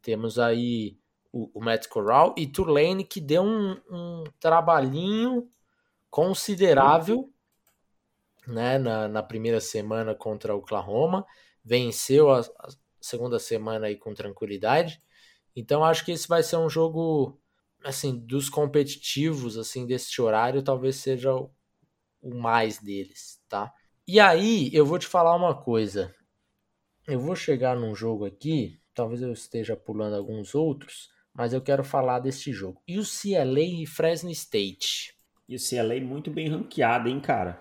Temos 0.00 0.38
aí 0.38 0.96
o, 1.32 1.50
o 1.58 1.62
Matt 1.62 1.88
Corral 1.88 2.34
e 2.38 2.46
Tulane 2.46 3.02
que 3.02 3.20
deu 3.20 3.42
um, 3.42 3.76
um 3.90 4.24
trabalhinho 4.38 5.48
considerável 6.14 7.28
né, 8.46 8.78
na, 8.78 9.08
na, 9.08 9.20
primeira 9.20 9.60
semana 9.60 10.14
contra 10.14 10.54
Oklahoma. 10.54 11.26
Venceu 11.64 12.30
a, 12.30 12.38
a 12.38 12.68
segunda 13.00 13.40
semana 13.40 13.88
aí 13.88 13.96
com 13.96 14.14
tranquilidade. 14.14 15.02
Então 15.56 15.82
acho 15.82 16.04
que 16.04 16.12
esse 16.12 16.28
vai 16.28 16.40
ser 16.44 16.56
um 16.56 16.70
jogo 16.70 17.36
assim 17.82 18.16
dos 18.16 18.48
competitivos 18.48 19.58
assim 19.58 19.88
desse 19.88 20.22
horário, 20.22 20.62
talvez 20.62 20.94
seja 20.94 21.34
o, 21.34 21.50
o 22.22 22.32
mais 22.32 22.78
deles, 22.78 23.42
tá? 23.48 23.72
E 24.06 24.20
aí 24.20 24.70
eu 24.72 24.86
vou 24.86 25.00
te 25.00 25.08
falar 25.08 25.34
uma 25.34 25.60
coisa. 25.60 26.14
Eu 27.08 27.18
vou 27.18 27.34
chegar 27.34 27.74
num 27.74 27.92
jogo 27.92 28.24
aqui, 28.24 28.80
talvez 28.94 29.20
eu 29.20 29.32
esteja 29.32 29.76
pulando 29.76 30.14
alguns 30.14 30.54
outros, 30.54 31.10
mas 31.34 31.52
eu 31.52 31.60
quero 31.60 31.82
falar 31.82 32.20
deste 32.20 32.52
jogo. 32.52 32.80
E 32.86 33.00
o 33.00 33.02
CLA 33.02 33.82
e 33.82 33.84
Fresno 33.84 34.30
State. 34.30 35.14
E 35.48 35.56
o 35.56 35.58
CLA 35.58 36.00
muito 36.00 36.30
bem 36.30 36.48
ranqueado, 36.48 37.08
hein, 37.08 37.20
cara? 37.20 37.60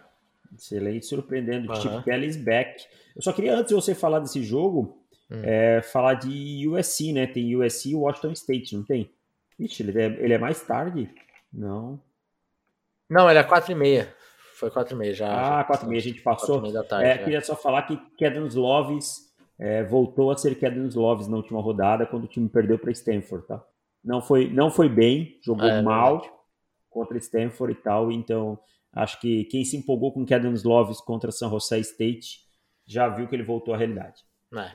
CLA 0.57 1.01
surpreendendo. 1.01 1.69
Uhum. 1.69 1.75
Chip 1.75 2.03
Kelly's 2.03 2.37
back. 2.37 2.85
Eu 3.15 3.21
só 3.21 3.33
queria, 3.33 3.55
antes 3.55 3.69
de 3.69 3.75
você 3.75 3.93
falar 3.93 4.19
desse 4.19 4.43
jogo, 4.43 5.03
Hum. 5.33 5.41
É, 5.43 5.81
falar 5.81 6.13
de 6.13 6.67
USC, 6.67 7.11
né? 7.11 7.25
Tem 7.25 7.55
USC 7.55 7.89
e 7.89 7.95
Washington 7.95 8.31
State, 8.33 8.75
não 8.75 8.83
tem? 8.83 9.11
Ixi, 9.59 9.83
ele 9.83 9.99
é, 9.99 10.05
ele 10.05 10.33
é 10.33 10.37
mais 10.37 10.61
tarde? 10.61 11.09
Não. 11.51 11.99
Não, 13.09 13.29
ele 13.29 13.39
é 13.39 13.43
4 13.43 13.71
e 13.71 13.75
meia. 13.75 14.13
Foi 14.55 14.69
4 14.69 14.95
e 14.95 14.97
meia 14.97 15.13
já. 15.13 15.59
Ah, 15.59 15.63
4 15.63 15.85
e 15.85 15.89
meia, 15.89 15.99
a 15.99 16.03
gente 16.03 16.21
passou. 16.21 16.71
Da 16.71 16.83
tarde, 16.83 17.07
é, 17.07 17.17
queria 17.17 17.41
só 17.41 17.55
falar 17.55 17.83
que 17.83 17.97
Kedens 18.17 18.53
Loves 18.53 19.33
é, 19.59 19.83
voltou 19.83 20.31
a 20.31 20.37
ser 20.37 20.55
Kedens 20.55 20.95
Loves 20.95 21.27
na 21.27 21.37
última 21.37 21.61
rodada, 21.61 22.05
quando 22.05 22.25
o 22.25 22.27
time 22.27 22.47
perdeu 22.47 22.77
para 22.77 22.91
Stanford, 22.91 23.47
tá? 23.47 23.63
Não 24.03 24.21
foi, 24.21 24.49
não 24.49 24.69
foi 24.69 24.89
bem, 24.89 25.39
jogou 25.41 25.67
é, 25.67 25.81
mal 25.81 26.21
contra 26.93 27.17
Stanford 27.17 27.73
e 27.73 27.83
tal, 27.83 28.11
então 28.11 28.59
acho 28.93 29.19
que 29.19 29.45
quem 29.45 29.65
se 29.65 29.75
empolgou 29.75 30.13
com 30.13 30.25
Kedens 30.25 30.63
Loves 30.63 31.01
contra 31.01 31.31
San 31.31 31.49
Jose 31.49 31.79
State 31.79 32.39
já 32.85 33.09
viu 33.09 33.27
que 33.27 33.35
ele 33.35 33.43
voltou 33.43 33.73
à 33.73 33.77
realidade. 33.77 34.23
É. 34.55 34.71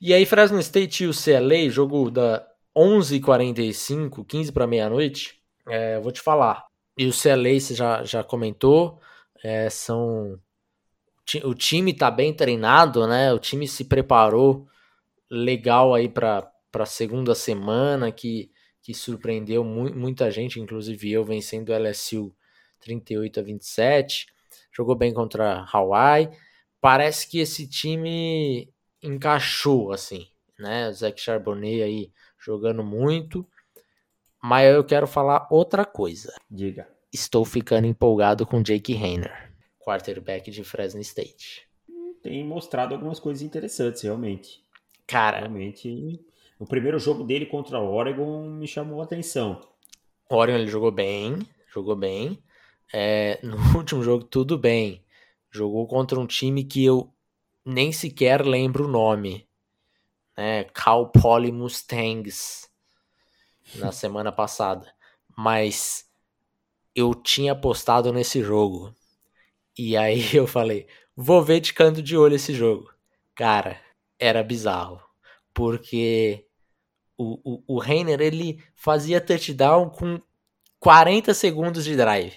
E 0.00 0.14
aí, 0.14 0.24
Fresno 0.24 0.58
State 0.58 1.04
e 1.04 1.06
o 1.06 1.12
CLA, 1.12 1.68
jogo 1.68 2.10
da 2.10 2.46
11h45, 2.76 4.26
15 4.26 4.50
para 4.50 4.66
meia-noite, 4.66 5.40
é, 5.68 6.00
vou 6.00 6.10
te 6.10 6.20
falar. 6.20 6.66
E 6.96 7.06
o 7.06 7.12
CLA, 7.12 7.60
você 7.60 7.74
já, 7.74 8.02
já 8.04 8.24
comentou, 8.24 8.98
é, 9.42 9.68
são... 9.68 10.38
O 11.44 11.54
time 11.54 11.94
tá 11.94 12.10
bem 12.10 12.34
treinado, 12.34 13.06
né? 13.06 13.32
O 13.32 13.38
time 13.38 13.68
se 13.68 13.84
preparou 13.84 14.66
legal 15.30 15.94
aí 15.94 16.08
para 16.08 16.50
a 16.74 16.86
segunda 16.86 17.36
semana, 17.36 18.10
que, 18.10 18.50
que 18.82 18.94
surpreendeu 18.94 19.62
mu 19.64 19.94
muita 19.94 20.30
gente, 20.30 20.60
inclusive 20.60 21.10
eu, 21.10 21.24
vencendo 21.24 21.70
o 21.70 21.78
LSU 21.78 22.34
38 22.80 23.40
a 23.40 23.42
27. 23.42 24.26
Jogou 24.72 24.94
bem 24.94 25.12
contra 25.12 25.66
Hawaii. 25.70 26.30
Parece 26.80 27.28
que 27.28 27.38
esse 27.38 27.68
time 27.68 28.72
encaixou, 29.02 29.92
assim, 29.92 30.26
né? 30.58 30.88
O 30.88 30.92
Zach 30.92 31.20
Charbonnet 31.20 31.82
aí 31.82 32.12
jogando 32.38 32.82
muito. 32.82 33.46
Mas 34.42 34.72
eu 34.72 34.82
quero 34.82 35.06
falar 35.06 35.46
outra 35.50 35.84
coisa. 35.84 36.32
Diga. 36.50 36.88
Estou 37.12 37.44
ficando 37.44 37.86
empolgado 37.86 38.46
com 38.46 38.62
Jake 38.62 38.94
Hayner, 38.94 39.52
quarterback 39.78 40.50
de 40.50 40.64
Fresno 40.64 41.00
State. 41.00 41.68
Tem 42.22 42.44
mostrado 42.44 42.94
algumas 42.94 43.18
coisas 43.18 43.42
interessantes, 43.42 44.02
realmente. 44.02 44.62
Cara. 45.06 45.40
Realmente. 45.40 46.20
O 46.60 46.66
primeiro 46.66 46.98
jogo 46.98 47.24
dele 47.24 47.46
contra 47.46 47.80
o 47.80 47.90
Oregon 47.90 48.46
me 48.46 48.68
chamou 48.68 49.00
a 49.00 49.04
atenção. 49.04 49.66
O 50.28 50.36
Oregon 50.36 50.58
ele 50.58 50.70
jogou 50.70 50.92
bem, 50.92 51.38
jogou 51.72 51.96
bem. 51.96 52.38
É, 52.92 53.40
no 53.42 53.56
último 53.74 54.02
jogo, 54.02 54.24
tudo 54.24 54.58
bem. 54.58 55.02
Jogou 55.50 55.86
contra 55.86 56.20
um 56.20 56.26
time 56.26 56.62
que 56.62 56.84
eu 56.84 57.10
nem 57.64 57.92
sequer 57.92 58.44
lembro 58.44 58.84
o 58.84 58.90
nome. 58.90 59.48
Né? 60.36 60.64
Cal 60.64 61.08
Poly 61.10 61.50
Mustangs 61.50 62.70
na 63.76 63.90
semana 63.90 64.30
passada. 64.30 64.94
Mas 65.34 66.10
eu 66.94 67.14
tinha 67.14 67.52
apostado 67.52 68.12
nesse 68.12 68.42
jogo. 68.42 68.94
E 69.78 69.96
aí 69.96 70.20
eu 70.36 70.46
falei, 70.46 70.86
vou 71.16 71.42
ver 71.42 71.60
de 71.60 71.72
canto 71.72 72.02
de 72.02 72.18
olho 72.18 72.36
esse 72.36 72.52
jogo. 72.52 72.92
Cara, 73.34 73.80
era 74.18 74.42
bizarro. 74.42 75.00
Porque 75.54 76.46
o, 77.20 77.38
o, 77.44 77.74
o 77.74 77.78
Reiner, 77.78 78.18
ele 78.18 78.62
fazia 78.74 79.20
touchdown 79.20 79.90
com 79.90 80.18
40 80.78 81.34
segundos 81.34 81.84
de 81.84 81.94
drive. 81.94 82.32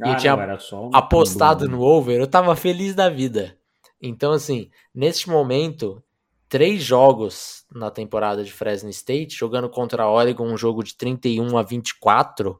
Ah, 0.00 0.12
eu 0.12 0.16
tinha 0.16 0.34
um 0.34 0.90
apostado 0.94 1.68
no 1.68 1.82
over, 1.82 2.18
eu 2.18 2.26
tava 2.26 2.56
feliz 2.56 2.94
da 2.94 3.10
vida. 3.10 3.58
Então, 4.00 4.32
assim, 4.32 4.70
neste 4.94 5.28
momento, 5.28 6.02
três 6.48 6.82
jogos 6.82 7.66
na 7.70 7.90
temporada 7.90 8.42
de 8.42 8.50
Fresno 8.50 8.88
State, 8.88 9.36
jogando 9.36 9.68
contra 9.68 10.04
a 10.04 10.10
Oregon, 10.10 10.46
um 10.46 10.56
jogo 10.56 10.82
de 10.82 10.96
31 10.96 11.58
a 11.58 11.62
24, 11.62 12.58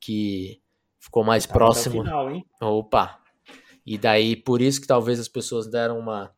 que 0.00 0.58
ficou 0.98 1.22
mais 1.22 1.44
tá 1.44 1.52
próximo. 1.52 2.02
Final? 2.02 2.42
Opa! 2.62 3.20
E 3.84 3.98
daí, 3.98 4.34
por 4.34 4.62
isso 4.62 4.80
que 4.80 4.86
talvez 4.86 5.20
as 5.20 5.28
pessoas 5.28 5.70
deram 5.70 5.98
uma 5.98 6.32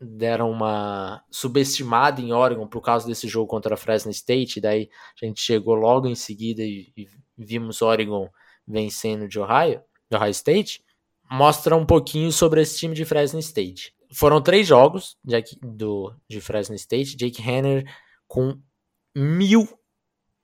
deram 0.00 0.50
uma 0.50 1.22
subestimada 1.30 2.20
em 2.20 2.32
Oregon 2.32 2.66
por 2.66 2.80
causa 2.80 3.06
desse 3.06 3.28
jogo 3.28 3.46
contra 3.46 3.74
a 3.74 3.78
Fresno 3.78 4.10
State, 4.10 4.60
daí 4.60 4.88
a 5.22 5.26
gente 5.26 5.40
chegou 5.40 5.74
logo 5.74 6.06
em 6.06 6.14
seguida 6.14 6.62
e, 6.62 6.92
e 6.96 7.08
vimos 7.36 7.82
Oregon 7.82 8.28
vencendo 8.66 9.28
de 9.28 9.38
Ohio, 9.38 9.80
de 10.10 10.16
Ohio 10.16 10.30
State 10.30 10.84
mostra 11.30 11.76
um 11.76 11.84
pouquinho 11.84 12.32
sobre 12.32 12.62
esse 12.62 12.78
time 12.78 12.94
de 12.94 13.04
Fresno 13.04 13.38
State. 13.38 13.94
Foram 14.12 14.40
três 14.40 14.66
jogos 14.66 15.16
de, 15.24 15.42
do, 15.60 16.14
de 16.28 16.40
Fresno 16.40 16.74
State. 16.74 17.16
Jake 17.16 17.42
Hanner 17.42 17.84
com 18.26 18.58
mil 19.14 19.68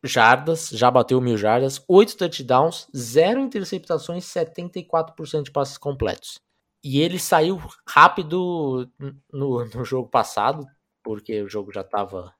jardas, 0.04 0.68
já 0.70 0.90
bateu 0.90 1.20
mil 1.20 1.36
jardas, 1.36 1.82
oito 1.86 2.16
touchdowns, 2.16 2.88
zero 2.96 3.40
interceptações, 3.40 4.24
74% 4.24 5.44
de 5.44 5.52
passes 5.52 5.78
completos. 5.78 6.40
E 6.82 7.00
ele 7.00 7.18
saiu 7.18 7.62
rápido 7.86 8.90
no, 9.32 9.64
no 9.66 9.84
jogo 9.84 10.08
passado, 10.08 10.66
porque 11.02 11.42
o 11.42 11.48
jogo 11.48 11.72
já 11.72 11.82
estava 11.82 12.34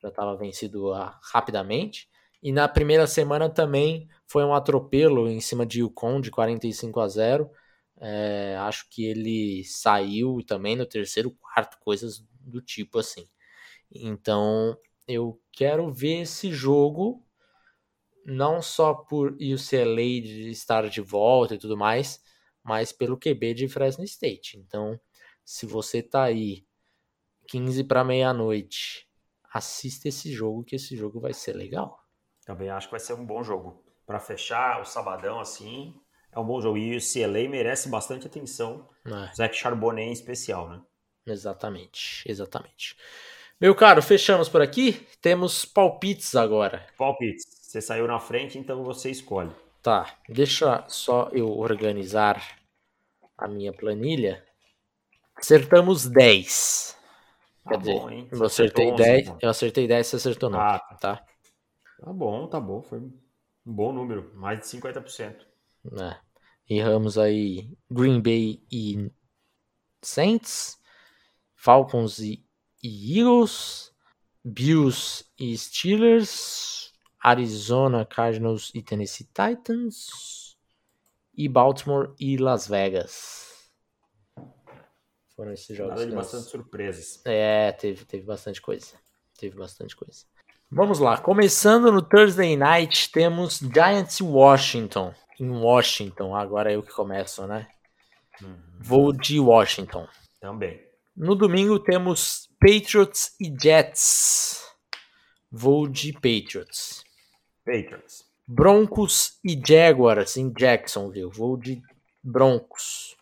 já 0.00 0.08
estava 0.08 0.36
vencido 0.36 0.92
rapidamente. 1.22 2.08
E 2.42 2.52
na 2.52 2.68
primeira 2.68 3.06
semana 3.06 3.48
também 3.48 4.06
foi 4.26 4.44
um 4.44 4.52
atropelo 4.52 5.28
em 5.28 5.40
cima 5.40 5.64
de 5.64 5.80
Yukon 5.80 6.20
de 6.20 6.30
45 6.30 7.00
a 7.00 7.08
0. 7.08 7.50
É, 8.00 8.56
acho 8.60 8.86
que 8.90 9.04
ele 9.04 9.64
saiu 9.64 10.44
também 10.46 10.76
no 10.76 10.84
terceiro, 10.84 11.30
quarto, 11.30 11.78
coisas 11.80 12.22
do 12.40 12.60
tipo 12.60 12.98
assim. 12.98 13.26
Então 13.90 14.76
eu 15.08 15.40
quero 15.52 15.90
ver 15.90 16.22
esse 16.22 16.52
jogo, 16.52 17.24
não 18.26 18.60
só 18.60 18.94
por 18.94 19.32
UCLA 19.32 20.20
de 20.20 20.50
estar 20.50 20.88
de 20.88 21.00
volta 21.00 21.54
e 21.54 21.58
tudo 21.58 21.76
mais, 21.76 22.22
mas 22.64 22.90
pelo 22.90 23.18
QB 23.18 23.54
de 23.54 23.68
Fresno 23.68 24.02
State. 24.04 24.58
Então, 24.58 24.98
se 25.44 25.66
você 25.66 26.02
tá 26.02 26.24
aí 26.24 26.64
15 27.48 27.84
para 27.84 28.02
meia-noite, 28.02 29.06
assista 29.52 30.08
esse 30.08 30.32
jogo, 30.32 30.64
que 30.64 30.76
esse 30.76 30.96
jogo 30.96 31.20
vai 31.20 31.34
ser 31.34 31.52
legal. 31.54 32.02
Também 32.44 32.70
acho 32.70 32.88
que 32.88 32.92
vai 32.92 33.00
ser 33.00 33.12
um 33.12 33.24
bom 33.24 33.42
jogo. 33.42 33.84
Para 34.06 34.18
fechar 34.18 34.80
o 34.80 34.84
sabadão 34.84 35.38
assim, 35.40 35.94
é 36.32 36.38
um 36.38 36.44
bom 36.44 36.60
jogo. 36.60 36.76
E 36.78 36.96
o 36.96 37.00
CLA 37.00 37.48
merece 37.48 37.88
bastante 37.88 38.26
atenção. 38.26 38.88
É. 39.06 39.34
Zach 39.34 39.54
Charbonnet 39.54 40.08
em 40.08 40.12
especial, 40.12 40.68
né? 40.68 40.82
Exatamente, 41.26 42.22
exatamente. 42.30 42.96
Meu 43.60 43.74
caro, 43.74 44.02
fechamos 44.02 44.48
por 44.48 44.60
aqui. 44.60 45.06
Temos 45.22 45.64
palpites 45.64 46.34
agora. 46.34 46.86
Palpites. 46.98 47.44
Você 47.62 47.80
saiu 47.80 48.06
na 48.06 48.18
frente, 48.20 48.58
então 48.58 48.84
você 48.84 49.10
escolhe. 49.10 49.54
Tá, 49.84 50.16
deixa 50.26 50.82
só 50.88 51.28
eu 51.30 51.46
organizar 51.58 52.42
a 53.36 53.46
minha 53.46 53.70
planilha. 53.70 54.42
Acertamos 55.36 56.06
10. 56.06 56.96
Tá 57.62 57.70
Quer 57.72 57.78
dizer, 57.80 58.00
bom, 58.00 58.10
hein? 58.10 58.28
eu 58.32 58.44
acertei 58.44 58.84
acertou 58.86 58.96
10, 58.96 59.28
11, 59.28 59.38
eu 59.42 59.50
acertei 59.50 59.86
10, 59.86 60.06
você 60.06 60.16
acertou 60.16 60.48
não, 60.48 60.58
Ah, 60.58 60.78
tá? 60.98 61.22
Tá 62.00 62.12
bom, 62.14 62.48
tá 62.48 62.58
bom. 62.58 62.82
Foi 62.82 62.98
um 62.98 63.12
bom 63.66 63.92
número. 63.92 64.32
Mais 64.34 64.58
de 64.60 64.66
50%. 64.68 65.44
É. 66.00 66.16
Erramos 66.74 67.18
aí 67.18 67.70
Green 67.90 68.22
Bay 68.22 68.62
e 68.72 69.10
Saints, 70.02 70.78
Falcons 71.54 72.20
e, 72.20 72.42
e 72.82 73.18
Eagles, 73.20 73.92
Bills 74.42 75.26
e 75.38 75.54
Steelers, 75.58 76.93
Arizona 77.24 78.04
Cardinals 78.04 78.70
e 78.74 78.82
Tennessee 78.82 79.26
Titans 79.26 80.58
e 81.34 81.48
Baltimore 81.48 82.12
e 82.20 82.36
Las 82.36 82.68
Vegas. 82.68 83.70
Foram 85.34 85.52
esses 85.52 85.74
jogos. 85.74 85.94
Nada 85.94 86.06
de 86.06 86.14
bastante 86.14 86.44
surpresas. 86.44 87.22
É, 87.24 87.72
teve, 87.72 88.04
teve 88.04 88.24
bastante 88.26 88.60
coisa. 88.60 88.94
Teve 89.38 89.56
bastante 89.56 89.96
coisa. 89.96 90.26
Vamos 90.70 90.98
lá. 90.98 91.16
Começando 91.16 91.90
no 91.90 92.02
Thursday 92.02 92.56
Night, 92.56 93.10
temos 93.10 93.58
Giants 93.58 94.20
e 94.20 94.22
Washington. 94.22 95.14
Em 95.40 95.50
Washington, 95.50 96.36
agora 96.36 96.70
é 96.70 96.76
eu 96.76 96.82
que 96.82 96.92
começo, 96.92 97.46
né? 97.46 97.66
Uhum. 98.42 98.56
Vou 98.80 99.12
de 99.12 99.40
Washington. 99.40 100.06
Também. 100.40 100.80
No 101.16 101.34
domingo 101.34 101.78
temos 101.78 102.48
Patriots 102.60 103.34
e 103.40 103.52
Jets. 103.58 104.62
Vou 105.50 105.88
de 105.88 106.12
Patriots. 106.12 107.03
Patriots. 107.64 108.24
Broncos 108.46 109.38
e 109.42 109.60
Jaguars 109.66 110.36
em 110.36 110.52
Jacksonville. 110.52 111.30
Vou 111.30 111.56
de 111.56 111.82
Broncos. 112.22 113.16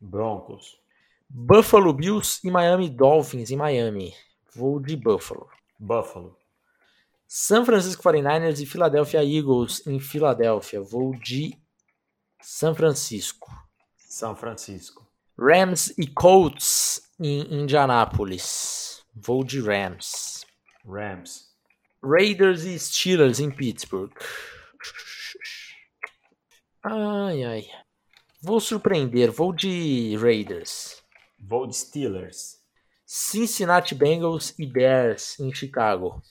Broncos. 0.00 0.78
Buffalo 1.28 1.92
Bills 1.92 2.40
e 2.44 2.50
Miami 2.50 2.88
Dolphins 2.88 3.50
em 3.50 3.56
Miami. 3.56 4.14
Vou 4.54 4.80
de 4.80 4.96
Buffalo. 4.96 5.48
Buffalo. 5.78 6.36
San 7.26 7.64
Francisco 7.64 8.02
49ers 8.02 8.60
e 8.62 8.66
Philadelphia 8.66 9.22
Eagles 9.22 9.86
em 9.86 10.00
Filadélfia. 10.00 10.80
Vou 10.80 11.14
de 11.14 11.58
São 12.40 12.74
Francisco. 12.74 13.50
São 13.96 14.34
Francisco. 14.34 15.06
Rams 15.38 15.92
e 15.98 16.06
Colts 16.06 17.02
em 17.20 17.62
Indianápolis. 17.62 19.04
Vou 19.14 19.44
de 19.44 19.60
Rams. 19.60 20.46
Rams. 20.86 21.47
Raiders 22.02 22.64
e 22.64 22.78
Steelers 22.78 23.40
em 23.40 23.50
Pittsburgh. 23.50 24.12
Ai, 26.84 27.44
ai. 27.44 27.64
Vou 28.40 28.60
surpreender. 28.60 29.32
Vou 29.32 29.52
de 29.52 30.16
Raiders. 30.16 31.02
Vou 31.38 31.66
de 31.66 31.76
Steelers. 31.76 32.58
Cincinnati 33.04 33.94
Bengals 33.94 34.54
e 34.58 34.66
Bears 34.66 35.40
em 35.40 35.52
Chicago. 35.52 36.22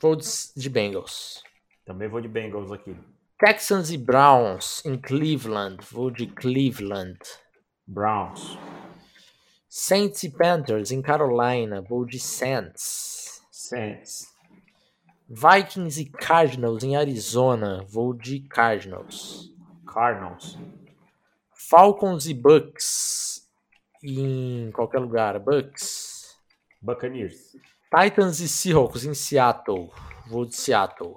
Vou 0.00 0.16
de 0.16 0.70
Bengals. 0.70 1.42
Também 1.84 2.08
vou 2.08 2.20
de 2.20 2.28
Bengals 2.28 2.72
aqui. 2.72 2.96
Texans 3.38 3.90
e 3.90 3.98
Browns 3.98 4.82
em 4.86 4.96
Cleveland. 4.96 5.84
Vou 5.90 6.10
de 6.10 6.26
Cleveland. 6.28 7.18
Browns. 7.86 8.56
Saints 9.68 10.22
e 10.22 10.30
Panthers 10.30 10.90
em 10.90 11.02
Carolina. 11.02 11.82
Vou 11.82 12.06
de 12.06 12.18
Saints. 12.18 13.42
Saints. 13.50 14.31
Vikings 15.34 15.98
e 15.98 16.04
Cardinals 16.04 16.84
em 16.84 16.94
Arizona. 16.94 17.82
Vou 17.88 18.12
de 18.12 18.40
Cardinals. 18.40 19.50
Cardinals. 19.86 20.58
Falcons 21.54 22.26
e 22.26 22.34
Bucks 22.34 23.50
em 24.02 24.70
qualquer 24.72 24.98
lugar. 24.98 25.38
Bucks. 25.38 26.36
Buccaneers. 26.82 27.56
Titans 27.90 28.40
e 28.40 28.48
Seahawks 28.48 29.04
em 29.06 29.14
Seattle. 29.14 29.90
Vou 30.26 30.44
de 30.44 30.54
Seattle. 30.54 31.16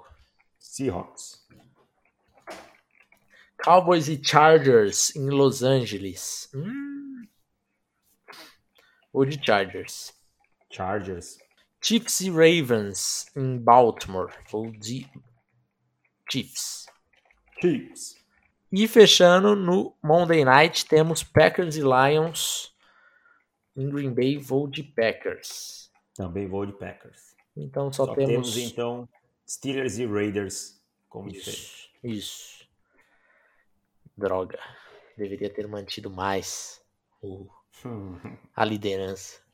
Seahawks. 0.57 1.45
Cowboys 3.61 4.07
e 4.07 4.17
Chargers 4.23 5.13
em 5.13 5.29
Los 5.29 5.61
Angeles. 5.61 6.49
Hum. 6.55 7.27
Vou 9.11 9.25
de 9.25 9.43
Chargers. 9.45 10.13
Chargers. 10.71 11.37
Chiefs 11.85 12.19
e 12.21 12.29
Ravens 12.31 13.27
em 13.35 13.59
Baltimore. 13.59 14.33
Vou 14.49 14.71
de 14.71 15.07
Chiefs. 16.31 16.87
Chiefs. 17.61 18.15
E 18.71 18.87
fechando 18.87 19.55
no 19.55 19.95
Monday 20.03 20.43
Night 20.43 20.85
temos 20.85 21.21
Packers 21.23 21.75
e 21.75 21.81
Lions 21.81 22.75
em 23.77 23.87
Green 23.89 24.11
Bay. 24.13 24.37
Vou 24.37 24.67
de 24.67 24.81
Packers. 24.81 25.91
Também 26.15 26.47
vou 26.47 26.65
de 26.65 26.73
Packers. 26.73 27.35
Então 27.55 27.93
só, 27.93 28.05
Só 28.07 28.15
temos, 28.15 28.53
temos 28.53 28.57
então 28.57 29.07
Steelers 29.47 29.99
e 29.99 30.05
Raiders 30.07 30.81
como 31.07 31.29
diferente. 31.29 31.59
isso, 31.61 31.89
isso. 32.03 32.67
Droga. 34.17 34.59
Deveria 35.17 35.49
ter 35.53 35.67
mantido 35.67 36.09
mais 36.09 36.81
o- 37.21 37.47
a 38.55 38.65
liderança. 38.65 39.44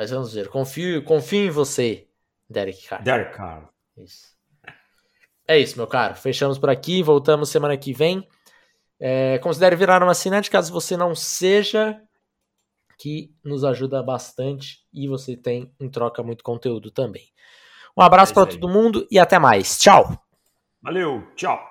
Mas 0.00 0.10
vamos 0.10 0.32
ver. 0.32 0.48
Confio, 0.48 1.04
confio 1.04 1.48
em 1.48 1.50
você, 1.50 2.08
Derek 2.48 2.88
Carr. 2.88 3.02
Derek 3.02 3.36
Carr. 3.36 3.68
Isso. 3.98 4.34
É 5.46 5.58
isso, 5.58 5.76
meu 5.76 5.86
caro. 5.86 6.14
Fechamos 6.14 6.58
por 6.58 6.70
aqui. 6.70 7.02
Voltamos 7.02 7.50
semana 7.50 7.76
que 7.76 7.92
vem. 7.92 8.26
É, 8.98 9.38
considere 9.40 9.76
virar 9.76 10.02
um 10.02 10.08
assinante 10.08 10.50
caso 10.50 10.72
você 10.72 10.96
não 10.96 11.14
seja, 11.14 12.00
que 12.98 13.34
nos 13.44 13.62
ajuda 13.62 14.02
bastante 14.02 14.78
e 14.90 15.06
você 15.06 15.36
tem 15.36 15.70
em 15.78 15.90
troca 15.90 16.22
muito 16.22 16.42
conteúdo 16.42 16.90
também. 16.90 17.28
Um 17.94 18.00
abraço 18.00 18.32
É 18.32 18.34
para 18.36 18.46
todo 18.46 18.70
mundo 18.70 19.06
e 19.10 19.18
até 19.18 19.38
mais. 19.38 19.78
Tchau. 19.78 20.18
Valeu, 20.80 21.30
tchau. 21.36 21.69